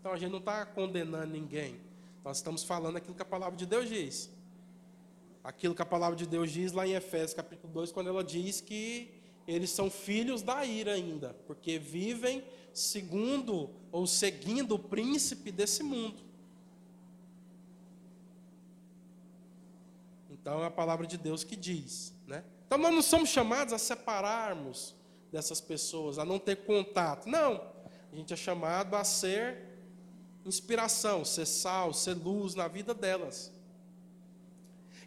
Então 0.00 0.12
a 0.12 0.16
gente 0.16 0.30
não 0.30 0.38
está 0.38 0.64
condenando 0.64 1.26
ninguém. 1.26 1.78
Nós 2.24 2.38
estamos 2.38 2.64
falando 2.64 2.96
aquilo 2.96 3.14
que 3.14 3.22
a 3.22 3.26
palavra 3.26 3.56
de 3.56 3.66
Deus 3.66 3.86
diz. 3.86 4.30
Aquilo 5.42 5.74
que 5.74 5.82
a 5.82 5.86
palavra 5.86 6.16
de 6.16 6.26
Deus 6.26 6.50
diz 6.50 6.72
lá 6.72 6.86
em 6.86 6.94
Efésios 6.94 7.34
capítulo 7.34 7.70
2, 7.70 7.92
quando 7.92 8.08
ela 8.08 8.24
diz 8.24 8.62
que 8.62 9.12
eles 9.46 9.68
são 9.68 9.90
filhos 9.90 10.40
da 10.40 10.64
ira 10.64 10.94
ainda, 10.94 11.36
porque 11.46 11.78
vivem 11.78 12.42
segundo 12.72 13.70
ou 13.94 14.08
seguindo 14.08 14.74
o 14.74 14.78
príncipe 14.78 15.52
desse 15.52 15.80
mundo. 15.84 16.20
Então 20.28 20.64
é 20.64 20.66
a 20.66 20.70
palavra 20.70 21.06
de 21.06 21.16
Deus 21.16 21.44
que 21.44 21.54
diz, 21.54 22.12
né? 22.26 22.42
Então 22.66 22.76
nós 22.76 22.92
não 22.92 23.02
somos 23.02 23.28
chamados 23.28 23.72
a 23.72 23.78
separarmos 23.78 24.96
dessas 25.30 25.60
pessoas, 25.60 26.18
a 26.18 26.24
não 26.24 26.40
ter 26.40 26.56
contato. 26.66 27.28
Não. 27.28 27.72
A 28.12 28.16
gente 28.16 28.34
é 28.34 28.36
chamado 28.36 28.96
a 28.96 29.04
ser 29.04 29.58
inspiração, 30.44 31.24
ser 31.24 31.46
sal, 31.46 31.94
ser 31.94 32.14
luz 32.14 32.56
na 32.56 32.66
vida 32.66 32.94
delas. 32.94 33.52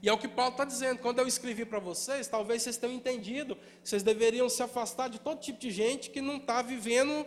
E 0.01 0.07
é 0.07 0.13
o 0.13 0.17
que 0.17 0.29
Paulo 0.29 0.51
está 0.51 0.63
dizendo. 0.63 0.99
Quando 0.99 1.19
eu 1.19 1.27
escrevi 1.27 1.65
para 1.65 1.79
vocês, 1.79 2.29
talvez 2.29 2.63
vocês 2.63 2.77
tenham 2.77 2.95
entendido, 2.95 3.57
vocês 3.83 4.01
deveriam 4.01 4.47
se 4.47 4.63
afastar 4.63 5.09
de 5.09 5.19
todo 5.19 5.41
tipo 5.41 5.59
de 5.59 5.71
gente 5.71 6.09
que 6.09 6.21
não 6.21 6.37
está 6.37 6.61
vivendo 6.61 7.25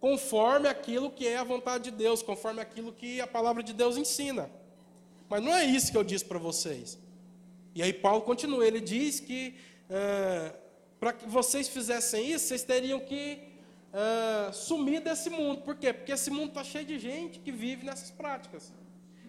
conforme 0.00 0.68
aquilo 0.68 1.10
que 1.10 1.28
é 1.28 1.36
a 1.36 1.44
vontade 1.44 1.90
de 1.90 1.96
Deus, 1.96 2.22
conforme 2.22 2.60
aquilo 2.60 2.92
que 2.92 3.20
a 3.20 3.26
palavra 3.26 3.62
de 3.62 3.72
Deus 3.72 3.96
ensina. 3.96 4.50
Mas 5.28 5.42
não 5.42 5.54
é 5.54 5.64
isso 5.64 5.92
que 5.92 5.98
eu 5.98 6.02
disse 6.02 6.24
para 6.24 6.38
vocês. 6.38 6.98
E 7.74 7.82
aí 7.82 7.92
Paulo 7.92 8.22
continua, 8.22 8.66
ele 8.66 8.80
diz 8.80 9.20
que 9.20 9.54
é, 9.88 10.52
para 10.98 11.12
que 11.12 11.28
vocês 11.28 11.68
fizessem 11.68 12.30
isso, 12.32 12.48
vocês 12.48 12.62
teriam 12.62 13.00
que 13.00 13.38
uh, 13.92 14.52
sumir 14.52 15.00
desse 15.00 15.30
mundo. 15.30 15.62
Por 15.62 15.76
quê? 15.76 15.92
Porque 15.92 16.12
esse 16.12 16.30
mundo 16.30 16.48
está 16.48 16.64
cheio 16.64 16.84
de 16.84 16.98
gente 16.98 17.38
que 17.38 17.52
vive 17.52 17.84
nessas 17.84 18.10
práticas. 18.10 18.72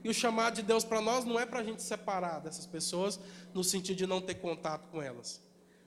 E 0.03 0.09
o 0.09 0.13
chamado 0.13 0.55
de 0.55 0.63
Deus 0.63 0.84
para 0.84 0.99
nós 0.99 1.26
não 1.26 1.39
é 1.39 1.45
para 1.45 1.59
a 1.59 1.63
gente 1.63 1.82
separar 1.82 2.39
dessas 2.39 2.65
pessoas, 2.65 3.19
no 3.53 3.63
sentido 3.63 3.97
de 3.97 4.07
não 4.07 4.19
ter 4.19 4.36
contato 4.36 4.88
com 4.88 5.01
elas. 5.01 5.41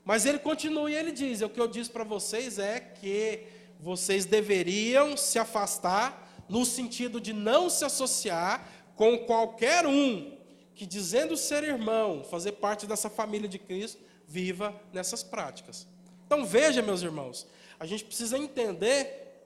Mas 0.04 0.24
ele 0.24 0.38
continua 0.38 0.90
e 0.90 0.94
ele 0.94 1.12
diz: 1.12 1.40
o 1.40 1.48
que 1.48 1.60
eu 1.60 1.66
disse 1.66 1.90
para 1.90 2.04
vocês 2.04 2.58
é 2.58 2.78
que 2.78 3.46
vocês 3.84 4.24
deveriam 4.24 5.14
se 5.14 5.38
afastar, 5.38 6.42
no 6.48 6.64
sentido 6.64 7.20
de 7.20 7.34
não 7.34 7.68
se 7.68 7.84
associar 7.84 8.66
com 8.96 9.18
qualquer 9.18 9.86
um 9.86 10.38
que, 10.74 10.86
dizendo 10.86 11.36
ser 11.36 11.62
irmão, 11.62 12.24
fazer 12.24 12.52
parte 12.52 12.86
dessa 12.86 13.10
família 13.10 13.46
de 13.46 13.58
Cristo, 13.58 14.02
viva 14.26 14.74
nessas 14.90 15.22
práticas. 15.22 15.86
Então 16.26 16.46
veja, 16.46 16.80
meus 16.80 17.02
irmãos, 17.02 17.46
a 17.78 17.84
gente 17.84 18.06
precisa 18.06 18.38
entender, 18.38 19.44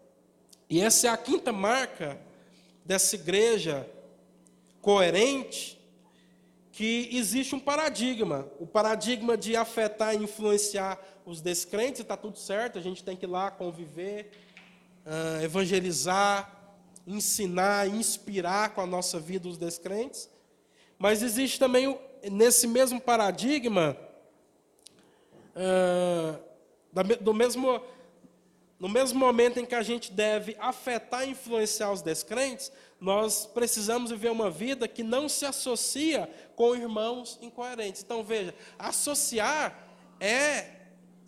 e 0.71 0.81
essa 0.81 1.09
é 1.09 1.11
a 1.11 1.17
quinta 1.17 1.53
marca 1.53 2.17
dessa 2.85 3.17
igreja 3.17 3.91
coerente, 4.81 5.77
que 6.71 7.09
existe 7.11 7.57
um 7.57 7.61
paradigma, 7.61 8.49
o 8.61 8.67
paradigma 8.67 9.37
de 9.37 9.57
afetar 9.57 10.15
e 10.15 10.23
influenciar 10.23 10.97
os 11.29 11.43
descrentes, 11.43 12.01
está 12.01 12.17
tudo 12.17 12.39
certo, 12.39 12.79
a 12.79 12.83
gente 12.83 13.05
tem 13.05 13.15
que 13.15 13.27
ir 13.27 13.29
lá 13.29 13.51
conviver, 13.51 14.31
uh, 15.05 15.45
evangelizar, 15.45 16.51
ensinar, 17.07 17.87
inspirar 17.87 18.71
com 18.71 18.81
a 18.81 18.87
nossa 18.87 19.21
vida 19.21 19.47
os 19.47 19.59
descrentes, 19.59 20.31
mas 20.99 21.23
existe 21.23 21.59
também, 21.59 21.99
nesse 22.33 22.67
mesmo 22.67 22.99
paradigma, 22.99 23.95
uh, 25.55 26.39
do 27.21 27.35
mesmo 27.35 27.81
no 28.81 28.89
mesmo 28.89 29.19
momento 29.19 29.59
em 29.59 29.67
que 29.67 29.75
a 29.75 29.83
gente 29.83 30.13
deve 30.13 30.57
afetar 30.61 31.27
e 31.27 31.33
influenciar 31.33 31.91
os 31.91 32.01
descrentes, 32.01 32.71
nós 33.01 33.45
precisamos 33.45 34.13
viver 34.13 34.31
uma 34.31 34.49
vida 34.49 34.87
que 34.87 35.03
não 35.03 35.29
se 35.29 35.45
associa 35.45 36.31
com 36.55 36.77
irmãos 36.77 37.41
incoerentes. 37.43 38.05
Então, 38.05 38.23
veja, 38.23 38.55
associar 38.79 39.77
é, 40.21 40.78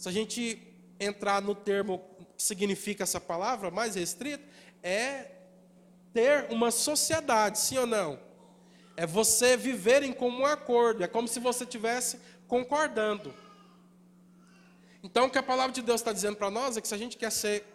se 0.01 0.09
a 0.09 0.12
gente 0.12 0.66
entrar 0.98 1.42
no 1.42 1.55
termo 1.55 2.03
que 2.34 2.42
significa 2.42 3.03
essa 3.03 3.20
palavra, 3.20 3.70
mais 3.70 3.96
restrito, 3.96 4.42
é 4.82 5.30
ter 6.11 6.46
uma 6.51 6.70
sociedade, 6.70 7.59
sim 7.59 7.76
ou 7.76 7.86
não? 7.86 8.18
É 8.96 9.07
você 9.07 9.59
viver 9.59 10.03
em 10.03 10.11
comum 10.11 10.46
acordo, 10.46 11.05
é 11.05 11.07
como 11.07 11.28
se 11.28 11.38
você 11.38 11.64
estivesse 11.64 12.18
concordando. 12.48 13.34
Então, 15.03 15.26
o 15.26 15.30
que 15.30 15.36
a 15.36 15.42
palavra 15.42 15.72
de 15.72 15.82
Deus 15.82 16.01
está 16.01 16.14
dizendo 16.14 16.36
para 16.36 16.51
nós 16.51 16.78
é 16.78 16.80
que 16.80 16.88
se 16.88 16.94
a 16.94 16.98
gente 16.98 17.18
quer 17.18 17.30
ser 17.30 17.66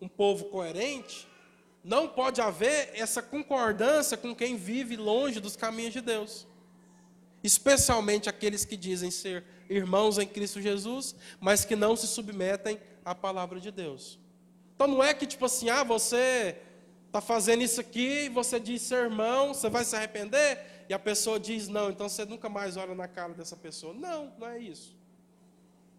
um 0.00 0.08
povo 0.08 0.46
coerente, 0.46 1.28
não 1.84 2.08
pode 2.08 2.40
haver 2.40 2.90
essa 2.94 3.20
concordância 3.20 4.16
com 4.16 4.34
quem 4.34 4.56
vive 4.56 4.96
longe 4.96 5.40
dos 5.40 5.56
caminhos 5.56 5.92
de 5.92 6.00
Deus. 6.00 6.46
Especialmente 7.44 8.28
aqueles 8.28 8.64
que 8.64 8.76
dizem 8.76 9.10
ser 9.10 9.44
irmãos 9.70 10.18
em 10.18 10.26
Cristo 10.26 10.60
Jesus, 10.60 11.14
mas 11.38 11.64
que 11.64 11.76
não 11.76 11.94
se 11.94 12.08
submetem 12.08 12.80
à 13.04 13.14
palavra 13.14 13.60
de 13.60 13.70
Deus. 13.70 14.18
Então 14.74 14.88
não 14.88 15.04
é 15.04 15.14
que 15.14 15.26
tipo 15.26 15.44
assim, 15.44 15.70
ah, 15.70 15.84
você 15.84 16.56
está 17.06 17.20
fazendo 17.20 17.62
isso 17.62 17.80
aqui, 17.80 18.28
você 18.30 18.58
diz 18.58 18.82
ser 18.82 19.04
irmão, 19.04 19.54
você 19.54 19.70
vai 19.70 19.84
se 19.84 19.94
arrepender, 19.94 20.58
e 20.88 20.94
a 20.94 20.98
pessoa 20.98 21.38
diz 21.38 21.68
não, 21.68 21.90
então 21.90 22.08
você 22.08 22.24
nunca 22.24 22.48
mais 22.48 22.76
olha 22.76 22.96
na 22.96 23.06
cara 23.06 23.32
dessa 23.32 23.56
pessoa. 23.56 23.94
Não, 23.94 24.32
não 24.36 24.48
é 24.48 24.58
isso 24.58 24.96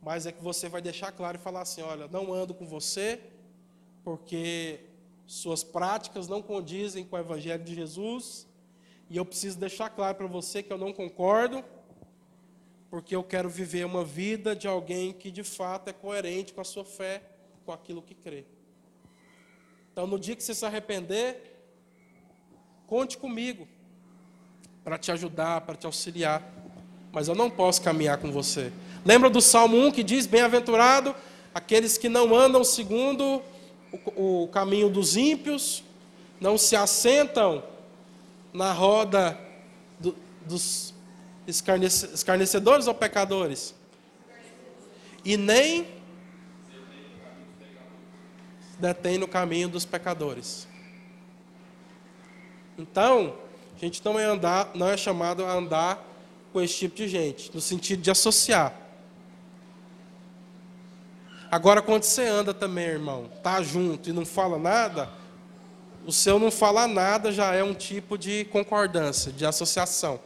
mas 0.05 0.27
é 0.27 0.31
que 0.31 0.43
você 0.43 0.69
vai 0.69 0.83
deixar 0.83 1.11
claro 1.11 1.35
e 1.35 1.41
falar 1.41 1.61
assim: 1.61 1.81
olha, 1.81 2.07
não 2.07 2.31
ando 2.31 2.53
com 2.53 2.67
você, 2.67 3.19
porque 4.03 4.79
suas 5.25 5.63
práticas 5.63 6.27
não 6.27 6.43
condizem 6.43 7.03
com 7.03 7.15
o 7.15 7.19
Evangelho 7.19 7.63
de 7.63 7.73
Jesus, 7.73 8.45
E 9.09 9.17
eu 9.17 9.25
preciso 9.25 9.59
deixar 9.59 9.89
claro 9.89 10.15
para 10.15 10.27
você 10.27 10.63
que 10.63 10.73
eu 10.73 10.77
não 10.77 10.91
concordo, 10.91 11.63
porque 12.89 13.15
eu 13.15 13.23
quero 13.23 13.49
viver 13.49 13.85
uma 13.85 14.03
vida 14.03 14.55
de 14.55 14.67
alguém 14.67 15.13
que 15.13 15.29
de 15.29 15.43
fato 15.43 15.89
é 15.89 15.93
coerente 15.93 16.53
com 16.53 16.61
a 16.61 16.63
sua 16.63 16.83
fé, 16.83 17.21
com 17.65 17.71
aquilo 17.71 18.01
que 18.01 18.15
crê. 18.15 18.45
Então, 19.91 20.07
no 20.07 20.19
dia 20.19 20.35
que 20.35 20.43
você 20.43 20.53
se 20.53 20.65
arrepender, 20.65 21.55
conte 22.87 23.17
comigo 23.17 23.67
para 24.83 24.97
te 24.97 25.11
ajudar, 25.11 25.61
para 25.61 25.75
te 25.75 25.85
auxiliar. 25.85 26.43
Mas 27.11 27.27
eu 27.27 27.35
não 27.35 27.49
posso 27.49 27.81
caminhar 27.81 28.17
com 28.17 28.31
você. 28.31 28.71
Lembra 29.05 29.29
do 29.29 29.39
Salmo 29.39 29.77
1 29.77 29.91
que 29.91 30.03
diz: 30.03 30.25
Bem-aventurado 30.25 31.15
aqueles 31.53 31.97
que 31.97 32.09
não 32.09 32.35
andam 32.35 32.63
segundo 32.63 33.41
o, 34.17 34.43
o 34.43 34.47
caminho 34.49 34.89
dos 34.89 35.15
ímpios, 35.15 35.83
não 36.39 36.57
se 36.57 36.75
assentam 36.75 37.63
na 38.55 38.71
roda 38.71 39.37
do, 39.99 40.15
dos 40.45 40.93
escarnecedores 41.45 42.87
ou 42.87 42.93
pecadores? 42.93 43.75
E 45.23 45.37
nem 45.37 45.87
detém 48.79 49.17
no 49.17 49.27
caminho 49.27 49.69
dos 49.69 49.85
pecadores. 49.85 50.67
Então, 52.77 53.35
a 53.75 53.79
gente 53.79 54.03
não 54.03 54.19
é, 54.19 54.25
andar, 54.25 54.71
não 54.73 54.89
é 54.89 54.97
chamado 54.97 55.45
a 55.45 55.53
andar 55.53 56.03
com 56.51 56.61
esse 56.61 56.75
tipo 56.75 56.95
de 56.95 57.07
gente, 57.07 57.53
no 57.53 57.61
sentido 57.61 58.01
de 58.01 58.11
associar. 58.11 58.73
Agora, 61.49 61.81
quando 61.81 62.03
você 62.03 62.25
anda 62.27 62.53
também, 62.53 62.85
irmão, 62.85 63.29
tá 63.41 63.61
junto 63.61 64.09
e 64.09 64.13
não 64.13 64.25
fala 64.25 64.57
nada, 64.57 65.09
o 66.05 66.11
seu 66.11 66.37
não 66.37 66.51
falar 66.51 66.87
nada 66.87 67.31
já 67.31 67.53
é 67.53 67.63
um 67.63 67.73
tipo 67.73 68.17
de 68.17 68.45
concordância, 68.45 69.31
de 69.31 69.45
associação. 69.45 70.19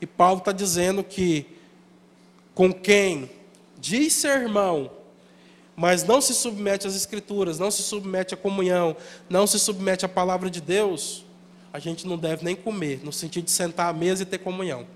E 0.00 0.06
Paulo 0.06 0.38
está 0.38 0.52
dizendo 0.52 1.04
que 1.04 1.46
com 2.54 2.72
quem 2.72 3.30
diz 3.78 4.12
ser 4.12 4.42
irmão, 4.42 4.90
mas 5.76 6.04
não 6.04 6.20
se 6.20 6.34
submete 6.34 6.86
às 6.86 6.94
Escrituras, 6.94 7.58
não 7.58 7.70
se 7.70 7.82
submete 7.82 8.34
à 8.34 8.36
comunhão, 8.36 8.96
não 9.28 9.46
se 9.46 9.58
submete 9.58 10.04
à 10.04 10.08
palavra 10.08 10.50
de 10.50 10.60
Deus, 10.60 11.24
a 11.72 11.78
gente 11.78 12.06
não 12.06 12.16
deve 12.16 12.44
nem 12.44 12.54
comer, 12.54 13.00
no 13.02 13.12
sentido 13.12 13.44
de 13.44 13.50
sentar 13.50 13.88
à 13.88 13.92
mesa 13.92 14.22
e 14.22 14.26
ter 14.26 14.38
comunhão. 14.38 14.86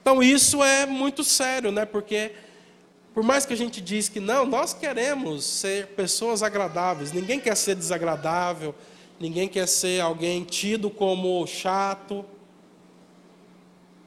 Então 0.00 0.22
isso 0.22 0.62
é 0.62 0.86
muito 0.86 1.24
sério, 1.24 1.72
né? 1.72 1.84
Porque 1.84 2.32
por 3.16 3.22
mais 3.22 3.46
que 3.46 3.54
a 3.54 3.56
gente 3.56 3.80
diz 3.80 4.10
que 4.10 4.20
não, 4.20 4.44
nós 4.44 4.74
queremos 4.74 5.42
ser 5.42 5.86
pessoas 5.86 6.42
agradáveis. 6.42 7.12
Ninguém 7.12 7.40
quer 7.40 7.56
ser 7.56 7.74
desagradável, 7.74 8.74
ninguém 9.18 9.48
quer 9.48 9.66
ser 9.66 10.02
alguém 10.02 10.44
tido 10.44 10.90
como 10.90 11.46
chato. 11.46 12.26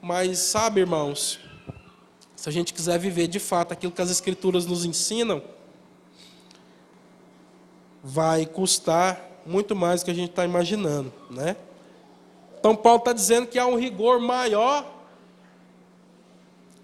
Mas 0.00 0.38
sabe, 0.38 0.82
irmãos, 0.82 1.40
se 2.36 2.48
a 2.48 2.52
gente 2.52 2.72
quiser 2.72 3.00
viver 3.00 3.26
de 3.26 3.40
fato 3.40 3.72
aquilo 3.72 3.90
que 3.90 4.00
as 4.00 4.10
escrituras 4.10 4.64
nos 4.64 4.84
ensinam, 4.84 5.42
vai 8.04 8.46
custar 8.46 9.28
muito 9.44 9.74
mais 9.74 10.02
do 10.02 10.04
que 10.04 10.12
a 10.12 10.14
gente 10.14 10.30
está 10.30 10.44
imaginando, 10.44 11.12
né? 11.28 11.56
Então 12.60 12.76
Paulo 12.76 13.00
está 13.00 13.12
dizendo 13.12 13.48
que 13.48 13.58
há 13.58 13.66
um 13.66 13.74
rigor 13.74 14.20
maior 14.20 14.88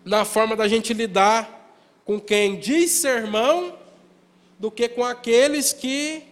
na 0.05 0.25
forma 0.25 0.57
da 0.57 0.67
gente 0.67 0.93
lidar 0.93 1.56
com 2.07 2.21
quem 2.21 2.57
diz 2.57 2.93
ser 2.93 3.19
irmão 3.19 3.77
do 4.59 4.71
que 4.71 4.89
com 4.89 5.05
aqueles 5.05 5.73
que 5.73 6.23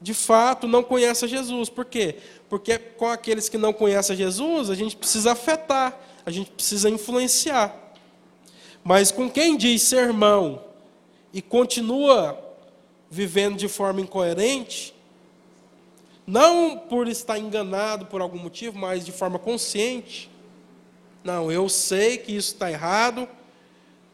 de 0.00 0.14
fato 0.14 0.66
não 0.66 0.82
conhecem 0.82 1.28
Jesus. 1.28 1.68
Por 1.68 1.84
quê? 1.84 2.16
Porque 2.48 2.78
com 2.78 3.06
aqueles 3.06 3.48
que 3.48 3.58
não 3.58 3.74
conhecem 3.74 4.16
Jesus, 4.16 4.70
a 4.70 4.74
gente 4.74 4.96
precisa 4.96 5.32
afetar, 5.32 5.96
a 6.24 6.30
gente 6.30 6.50
precisa 6.50 6.88
influenciar. 6.88 7.76
Mas 8.82 9.12
com 9.12 9.28
quem 9.28 9.56
diz 9.56 9.82
ser 9.82 10.04
irmão 10.04 10.64
e 11.32 11.42
continua 11.42 12.42
vivendo 13.10 13.56
de 13.56 13.68
forma 13.68 14.00
incoerente, 14.00 14.94
não 16.26 16.78
por 16.78 17.06
estar 17.06 17.38
enganado 17.38 18.06
por 18.06 18.22
algum 18.22 18.38
motivo, 18.38 18.78
mas 18.78 19.04
de 19.04 19.12
forma 19.12 19.38
consciente, 19.38 20.30
não, 21.22 21.52
eu 21.52 21.68
sei 21.68 22.16
que 22.16 22.34
isso 22.34 22.54
está 22.54 22.70
errado, 22.70 23.28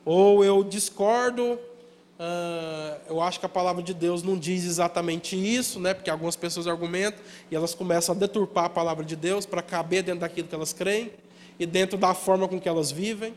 ou 0.05 0.45
eu 0.45 0.63
discordo, 0.63 1.55
uh, 1.55 3.01
eu 3.09 3.21
acho 3.21 3.41
que 3.41 3.47
a 3.47 3.49
palavra 3.49 3.83
de 3.83 3.95
Deus 3.95 4.23
não 4.23 4.37
diz 4.37 4.65
exatamente 4.65 5.37
isso, 5.37 5.81
né? 5.81 5.95
porque 5.95 6.11
algumas 6.11 6.37
pessoas 6.37 6.67
argumentam 6.67 7.21
e 7.51 7.57
elas 7.57 7.75
começam 7.75 8.15
a 8.15 8.19
deturpar 8.19 8.65
a 8.65 8.71
palavra 8.71 9.05
de 9.05 9.17
Deus 9.17 9.47
para 9.47 9.63
caber 9.63 10.03
dentro 10.03 10.21
daquilo 10.21 10.49
que 10.49 10.55
elas 10.55 10.73
creem 10.73 11.11
e 11.59 11.65
dentro 11.67 11.97
da 11.97 12.13
forma 12.15 12.47
com 12.47 12.61
que 12.61 12.69
elas 12.69 12.91
vivem. 12.91 13.35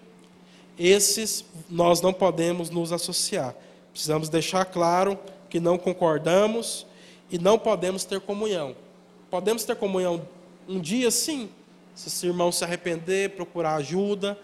Esses 0.77 1.45
nós 1.69 2.01
não 2.01 2.13
podemos 2.13 2.69
nos 2.69 2.91
associar. 2.91 3.55
Precisamos 3.91 4.29
deixar 4.29 4.65
claro 4.65 5.17
que 5.49 5.59
não 5.59 5.77
concordamos 5.77 6.85
e 7.31 7.39
não 7.39 7.57
podemos 7.57 8.03
ter 8.03 8.19
comunhão. 8.19 8.75
Podemos 9.29 9.63
ter 9.63 9.75
comunhão 9.75 10.21
um 10.67 10.79
dia, 10.79 11.09
sim, 11.09 11.49
se 11.95 12.09
esse 12.09 12.27
irmão 12.27 12.51
se 12.51 12.63
arrepender, 12.63 13.31
procurar 13.31 13.75
ajuda, 13.75 14.37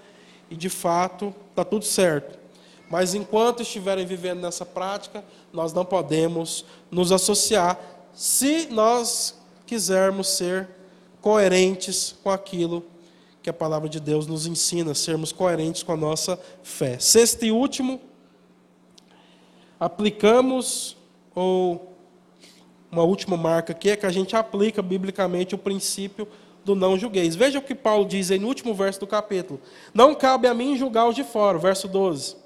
e 0.54 0.56
de 0.56 0.70
fato 0.70 1.34
está 1.50 1.66
tudo 1.66 1.84
certo. 1.84 2.38
Mas 2.88 3.16
enquanto 3.16 3.64
estiverem 3.64 4.06
vivendo 4.06 4.42
nessa 4.42 4.64
prática, 4.64 5.26
nós 5.52 5.74
não 5.74 5.84
podemos 5.84 6.64
nos 6.92 7.12
associar 7.12 7.80
se 8.14 8.68
nós 8.70 9.36
quisermos 9.66 10.28
ser 10.28 10.70
coerentes 11.20 12.16
com 12.24 12.30
aquilo 12.30 12.86
que 13.42 13.50
a 13.50 13.54
palavra 13.54 13.90
de 13.90 14.00
Deus 14.00 14.28
nos 14.28 14.46
ensina, 14.46 14.94
sermos 14.94 15.32
coerentes 15.32 15.82
com 15.82 15.92
a 15.92 15.98
nossa 15.98 16.40
fé. 16.62 17.00
Sexto 17.00 17.44
e 17.44 17.52
último, 17.52 18.00
aplicamos, 19.80 20.96
ou 21.34 21.96
uma 22.92 23.02
última 23.02 23.36
marca 23.36 23.72
aqui, 23.72 23.90
é 23.90 23.96
que 23.96 24.06
a 24.06 24.12
gente 24.12 24.36
aplica 24.36 24.84
biblicamente 24.84 25.56
o 25.56 25.58
princípio 25.58 26.28
do 26.64 26.76
não 26.76 26.98
julgueis. 26.98 27.36
Veja 27.36 27.60
o 27.60 27.62
que 27.62 27.76
Paulo 27.76 28.06
diz 28.06 28.32
aí 28.32 28.40
no 28.40 28.48
último 28.48 28.74
verso 28.74 29.00
do 29.00 29.08
capítulo. 29.08 29.60
Não 29.94 30.16
cabe 30.16 30.48
a 30.48 30.54
mim 30.54 30.78
julgar 30.78 31.08
os 31.08 31.16
de 31.16 31.24
fora, 31.24 31.58
verso 31.58 31.88
12. 31.88 32.38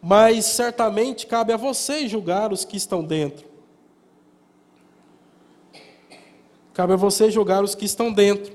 Mas 0.00 0.46
certamente 0.46 1.26
cabe 1.26 1.52
a 1.52 1.56
vocês 1.56 2.10
julgar 2.10 2.52
os 2.52 2.64
que 2.64 2.76
estão 2.76 3.04
dentro. 3.04 3.46
Cabe 6.74 6.94
a 6.94 6.96
vocês 6.96 7.32
julgar 7.32 7.62
os 7.62 7.74
que 7.74 7.84
estão 7.84 8.12
dentro. 8.12 8.52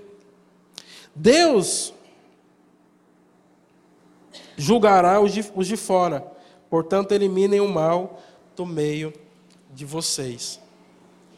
Deus 1.16 1.94
julgará 4.58 5.22
os 5.22 5.32
de, 5.32 5.46
os 5.56 5.68
de 5.68 5.78
fora. 5.78 6.26
Portanto, 6.70 7.12
eliminem 7.12 7.62
o 7.62 7.68
mal 7.68 8.22
do 8.56 8.66
meio 8.66 9.14
de 9.72 9.86
vocês. 9.86 10.60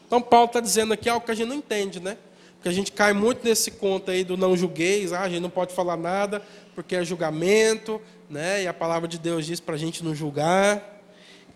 Então, 0.06 0.20
Paulo 0.20 0.46
está 0.46 0.58
dizendo 0.58 0.92
aqui 0.92 1.08
algo 1.08 1.24
que 1.24 1.30
a 1.30 1.34
gente 1.34 1.48
não 1.48 1.54
entende, 1.54 2.00
né? 2.00 2.18
Porque 2.60 2.68
a 2.68 2.72
gente 2.72 2.92
cai 2.92 3.14
muito 3.14 3.42
nesse 3.42 3.70
conto 3.70 4.10
aí 4.10 4.22
do 4.22 4.36
não 4.36 4.54
julgueis, 4.54 5.14
ah, 5.14 5.22
a 5.22 5.28
gente 5.30 5.40
não 5.40 5.48
pode 5.48 5.72
falar 5.72 5.96
nada 5.96 6.42
porque 6.74 6.94
é 6.94 7.02
julgamento, 7.02 7.98
né? 8.28 8.64
E 8.64 8.66
a 8.68 8.74
palavra 8.74 9.08
de 9.08 9.18
Deus 9.18 9.46
diz 9.46 9.60
para 9.60 9.76
a 9.76 9.78
gente 9.78 10.04
não 10.04 10.14
julgar. 10.14 11.00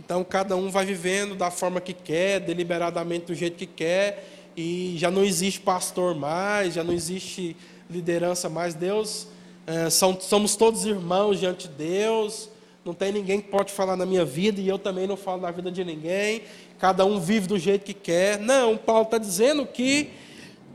Então 0.02 0.24
cada 0.24 0.56
um 0.56 0.70
vai 0.70 0.86
vivendo 0.86 1.34
da 1.34 1.50
forma 1.50 1.78
que 1.78 1.92
quer, 1.92 2.40
deliberadamente 2.40 3.26
do 3.26 3.34
jeito 3.34 3.54
que 3.58 3.66
quer, 3.66 4.26
e 4.56 4.94
já 4.96 5.10
não 5.10 5.22
existe 5.22 5.60
pastor 5.60 6.14
mais, 6.14 6.72
já 6.72 6.82
não 6.82 6.94
existe 6.94 7.54
liderança 7.90 8.48
mais. 8.48 8.72
Deus, 8.72 9.28
é, 9.66 9.90
são, 9.90 10.18
somos 10.18 10.56
todos 10.56 10.86
irmãos 10.86 11.38
diante 11.38 11.68
de 11.68 11.74
Deus. 11.74 12.48
Não 12.82 12.94
tem 12.94 13.12
ninguém 13.12 13.42
que 13.42 13.48
pode 13.48 13.72
falar 13.72 13.94
na 13.94 14.06
minha 14.06 14.24
vida 14.24 14.58
e 14.58 14.66
eu 14.66 14.78
também 14.78 15.06
não 15.06 15.18
falo 15.18 15.42
na 15.42 15.50
vida 15.50 15.70
de 15.70 15.84
ninguém. 15.84 16.44
Cada 16.78 17.04
um 17.04 17.20
vive 17.20 17.46
do 17.46 17.58
jeito 17.58 17.84
que 17.84 17.92
quer. 17.92 18.38
Não, 18.38 18.74
Paulo 18.74 19.04
está 19.04 19.18
dizendo 19.18 19.66
que 19.66 20.10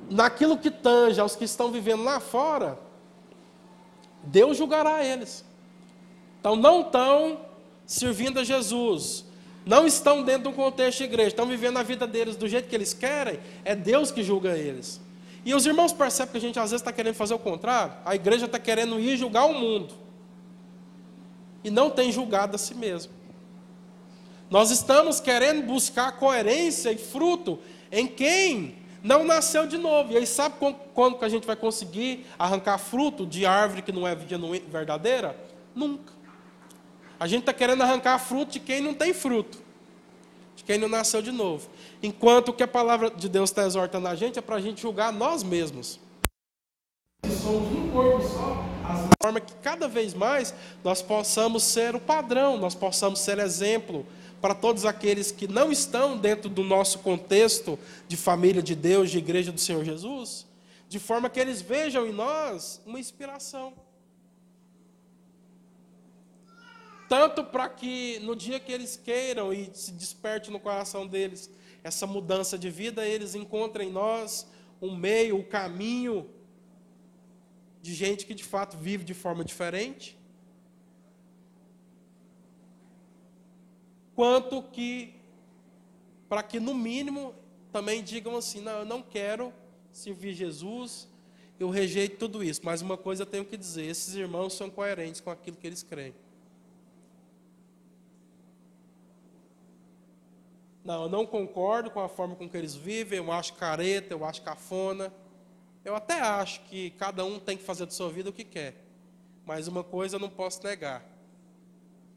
naquilo 0.10 0.58
que 0.58 0.72
tange 0.72 1.20
aos 1.20 1.36
que 1.36 1.46
estão 1.46 1.72
vivendo 1.72 2.04
lá 2.04 2.20
fora, 2.20 2.80
Deus 4.24 4.58
julgará 4.58 5.04
eles. 5.04 5.46
Então 6.40 6.56
não 6.56 6.82
estão 6.82 7.42
servindo 7.86 8.40
a 8.40 8.44
Jesus, 8.44 9.26
não 9.66 9.86
estão 9.86 10.24
dentro 10.24 10.44
de 10.44 10.48
um 10.50 10.54
contexto 10.54 11.00
de 11.00 11.04
igreja, 11.06 11.30
estão 11.30 11.46
vivendo 11.46 11.78
a 11.78 11.84
vida 11.84 12.08
deles 12.08 12.36
do 12.36 12.48
jeito 12.48 12.68
que 12.70 12.76
eles 12.76 12.94
querem, 12.94 13.40
é 13.64 13.76
Deus 13.76 14.12
que 14.12 14.24
julga 14.24 14.58
eles. 14.58 15.02
E 15.46 15.54
os 15.54 15.66
irmãos 15.66 15.94
percebem 15.94 16.32
que 16.32 16.38
a 16.38 16.42
gente 16.42 16.60
às 16.60 16.72
vezes 16.72 16.82
está 16.82 16.92
querendo 16.92 17.16
fazer 17.16 17.34
o 17.34 17.40
contrário, 17.40 17.94
a 18.06 18.16
igreja 18.16 18.46
está 18.46 18.60
querendo 18.60 19.00
ir 19.00 19.18
julgar 19.18 19.46
o 19.46 19.54
mundo, 19.54 19.94
e 21.64 21.70
não 21.70 21.90
tem 21.90 22.12
julgado 22.12 22.56
a 22.56 22.60
si 22.60 22.74
mesmo. 22.74 23.12
Nós 24.50 24.72
estamos 24.72 25.20
querendo 25.20 25.66
buscar 25.66 26.14
coerência 26.14 26.92
e 26.92 26.98
fruto 26.98 27.60
em 27.92 28.08
quem 28.08 28.79
não 29.04 29.24
nasceu 29.24 29.66
de 29.66 29.78
novo. 29.78 30.14
E 30.14 30.18
aí 30.18 30.28
sabe 30.28 30.56
quando 30.94 31.18
que 31.18 31.26
a 31.26 31.30
gente 31.30 31.48
vai 31.48 31.56
conseguir 31.56 32.26
arrancar 32.38 32.78
fruto 32.78 33.26
de 33.26 33.46
árvore 33.46 33.82
que 33.82 33.92
não 33.92 34.08
é 34.08 34.16
verdadeira? 34.16 35.36
Nunca. 35.74 36.14
A 37.20 37.28
gente 37.28 37.42
está 37.42 37.54
querendo 37.54 37.82
arrancar 37.84 38.18
fruto 38.20 38.54
de 38.54 38.60
quem 38.60 38.82
não 38.82 38.94
tem 38.94 39.14
fruto. 39.14 39.58
de 40.60 40.64
quem 40.64 40.78
não 40.78 40.90
nasceu 40.90 41.22
de 41.22 41.32
novo. 41.32 41.70
Enquanto 42.04 42.52
que 42.52 42.62
a 42.62 42.68
palavra 42.68 43.10
de 43.10 43.30
Deus 43.30 43.50
está 43.50 43.66
exortando 43.66 44.08
a 44.10 44.16
gente 44.16 44.38
é 44.38 44.42
para 44.42 44.58
a 44.58 44.62
gente 44.62 44.82
julgar 44.82 45.12
nós 45.14 45.42
mesmos. 45.42 46.00
Somos 47.42 47.72
um 47.72 47.90
corpo 47.92 48.22
só, 48.28 48.64
de 49.10 49.16
forma 49.22 49.40
que 49.40 49.54
cada 49.56 49.88
vez 49.88 50.14
mais 50.14 50.54
nós 50.84 51.02
possamos 51.02 51.64
ser 51.64 51.96
o 51.96 52.00
padrão, 52.00 52.58
nós 52.58 52.76
possamos 52.76 53.20
ser 53.20 53.40
exemplo 53.40 54.06
para 54.42 54.56
todos 54.56 54.86
aqueles 54.86 55.32
que 55.32 55.48
não 55.48 55.72
estão 55.72 56.18
dentro 56.18 56.50
do 56.50 56.64
nosso 56.64 57.00
contexto 57.00 57.78
de 58.08 58.16
família 58.16 58.62
de 58.62 58.76
Deus, 58.76 59.10
de 59.10 59.18
igreja 59.18 59.52
do 59.52 59.60
Senhor 59.60 59.84
Jesus, 59.84 60.46
de 60.88 61.00
forma 61.00 61.30
que 61.30 61.40
eles 61.40 61.62
vejam 61.62 62.06
em 62.06 62.12
nós 62.12 62.82
uma 62.86 63.00
inspiração. 63.00 63.74
Tanto 67.08 67.44
para 67.44 67.68
que 67.68 68.20
no 68.20 68.36
dia 68.36 68.60
que 68.60 68.72
eles 68.72 68.96
queiram 68.96 69.52
e 69.52 69.72
se 69.74 69.92
desperte 69.92 70.52
no 70.52 70.60
coração 70.60 71.08
deles 71.08 71.50
essa 71.84 72.06
mudança 72.06 72.58
de 72.58 72.70
vida, 72.70 73.06
eles 73.06 73.34
encontrem 73.34 73.90
em 73.90 73.92
nós 73.92 74.46
um 74.80 74.96
meio, 74.96 75.36
o 75.36 75.40
um 75.40 75.44
caminho 75.44 76.30
de 77.82 77.96
gente 77.96 78.26
que 78.26 78.36
de 78.36 78.44
fato 78.44 78.78
vive 78.78 79.04
de 79.04 79.14
forma 79.14 79.44
diferente. 79.44 80.19
Quanto 84.20 84.62
que, 84.62 85.16
para 86.28 86.44
que 86.44 86.60
no 86.60 86.76
mínimo 86.76 87.34
também 87.72 88.04
digam 88.04 88.36
assim: 88.36 88.60
não, 88.60 88.80
eu 88.80 88.86
não 88.86 89.02
quero 89.02 89.54
servir 89.94 90.34
Jesus, 90.34 91.08
eu 91.58 91.70
rejeito 91.70 92.18
tudo 92.18 92.44
isso. 92.44 92.60
Mas 92.62 92.82
uma 92.82 92.98
coisa 92.98 93.22
eu 93.22 93.26
tenho 93.26 93.46
que 93.46 93.56
dizer: 93.56 93.86
esses 93.86 94.16
irmãos 94.16 94.56
são 94.56 94.70
coerentes 94.70 95.22
com 95.22 95.30
aquilo 95.30 95.56
que 95.56 95.66
eles 95.66 95.84
creem. 95.84 96.14
Não, 100.84 101.04
eu 101.04 101.10
não 101.10 101.26
concordo 101.26 101.90
com 101.90 102.02
a 102.02 102.10
forma 102.10 102.36
com 102.36 102.50
que 102.50 102.58
eles 102.58 102.76
vivem, 102.76 103.20
eu 103.20 103.32
acho 103.32 103.54
careta, 103.54 104.14
eu 104.14 104.26
acho 104.26 104.42
cafona. 104.42 105.14
Eu 105.86 105.96
até 105.96 106.20
acho 106.20 106.60
que 106.66 106.90
cada 106.90 107.24
um 107.24 107.40
tem 107.40 107.56
que 107.56 107.64
fazer 107.64 107.86
da 107.86 107.92
sua 107.92 108.10
vida 108.10 108.30
o 108.30 108.34
que 108.34 108.44
quer. 108.44 108.84
Mas 109.46 109.70
uma 109.70 109.82
coisa 109.82 110.18
eu 110.18 110.20
não 110.20 110.30
posso 110.30 110.62
negar: 110.62 111.06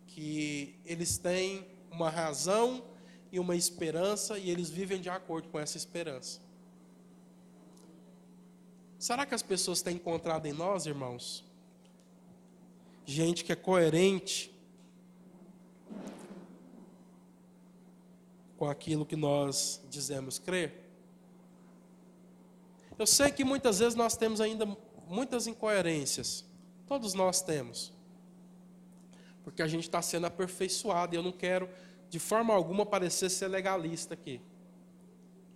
que 0.09 0.75
eles 0.85 1.17
têm 1.17 1.71
uma 1.93 2.11
razão 2.11 2.83
e 3.31 3.39
uma 3.39 3.55
esperança 3.55 4.39
e 4.39 4.51
eles 4.51 4.71
vivem 4.71 5.01
de 5.01 5.09
acordo 5.09 5.49
com 5.49 5.59
essa 5.59 5.77
esperança. 5.77 6.41
Será 8.99 9.27
que 9.27 9.35
as 9.35 9.43
pessoas 9.43 9.83
têm 9.83 9.97
encontrado 9.97 10.47
em 10.47 10.53
nós, 10.53 10.87
irmãos, 10.87 11.45
gente 13.05 13.45
que 13.45 13.53
é 13.53 13.57
coerente 13.57 14.55
com 18.57 18.69
aquilo 18.69 19.05
que 19.05 19.17
nós 19.17 19.81
dizemos 19.91 20.39
crer? 20.39 20.83
Eu 22.99 23.07
sei 23.07 23.31
que 23.33 23.45
muitas 23.45 23.81
vezes 23.81 23.95
nós 23.95 24.17
temos 24.17 24.41
ainda 24.41 24.65
muitas 25.09 25.47
incoerências. 25.47 26.45
Todos 26.87 27.15
nós 27.15 27.43
temos. 27.43 27.92
Porque 29.45 29.63
a 29.63 29.67
gente 29.67 29.85
está 29.85 30.01
sendo 30.01 30.27
aperfeiçoado 30.27 31.15
e 31.15 31.19
eu 31.19 31.23
não 31.23 31.33
quero, 31.33 31.69
de 32.09 32.19
forma 32.19 32.55
alguma, 32.55 32.87
parecer 32.87 33.31
ser 33.31 33.49
legalista 33.49 34.15
aqui. 34.15 34.41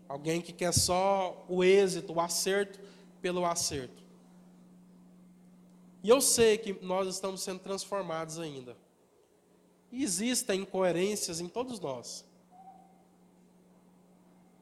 Alguém 0.09 0.41
que 0.41 0.53
quer 0.53 0.72
só 0.72 1.45
o 1.49 1.62
êxito, 1.62 2.12
o 2.12 2.20
acerto 2.20 2.78
pelo 3.20 3.45
acerto. 3.45 4.03
E 6.03 6.09
eu 6.09 6.20
sei 6.20 6.57
que 6.57 6.72
nós 6.84 7.09
estamos 7.09 7.43
sendo 7.43 7.59
transformados 7.59 8.39
ainda. 8.39 8.76
E 9.91 10.05
existem 10.05 10.61
incoerências 10.61 11.41
em 11.41 11.49
todos 11.49 11.80
nós. 11.80 12.24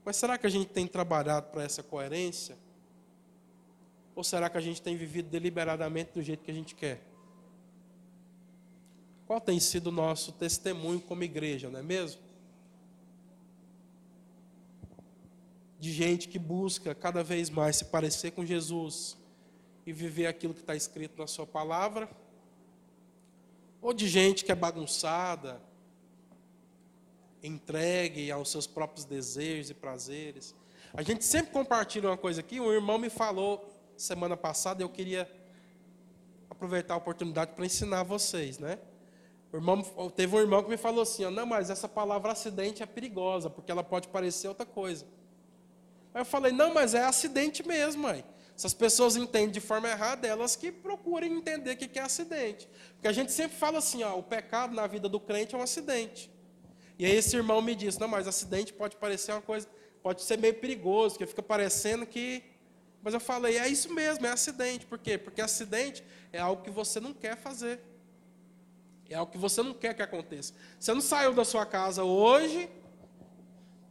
Mas 0.04 0.16
será 0.16 0.36
que 0.36 0.46
a 0.46 0.50
gente 0.50 0.68
tem 0.68 0.86
trabalhado 0.86 1.50
para 1.50 1.62
essa 1.62 1.82
coerência? 1.82 2.56
Ou 4.14 4.22
será 4.22 4.48
que 4.48 4.56
a 4.56 4.60
gente 4.60 4.80
tem 4.80 4.96
vivido 4.96 5.28
deliberadamente 5.28 6.12
do 6.12 6.22
jeito 6.22 6.44
que 6.44 6.50
a 6.50 6.54
gente 6.54 6.74
quer? 6.74 7.00
Qual 9.26 9.40
tem 9.40 9.58
sido 9.58 9.86
o 9.86 9.92
nosso 9.92 10.32
testemunho 10.32 11.00
como 11.00 11.22
igreja, 11.22 11.70
não 11.70 11.80
é 11.80 11.82
mesmo? 11.82 12.20
De 15.80 15.92
gente 15.92 16.28
que 16.28 16.38
busca 16.38 16.94
cada 16.94 17.22
vez 17.22 17.48
mais 17.48 17.76
se 17.76 17.86
parecer 17.86 18.32
com 18.32 18.44
Jesus 18.44 19.16
e 19.86 19.92
viver 19.92 20.26
aquilo 20.26 20.52
que 20.52 20.60
está 20.60 20.76
escrito 20.76 21.18
na 21.18 21.26
Sua 21.26 21.46
palavra? 21.46 22.08
Ou 23.80 23.92
de 23.94 24.08
gente 24.08 24.44
que 24.44 24.52
é 24.52 24.54
bagunçada, 24.54 25.60
entregue 27.42 28.30
aos 28.30 28.50
seus 28.50 28.66
próprios 28.66 29.04
desejos 29.04 29.70
e 29.70 29.74
prazeres? 29.74 30.54
A 30.92 31.02
gente 31.02 31.24
sempre 31.24 31.52
compartilha 31.52 32.10
uma 32.10 32.16
coisa 32.16 32.40
aqui. 32.40 32.60
Um 32.60 32.72
irmão 32.72 32.98
me 32.98 33.10
falou 33.10 33.70
semana 33.96 34.36
passada, 34.36 34.82
eu 34.82 34.88
queria 34.88 35.30
aproveitar 36.48 36.94
a 36.94 36.96
oportunidade 36.98 37.52
para 37.52 37.66
ensinar 37.66 38.02
vocês, 38.02 38.58
né? 38.58 38.78
Irmão, 39.54 39.82
teve 40.16 40.34
um 40.34 40.40
irmão 40.40 40.64
que 40.64 40.68
me 40.68 40.76
falou 40.76 41.02
assim, 41.02 41.24
não, 41.30 41.46
mas 41.46 41.70
essa 41.70 41.88
palavra 41.88 42.32
acidente 42.32 42.82
é 42.82 42.86
perigosa, 42.86 43.48
porque 43.48 43.70
ela 43.70 43.84
pode 43.84 44.08
parecer 44.08 44.48
outra 44.48 44.66
coisa. 44.66 45.06
Aí 46.12 46.22
eu 46.22 46.24
falei, 46.24 46.50
não, 46.50 46.74
mas 46.74 46.92
é 46.92 47.04
acidente 47.04 47.64
mesmo, 47.64 48.02
mãe. 48.02 48.24
Se 48.56 48.66
as 48.66 48.74
pessoas 48.74 49.14
entendem 49.14 49.50
de 49.50 49.60
forma 49.60 49.88
errada, 49.88 50.26
elas 50.26 50.56
que 50.56 50.72
procurem 50.72 51.32
entender 51.32 51.72
o 51.72 51.76
que 51.76 51.98
é 51.98 52.02
acidente. 52.02 52.68
Porque 52.94 53.06
a 53.06 53.12
gente 53.12 53.30
sempre 53.30 53.56
fala 53.56 53.78
assim, 53.78 54.02
ó, 54.02 54.18
o 54.18 54.24
pecado 54.24 54.74
na 54.74 54.88
vida 54.88 55.08
do 55.08 55.20
crente 55.20 55.54
é 55.54 55.58
um 55.58 55.62
acidente. 55.62 56.28
E 56.98 57.06
aí 57.06 57.14
esse 57.14 57.36
irmão 57.36 57.62
me 57.62 57.76
disse, 57.76 58.00
não, 58.00 58.08
mas 58.08 58.26
acidente 58.26 58.72
pode 58.72 58.96
parecer 58.96 59.32
uma 59.32 59.42
coisa, 59.42 59.68
pode 60.02 60.22
ser 60.22 60.36
meio 60.36 60.54
perigoso, 60.54 61.14
porque 61.14 61.26
fica 61.26 61.42
parecendo 61.42 62.04
que 62.06 62.42
mas 63.04 63.12
eu 63.12 63.20
falei, 63.20 63.58
é 63.58 63.68
isso 63.68 63.92
mesmo, 63.92 64.26
é 64.26 64.30
acidente. 64.30 64.86
Por 64.86 64.98
quê? 64.98 65.18
Porque 65.18 65.42
acidente 65.42 66.02
é 66.32 66.38
algo 66.38 66.62
que 66.62 66.70
você 66.70 66.98
não 66.98 67.12
quer 67.12 67.36
fazer. 67.36 67.78
É 69.08 69.14
algo 69.14 69.30
que 69.30 69.38
você 69.38 69.62
não 69.62 69.74
quer 69.74 69.94
que 69.94 70.02
aconteça. 70.02 70.54
Você 70.78 70.92
não 70.94 71.00
saiu 71.00 71.34
da 71.34 71.44
sua 71.44 71.66
casa 71.66 72.04
hoje 72.04 72.68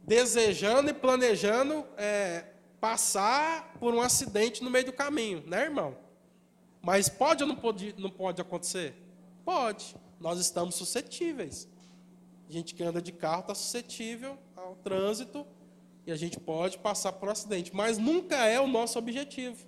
desejando 0.02 0.90
e 0.90 0.94
planejando 0.94 1.84
é, 1.96 2.44
passar 2.80 3.74
por 3.78 3.94
um 3.94 4.00
acidente 4.00 4.62
no 4.62 4.70
meio 4.70 4.86
do 4.86 4.92
caminho, 4.92 5.42
né, 5.46 5.62
irmão? 5.62 5.96
Mas 6.82 7.08
pode 7.08 7.42
ou 7.42 7.48
não 7.48 7.56
pode, 7.56 7.94
não 7.96 8.10
pode 8.10 8.40
acontecer? 8.42 8.94
Pode. 9.44 9.96
Nós 10.20 10.38
estamos 10.38 10.74
suscetíveis. 10.74 11.68
A 12.48 12.52
gente 12.52 12.74
que 12.74 12.82
anda 12.82 13.00
de 13.00 13.12
carro 13.12 13.40
está 13.40 13.54
suscetível 13.54 14.36
ao 14.54 14.76
trânsito 14.76 15.46
e 16.06 16.12
a 16.12 16.16
gente 16.16 16.38
pode 16.38 16.78
passar 16.78 17.12
por 17.12 17.28
um 17.28 17.32
acidente, 17.32 17.74
mas 17.74 17.96
nunca 17.96 18.36
é 18.44 18.60
o 18.60 18.66
nosso 18.66 18.98
objetivo. 18.98 19.66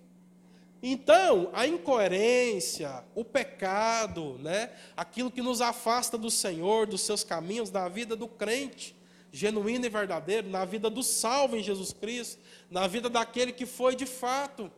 Então, 0.89 1.51
a 1.53 1.67
incoerência, 1.67 3.03
o 3.13 3.25
pecado, 3.25 4.39
né, 4.39 4.71
aquilo 4.97 5.33
que 5.33 5.43
nos 5.43 5.61
afasta 5.61 6.17
do 6.17 6.31
Senhor, 6.31 6.87
dos 6.87 7.01
seus 7.01 7.25
caminhos, 7.25 7.71
da 7.71 7.89
vida 7.89 8.15
do 8.15 8.29
crente, 8.29 8.95
genuíno 9.33 9.85
e 9.85 9.89
verdadeiro, 9.89 10.49
na 10.49 10.65
vida 10.65 10.89
do 10.89 11.03
salvo 11.03 11.57
em 11.57 11.63
Jesus 11.63 11.93
Cristo, 11.93 12.41
na 12.71 12.87
vida 12.87 13.11
daquele 13.11 13.51
que 13.51 13.67
foi 13.67 13.97
de 13.97 14.07
fato, 14.07 14.71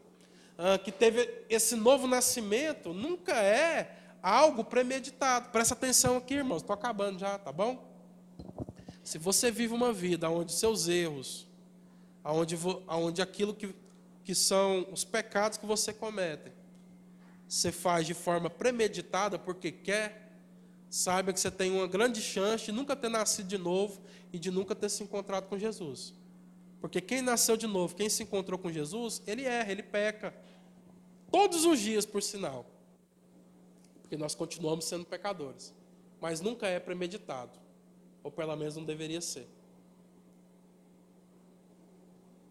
uh, 0.56 0.82
que 0.82 0.90
teve 0.90 1.44
esse 1.50 1.76
novo 1.76 2.06
nascimento, 2.06 2.94
nunca 2.94 3.34
é 3.34 3.94
algo 4.22 4.64
premeditado. 4.64 5.50
Presta 5.50 5.74
atenção 5.74 6.16
aqui, 6.16 6.36
irmãos, 6.36 6.62
estou 6.62 6.72
acabando 6.72 7.18
já, 7.18 7.36
tá 7.36 7.52
bom? 7.52 7.86
Se 9.02 9.18
você 9.18 9.50
vive 9.50 9.74
uma 9.74 9.92
vida 9.92 10.30
onde 10.30 10.54
seus 10.54 10.88
erros, 10.88 11.46
aonde, 12.24 12.56
aonde 12.86 13.20
aquilo 13.20 13.52
que, 13.52 13.74
que 14.28 14.34
são 14.34 14.86
os 14.92 15.06
pecados 15.06 15.56
que 15.56 15.64
você 15.64 15.90
comete, 15.90 16.52
você 17.48 17.72
faz 17.72 18.06
de 18.06 18.12
forma 18.12 18.50
premeditada 18.50 19.38
porque 19.38 19.72
quer, 19.72 20.30
saiba 20.90 21.32
que 21.32 21.40
você 21.40 21.50
tem 21.50 21.70
uma 21.70 21.86
grande 21.86 22.20
chance 22.20 22.66
de 22.66 22.72
nunca 22.72 22.94
ter 22.94 23.08
nascido 23.08 23.46
de 23.46 23.56
novo 23.56 24.02
e 24.30 24.38
de 24.38 24.50
nunca 24.50 24.74
ter 24.74 24.90
se 24.90 25.02
encontrado 25.02 25.48
com 25.48 25.58
Jesus. 25.58 26.12
Porque 26.78 27.00
quem 27.00 27.22
nasceu 27.22 27.56
de 27.56 27.66
novo, 27.66 27.96
quem 27.96 28.10
se 28.10 28.22
encontrou 28.22 28.58
com 28.58 28.70
Jesus, 28.70 29.22
ele 29.26 29.44
erra, 29.44 29.72
ele 29.72 29.82
peca. 29.82 30.34
Todos 31.32 31.64
os 31.64 31.80
dias, 31.80 32.04
por 32.04 32.22
sinal. 32.22 32.66
Porque 34.02 34.18
nós 34.18 34.34
continuamos 34.34 34.84
sendo 34.84 35.06
pecadores. 35.06 35.72
Mas 36.20 36.42
nunca 36.42 36.66
é 36.66 36.78
premeditado. 36.78 37.58
Ou 38.22 38.30
pelo 38.30 38.54
menos 38.56 38.76
não 38.76 38.84
deveria 38.84 39.22
ser. 39.22 39.48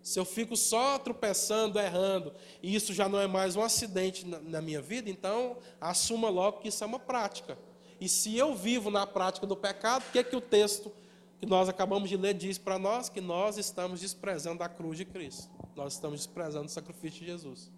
Se 0.08 0.18
eu 0.18 0.24
fico 0.24 0.56
só 0.56 0.98
tropeçando, 0.98 1.78
errando, 1.78 2.34
e 2.64 2.74
isso 2.74 2.94
já 2.94 3.10
não 3.10 3.20
é 3.20 3.28
mais 3.28 3.58
um 3.58 3.62
acidente 3.62 4.26
na, 4.26 4.62
minha 4.62 4.82
vida, 4.82 5.10
então 5.10 5.58
assuma 5.82 6.30
logo 6.30 6.60
que 6.60 6.70
isso 6.70 6.82
é 6.82 6.88
uma 6.88 6.98
prática. 6.98 7.58
E 8.00 8.08
se 8.08 8.34
eu 8.38 8.56
vivo 8.56 8.90
na 8.90 9.06
prática 9.06 9.46
do 9.46 9.54
pecado, 9.54 10.06
o 10.08 10.12
que 10.14 10.20
é 10.20 10.24
que 10.24 10.34
o 10.34 10.40
texto 10.40 10.94
que 11.42 11.46
nós 11.46 11.68
acabamos 11.68 12.08
de 12.08 12.16
ler 12.16 12.36
diz 12.36 12.58
para 12.58 12.80
nós? 12.80 13.10
Que 13.10 13.20
nós 13.20 13.58
estamos 13.58 14.00
desprezando 14.00 14.64
a 14.64 14.70
cruz 14.70 14.98
de 14.98 15.04
Cristo. 15.04 15.52
Nós 15.76 15.92
estamos 15.92 16.22
desprezando 16.22 16.68
o 16.68 16.70
sacrifício 16.70 17.20
de 17.20 17.26
Jesus. 17.26 17.70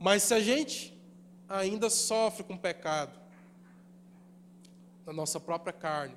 Mas 0.00 0.24
se 0.24 0.34
a 0.34 0.40
gente 0.40 1.00
ainda 1.48 1.88
sofre 1.90 2.42
com 2.42 2.56
pecado 2.56 3.16
na 5.06 5.12
nossa 5.12 5.38
própria 5.38 5.72
carne, 5.72 6.16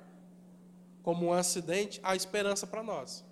como 1.04 1.26
um 1.26 1.32
acidente, 1.32 2.00
há 2.02 2.16
esperança 2.16 2.66
para 2.66 2.82
nós. 2.82 3.27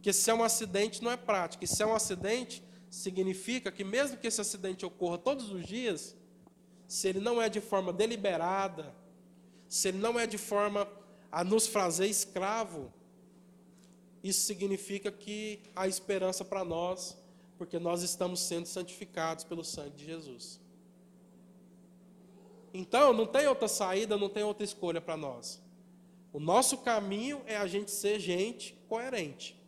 Porque 0.00 0.14
se 0.14 0.30
é 0.30 0.34
um 0.34 0.42
acidente, 0.42 1.04
não 1.04 1.10
é 1.10 1.16
prático. 1.18 1.62
E 1.62 1.66
se 1.66 1.82
é 1.82 1.86
um 1.86 1.94
acidente, 1.94 2.64
significa 2.88 3.70
que 3.70 3.84
mesmo 3.84 4.16
que 4.16 4.26
esse 4.26 4.40
acidente 4.40 4.86
ocorra 4.86 5.18
todos 5.18 5.50
os 5.50 5.66
dias, 5.66 6.16
se 6.88 7.06
ele 7.06 7.20
não 7.20 7.40
é 7.40 7.50
de 7.50 7.60
forma 7.60 7.92
deliberada, 7.92 8.94
se 9.68 9.88
ele 9.88 9.98
não 9.98 10.18
é 10.18 10.26
de 10.26 10.38
forma 10.38 10.88
a 11.30 11.44
nos 11.44 11.66
fazer 11.66 12.06
escravo, 12.06 12.90
isso 14.24 14.46
significa 14.46 15.12
que 15.12 15.60
há 15.76 15.86
esperança 15.86 16.46
para 16.46 16.64
nós, 16.64 17.14
porque 17.58 17.78
nós 17.78 18.02
estamos 18.02 18.40
sendo 18.40 18.64
santificados 18.64 19.44
pelo 19.44 19.62
sangue 19.62 19.96
de 19.96 20.06
Jesus. 20.06 20.58
Então, 22.72 23.12
não 23.12 23.26
tem 23.26 23.46
outra 23.46 23.68
saída, 23.68 24.16
não 24.16 24.30
tem 24.30 24.44
outra 24.44 24.64
escolha 24.64 24.98
para 24.98 25.18
nós. 25.18 25.60
O 26.32 26.40
nosso 26.40 26.78
caminho 26.78 27.42
é 27.44 27.58
a 27.58 27.66
gente 27.66 27.90
ser 27.90 28.18
gente 28.18 28.72
coerente. 28.88 29.59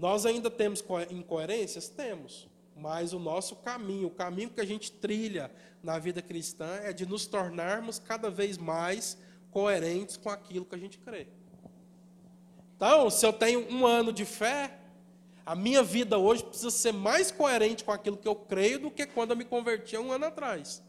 Nós 0.00 0.24
ainda 0.24 0.50
temos 0.50 0.82
incoerências? 1.10 1.90
Temos. 1.90 2.48
Mas 2.74 3.12
o 3.12 3.18
nosso 3.18 3.56
caminho, 3.56 4.06
o 4.06 4.10
caminho 4.10 4.48
que 4.48 4.60
a 4.60 4.64
gente 4.64 4.90
trilha 4.90 5.50
na 5.82 5.98
vida 5.98 6.22
cristã 6.22 6.80
é 6.82 6.90
de 6.90 7.04
nos 7.04 7.26
tornarmos 7.26 7.98
cada 7.98 8.30
vez 8.30 8.56
mais 8.56 9.18
coerentes 9.50 10.16
com 10.16 10.30
aquilo 10.30 10.64
que 10.64 10.74
a 10.74 10.78
gente 10.78 10.98
crê. 10.98 11.26
Então, 12.76 13.10
se 13.10 13.26
eu 13.26 13.32
tenho 13.32 13.70
um 13.70 13.86
ano 13.86 14.10
de 14.10 14.24
fé, 14.24 14.78
a 15.44 15.54
minha 15.54 15.82
vida 15.82 16.16
hoje 16.16 16.44
precisa 16.44 16.70
ser 16.70 16.92
mais 16.92 17.30
coerente 17.30 17.84
com 17.84 17.92
aquilo 17.92 18.16
que 18.16 18.26
eu 18.26 18.34
creio 18.34 18.78
do 18.78 18.90
que 18.90 19.04
quando 19.04 19.32
eu 19.32 19.36
me 19.36 19.44
converti 19.44 19.96
há 19.96 20.00
um 20.00 20.10
ano 20.10 20.24
atrás. 20.24 20.82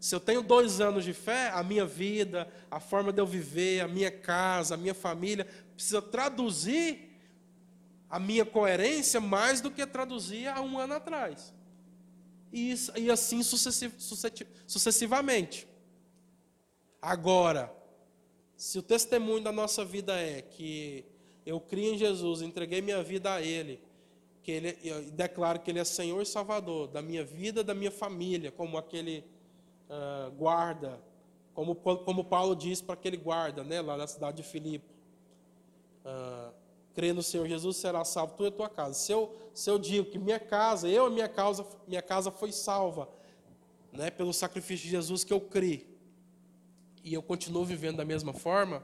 Se 0.00 0.16
eu 0.16 0.18
tenho 0.18 0.42
dois 0.42 0.80
anos 0.80 1.04
de 1.04 1.12
fé, 1.12 1.50
a 1.50 1.62
minha 1.62 1.86
vida, 1.86 2.48
a 2.68 2.80
forma 2.80 3.12
de 3.12 3.20
eu 3.20 3.26
viver, 3.26 3.82
a 3.82 3.86
minha 3.86 4.10
casa, 4.10 4.74
a 4.74 4.76
minha 4.76 4.94
família, 4.94 5.46
precisa 5.76 6.02
traduzir 6.02 7.11
a 8.12 8.20
minha 8.20 8.44
coerência 8.44 9.18
mais 9.22 9.62
do 9.62 9.70
que 9.70 9.86
traduzir 9.86 10.46
há 10.46 10.60
um 10.60 10.78
ano 10.78 10.92
atrás. 10.92 11.54
E, 12.52 12.70
isso, 12.70 12.92
e 12.94 13.10
assim 13.10 13.42
sucessivamente. 13.42 15.66
Agora, 17.00 17.74
se 18.54 18.78
o 18.78 18.82
testemunho 18.82 19.42
da 19.42 19.50
nossa 19.50 19.82
vida 19.82 20.20
é 20.20 20.42
que 20.42 21.06
eu 21.46 21.58
criei 21.58 21.94
em 21.94 21.98
Jesus, 21.98 22.42
entreguei 22.42 22.82
minha 22.82 23.02
vida 23.02 23.32
a 23.32 23.40
Ele, 23.40 23.80
que 24.42 24.52
Ele 24.52 24.72
declaro 25.12 25.60
que 25.60 25.70
Ele 25.70 25.78
é 25.78 25.84
Senhor 25.84 26.20
e 26.20 26.26
Salvador 26.26 26.88
da 26.88 27.00
minha 27.00 27.24
vida, 27.24 27.64
da 27.64 27.74
minha 27.74 27.90
família, 27.90 28.52
como 28.52 28.76
aquele 28.76 29.24
uh, 29.88 30.30
guarda, 30.32 31.00
como, 31.54 31.74
como 31.74 32.24
Paulo 32.24 32.54
diz 32.54 32.82
para 32.82 32.92
aquele 32.92 33.16
guarda, 33.16 33.64
né, 33.64 33.80
lá 33.80 33.96
na 33.96 34.06
cidade 34.06 34.36
de 34.36 34.42
Filipe. 34.42 34.84
Uh, 36.04 36.51
crê 36.94 37.12
no 37.12 37.22
Senhor 37.22 37.46
Jesus, 37.48 37.76
será 37.76 38.04
salvo 38.04 38.34
tu 38.36 38.44
e 38.44 38.48
a 38.48 38.50
tua 38.50 38.68
casa. 38.68 38.94
Se 38.94 39.12
eu, 39.12 39.34
se 39.54 39.70
eu 39.70 39.78
digo 39.78 40.10
que 40.10 40.18
minha 40.18 40.38
casa, 40.38 40.88
eu 40.88 41.08
e 41.08 41.10
minha 41.10 41.28
casa, 41.28 41.66
minha 41.86 42.02
casa 42.02 42.30
foi 42.30 42.52
salva, 42.52 43.08
né, 43.92 44.10
pelo 44.10 44.32
sacrifício 44.32 44.84
de 44.84 44.90
Jesus 44.90 45.24
que 45.24 45.32
eu 45.32 45.40
criei, 45.40 45.86
e 47.04 47.12
eu 47.12 47.22
continuo 47.22 47.64
vivendo 47.64 47.96
da 47.96 48.04
mesma 48.04 48.32
forma, 48.32 48.82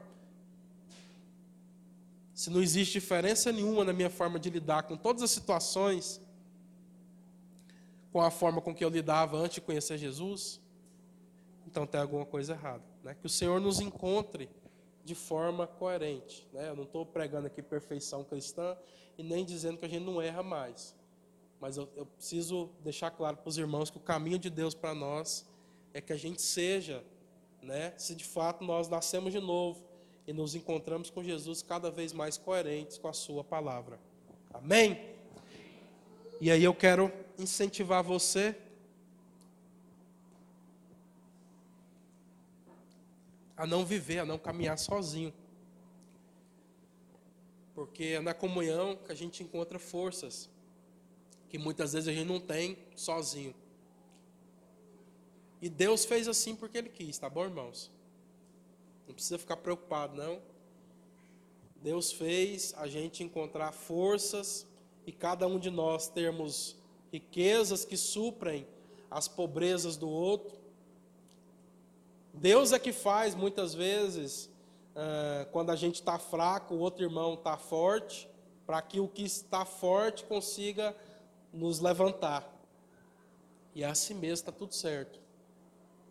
se 2.33 2.49
não 2.49 2.61
existe 2.61 2.93
diferença 2.93 3.51
nenhuma 3.51 3.83
na 3.83 3.91
minha 3.91 4.09
forma 4.09 4.39
de 4.39 4.49
lidar 4.49 4.83
com 4.83 4.95
todas 4.95 5.21
as 5.21 5.31
situações, 5.31 6.21
com 8.11 8.21
a 8.21 8.31
forma 8.31 8.61
com 8.61 8.73
que 8.73 8.83
eu 8.83 8.89
lidava 8.89 9.37
antes 9.37 9.55
de 9.55 9.61
conhecer 9.61 9.97
Jesus, 9.97 10.59
então 11.67 11.85
tem 11.85 11.99
alguma 11.99 12.25
coisa 12.25 12.53
errada. 12.53 12.83
Né? 13.03 13.13
Que 13.13 13.25
o 13.25 13.29
Senhor 13.29 13.59
nos 13.59 13.79
encontre 13.79 14.49
de 15.09 15.15
forma 15.15 15.65
coerente. 15.65 16.47
Né? 16.53 16.69
Eu 16.69 16.75
não 16.75 16.83
estou 16.83 17.03
pregando 17.03 17.47
aqui 17.47 17.63
perfeição 17.63 18.23
cristã 18.23 18.77
e 19.17 19.23
nem 19.23 19.43
dizendo 19.43 19.79
que 19.79 19.85
a 19.85 19.89
gente 19.89 20.05
não 20.05 20.21
erra 20.21 20.43
mais. 20.43 20.95
Mas 21.59 21.77
eu, 21.77 21.89
eu 21.95 22.05
preciso 22.05 22.69
deixar 22.83 23.09
claro 23.09 23.37
para 23.37 23.49
os 23.49 23.57
irmãos 23.57 23.89
que 23.89 23.97
o 23.97 24.01
caminho 24.01 24.37
de 24.37 24.51
Deus 24.51 24.75
para 24.75 24.93
nós 24.93 25.49
é 25.95 25.99
que 25.99 26.13
a 26.13 26.15
gente 26.15 26.43
seja, 26.43 27.03
né, 27.59 27.91
se 27.97 28.13
de 28.13 28.23
fato 28.23 28.63
nós 28.63 28.87
nascemos 28.87 29.33
de 29.33 29.39
novo, 29.39 29.83
e 30.27 30.31
nos 30.31 30.53
encontramos 30.53 31.09
com 31.09 31.23
Jesus 31.23 31.63
cada 31.63 31.89
vez 31.89 32.13
mais 32.13 32.37
coerentes 32.37 32.99
com 32.99 33.07
a 33.07 33.13
Sua 33.13 33.43
palavra. 33.43 33.99
Amém? 34.53 35.15
E 36.39 36.51
aí 36.51 36.63
eu 36.63 36.75
quero 36.75 37.11
incentivar 37.39 38.03
você 38.03 38.55
a 43.59 43.67
não 43.67 43.85
viver, 43.85 44.19
a 44.19 44.25
não 44.25 44.39
caminhar 44.39 44.79
sozinho. 44.79 45.33
Porque 47.75 48.03
é 48.05 48.19
na 48.21 48.33
comunhão 48.33 48.95
que 48.95 49.11
a 49.11 49.15
gente 49.15 49.43
encontra 49.43 49.77
forças 49.77 50.49
que 51.49 51.57
muitas 51.57 51.91
vezes 51.91 52.07
a 52.07 52.13
gente 52.13 52.25
não 52.27 52.39
tem 52.39 52.77
sozinho. 52.95 53.53
E 55.61 55.67
Deus 55.69 56.05
fez 56.05 56.29
assim 56.29 56.55
porque 56.55 56.77
Ele 56.77 56.87
quis, 56.87 57.17
tá 57.17 57.29
bom, 57.29 57.43
irmãos? 57.43 57.91
Não 59.05 59.13
precisa 59.13 59.37
ficar 59.37 59.57
preocupado, 59.57 60.15
não. 60.15 60.41
Deus 61.81 62.13
fez 62.13 62.73
a 62.77 62.87
gente 62.87 63.25
encontrar 63.25 63.73
forças 63.73 64.65
e 65.05 65.11
cada 65.11 65.45
um 65.47 65.59
de 65.59 65.69
nós 65.69 66.07
termos 66.07 66.77
riquezas 67.11 67.83
que 67.83 67.97
suprem 67.97 68.65
as 69.11 69.27
pobrezas 69.27 69.97
do 69.97 70.07
outro. 70.07 70.58
Deus 72.39 72.71
é 72.71 72.79
que 72.79 72.93
faz 72.93 73.35
muitas 73.35 73.73
vezes, 73.73 74.49
uh, 74.95 75.45
quando 75.51 75.71
a 75.71 75.75
gente 75.75 75.95
está 75.95 76.17
fraco, 76.17 76.73
o 76.73 76.79
outro 76.79 77.03
irmão 77.03 77.33
está 77.33 77.57
forte, 77.57 78.29
para 78.65 78.81
que 78.81 78.97
o 78.97 79.09
que 79.09 79.23
está 79.23 79.65
forte 79.65 80.23
consiga 80.23 80.95
nos 81.51 81.81
levantar. 81.81 82.49
E 83.75 83.83
assim 83.83 84.13
mesmo 84.13 84.35
está 84.35 84.51
tudo 84.53 84.73
certo. 84.73 85.19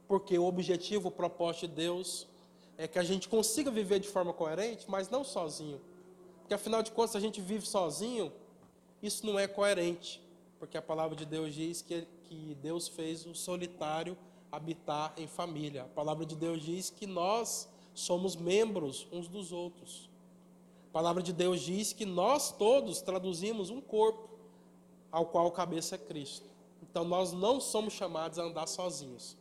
Porque 0.07 0.39
o 0.39 0.45
objetivo, 0.45 1.09
o 1.09 1.11
propósito 1.11 1.67
de 1.67 1.75
Deus 1.77 2.27
é 2.77 2.87
que 2.87 2.99
a 2.99 3.03
gente 3.03 3.27
consiga 3.27 3.71
viver 3.71 3.99
de 3.99 4.09
forma 4.09 4.35
coerente, 4.35 4.85
mas 4.87 5.09
não 5.09 5.25
sozinho. 5.25 5.81
Porque 6.41 6.53
afinal 6.53 6.83
de 6.83 6.93
contas, 6.93 7.17
a 7.17 7.21
gente 7.21 7.41
vive 7.41 7.67
sozinho, 7.67 8.31
isso 9.03 9.25
não 9.25 9.39
é 9.39 9.49
coerente. 9.49 10.23
Porque 10.59 10.77
a 10.77 10.83
palavra 10.83 11.17
de 11.17 11.25
Deus 11.25 11.55
diz 11.55 11.81
que, 11.81 12.07
que 12.25 12.55
Deus 12.61 12.87
fez 12.87 13.25
o 13.25 13.35
solitário 13.35 14.15
habitar 14.51 15.13
em 15.17 15.27
família. 15.27 15.83
A 15.83 15.89
palavra 15.89 16.25
de 16.25 16.35
Deus 16.35 16.63
diz 16.63 16.91
que 16.91 17.07
nós 17.07 17.69
somos 17.95 18.37
membros 18.37 19.07
uns 19.13 19.29
dos 19.29 19.53
outros. 19.53 20.09
A 20.91 20.93
palavra 20.93 21.23
de 21.23 21.33
Deus 21.33 21.61
diz 21.61 21.93
que 21.93 22.07
nós 22.07 22.51
todos 22.51 23.01
traduzimos 23.01 23.71
um 23.71 23.81
corpo, 23.81 24.29
ao 25.11 25.27
qual 25.27 25.47
a 25.47 25.53
cabeça 25.53 25.95
é 25.95 25.99
Cristo. 25.99 26.47
Então 26.83 27.05
nós 27.05 27.33
não 27.33 27.61
somos 27.61 27.93
chamados 27.93 28.39
a 28.39 28.43
andar 28.43 28.67
sozinhos. 28.67 29.37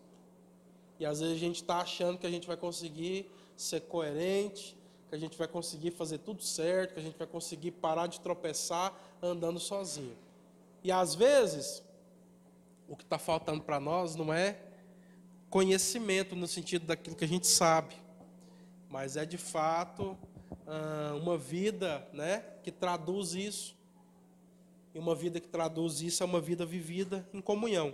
E 1.00 1.06
às 1.06 1.20
vezes 1.20 1.36
a 1.36 1.40
gente 1.40 1.58
está 1.58 1.80
achando 1.80 2.18
que 2.18 2.26
a 2.26 2.30
gente 2.30 2.48
vai 2.48 2.58
conseguir 2.58 3.30
ser 3.56 3.82
coerente, 3.82 4.76
que 5.10 5.16
a 5.16 5.18
gente 5.18 5.38
vai 5.38 5.48
conseguir 5.48 5.92
fazer 5.92 6.18
tudo 6.20 6.44
certo, 6.44 6.94
que 6.94 7.00
a 7.00 7.04
gente 7.04 7.18
vai 7.18 7.28
conseguir 7.28 7.72
parar 7.72 8.08
de 8.08 8.20
tropeçar 8.20 8.94
andando 9.22 9.60
sozinho. 9.60 10.16
E 10.84 10.92
às 10.92 11.16
vezes, 11.16 11.84
o 12.88 12.96
que 12.96 13.04
está 13.04 13.18
faltando 13.18 13.64
para 13.64 13.80
nós 13.80 14.16
não 14.16 14.34
é 14.34 14.60
conhecimento 15.49 16.36
no 16.36 16.48
sentido 16.48 16.86
daquilo 16.86 17.15
que 17.15 17.26
a 17.26 17.28
gente 17.28 17.48
sabe, 17.48 17.95
mas 18.90 19.18
é 19.18 19.26
de 19.26 19.38
fato 19.38 20.18
uma 21.22 21.38
vida 21.38 22.07
né, 22.14 22.44
que 22.64 22.72
traduz 22.72 23.34
isso. 23.34 23.76
E 24.94 24.99
uma 24.99 25.15
vida 25.15 25.40
que 25.40 25.48
traduz 25.48 26.02
isso 26.02 26.24
é 26.24 26.26
uma 26.26 26.41
vida 26.41 26.65
vivida 26.65 27.28
em 27.34 27.40
comunhão 27.40 27.94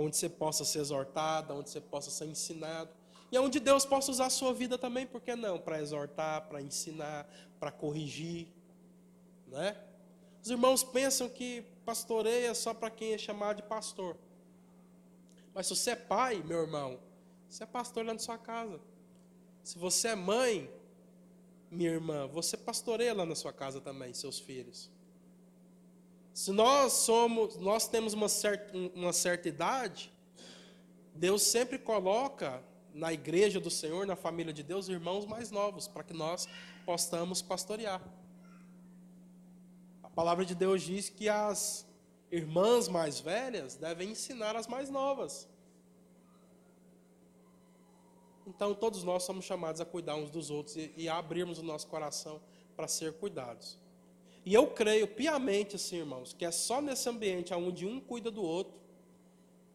onde 0.00 0.16
você 0.16 0.28
possa 0.28 0.64
ser 0.64 0.80
exortado, 0.80 1.54
onde 1.54 1.70
você 1.70 1.80
possa 1.80 2.10
ser 2.10 2.26
ensinado. 2.26 2.90
E 3.30 3.38
onde 3.38 3.60
Deus 3.60 3.84
possa 3.84 4.10
usar 4.10 4.26
a 4.26 4.30
sua 4.30 4.52
vida 4.52 4.78
também, 4.78 5.06
por 5.06 5.20
que 5.20 5.34
não? 5.34 5.58
Para 5.58 5.80
exortar, 5.80 6.42
para 6.48 6.60
ensinar, 6.60 7.26
para 7.58 7.70
corrigir. 7.70 8.48
Né? 9.46 9.76
Os 10.42 10.50
irmãos 10.50 10.82
pensam 10.82 11.28
que 11.28 11.64
pastoreia 11.84 12.48
é 12.48 12.54
só 12.54 12.74
para 12.74 12.90
quem 12.90 13.12
é 13.12 13.18
chamado 13.18 13.58
de 13.58 13.62
pastor. 13.62 14.16
Mas 15.54 15.66
se 15.66 15.76
você 15.76 15.90
é 15.90 15.96
pai, 15.96 16.42
meu 16.46 16.62
irmão, 16.62 16.98
você 17.48 17.64
é 17.64 17.66
pastor 17.66 18.04
lá 18.04 18.12
na 18.12 18.18
sua 18.18 18.38
casa. 18.38 18.80
Se 19.62 19.78
você 19.78 20.08
é 20.08 20.14
mãe, 20.14 20.70
minha 21.70 21.90
irmã, 21.90 22.26
você 22.26 22.56
pastoreia 22.56 23.14
lá 23.14 23.24
na 23.24 23.34
sua 23.34 23.52
casa 23.52 23.80
também, 23.80 24.12
seus 24.12 24.38
filhos. 24.38 24.90
Se 26.34 26.50
nós 26.50 26.92
somos, 26.94 27.56
nós 27.56 27.86
temos 27.86 28.14
uma 28.14 28.28
certa, 28.28 28.76
uma 28.94 29.12
certa 29.12 29.48
idade, 29.48 30.12
Deus 31.14 31.42
sempre 31.42 31.78
coloca 31.78 32.62
na 32.94 33.12
igreja 33.12 33.60
do 33.60 33.70
Senhor, 33.70 34.06
na 34.06 34.16
família 34.16 34.52
de 34.52 34.62
Deus, 34.62 34.88
irmãos 34.88 35.26
mais 35.26 35.50
novos, 35.50 35.86
para 35.86 36.02
que 36.02 36.12
nós 36.12 36.48
possamos 36.84 37.42
pastorear. 37.42 38.02
A 40.02 40.08
palavra 40.10 40.44
de 40.44 40.54
Deus 40.54 40.82
diz 40.82 41.08
que 41.08 41.28
as 41.28 41.86
irmãs 42.32 42.88
mais 42.88 43.20
velhas 43.20 43.76
devem 43.76 44.10
ensinar 44.10 44.56
as 44.56 44.66
mais 44.66 44.88
novas. 44.88 45.46
Então, 48.46 48.74
todos 48.74 49.04
nós 49.04 49.22
somos 49.22 49.44
chamados 49.44 49.80
a 49.82 49.84
cuidar 49.84 50.16
uns 50.16 50.30
dos 50.30 50.50
outros 50.50 50.76
e, 50.76 50.92
e 50.96 51.08
a 51.08 51.18
abrirmos 51.18 51.58
o 51.58 51.62
nosso 51.62 51.86
coração 51.86 52.40
para 52.74 52.88
ser 52.88 53.12
cuidados. 53.12 53.78
E 54.44 54.52
eu 54.52 54.66
creio 54.66 55.06
piamente, 55.06 55.76
assim, 55.76 55.98
irmãos, 55.98 56.32
que 56.32 56.44
é 56.44 56.50
só 56.50 56.80
nesse 56.80 57.08
ambiente 57.08 57.54
onde 57.54 57.86
um 57.86 58.00
cuida 58.00 58.30
do 58.30 58.42
outro 58.42 58.72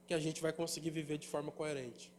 que 0.08 0.14
a 0.14 0.20
gente 0.20 0.42
vai 0.42 0.52
conseguir 0.52 0.90
viver 0.90 1.18
de 1.18 1.28
forma 1.28 1.52
coerente. 1.52 2.12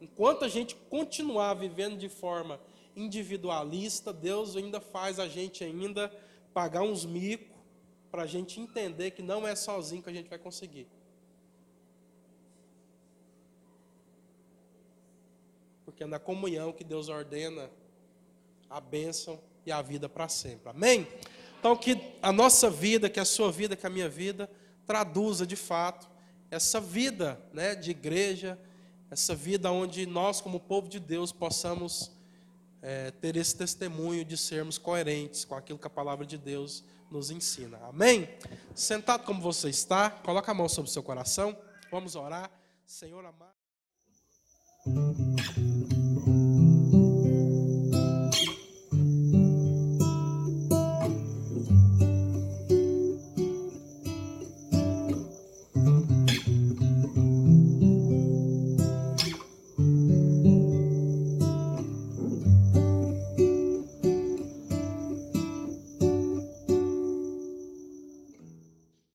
Enquanto 0.00 0.44
a 0.44 0.48
gente 0.48 0.76
continuar 0.88 1.54
vivendo 1.54 1.98
de 1.98 2.08
forma 2.08 2.60
individualista, 2.96 4.12
Deus 4.12 4.56
ainda 4.56 4.80
faz 4.80 5.18
a 5.18 5.26
gente 5.28 5.64
ainda 5.64 6.10
pagar 6.54 6.82
uns 6.82 7.04
micos 7.04 7.57
para 8.18 8.24
a 8.24 8.26
gente 8.26 8.58
entender 8.58 9.12
que 9.12 9.22
não 9.22 9.46
é 9.46 9.54
sozinho 9.54 10.02
que 10.02 10.10
a 10.10 10.12
gente 10.12 10.28
vai 10.28 10.40
conseguir. 10.40 10.88
Porque 15.84 16.02
é 16.02 16.06
na 16.08 16.18
comunhão 16.18 16.72
que 16.72 16.82
Deus 16.82 17.08
ordena 17.08 17.70
a 18.68 18.80
bênção 18.80 19.40
e 19.64 19.70
a 19.70 19.80
vida 19.80 20.08
para 20.08 20.28
sempre. 20.28 20.68
Amém? 20.68 21.06
Então, 21.60 21.76
que 21.76 21.96
a 22.20 22.32
nossa 22.32 22.68
vida, 22.68 23.08
que 23.08 23.20
a 23.20 23.24
sua 23.24 23.52
vida, 23.52 23.76
que 23.76 23.86
a 23.86 23.90
minha 23.90 24.08
vida, 24.08 24.50
traduza 24.84 25.46
de 25.46 25.54
fato 25.54 26.10
essa 26.50 26.80
vida 26.80 27.40
né, 27.52 27.76
de 27.76 27.92
igreja, 27.92 28.58
essa 29.12 29.32
vida 29.32 29.70
onde 29.70 30.06
nós, 30.06 30.40
como 30.40 30.58
povo 30.58 30.88
de 30.88 30.98
Deus, 30.98 31.30
possamos 31.30 32.10
é, 32.82 33.12
ter 33.12 33.36
esse 33.36 33.56
testemunho 33.56 34.24
de 34.24 34.36
sermos 34.36 34.76
coerentes 34.76 35.44
com 35.44 35.54
aquilo 35.54 35.78
que 35.78 35.86
a 35.86 35.90
palavra 35.90 36.26
de 36.26 36.36
Deus 36.36 36.82
nos 37.10 37.30
ensina. 37.30 37.78
Amém? 37.86 38.28
Sentado 38.74 39.24
como 39.24 39.40
você 39.40 39.68
está, 39.68 40.10
coloca 40.10 40.50
a 40.50 40.54
mão 40.54 40.68
sobre 40.68 40.90
o 40.90 40.92
seu 40.92 41.02
coração. 41.02 41.56
Vamos 41.90 42.14
orar. 42.14 42.50
Senhor 42.86 43.24
amado. 43.24 43.58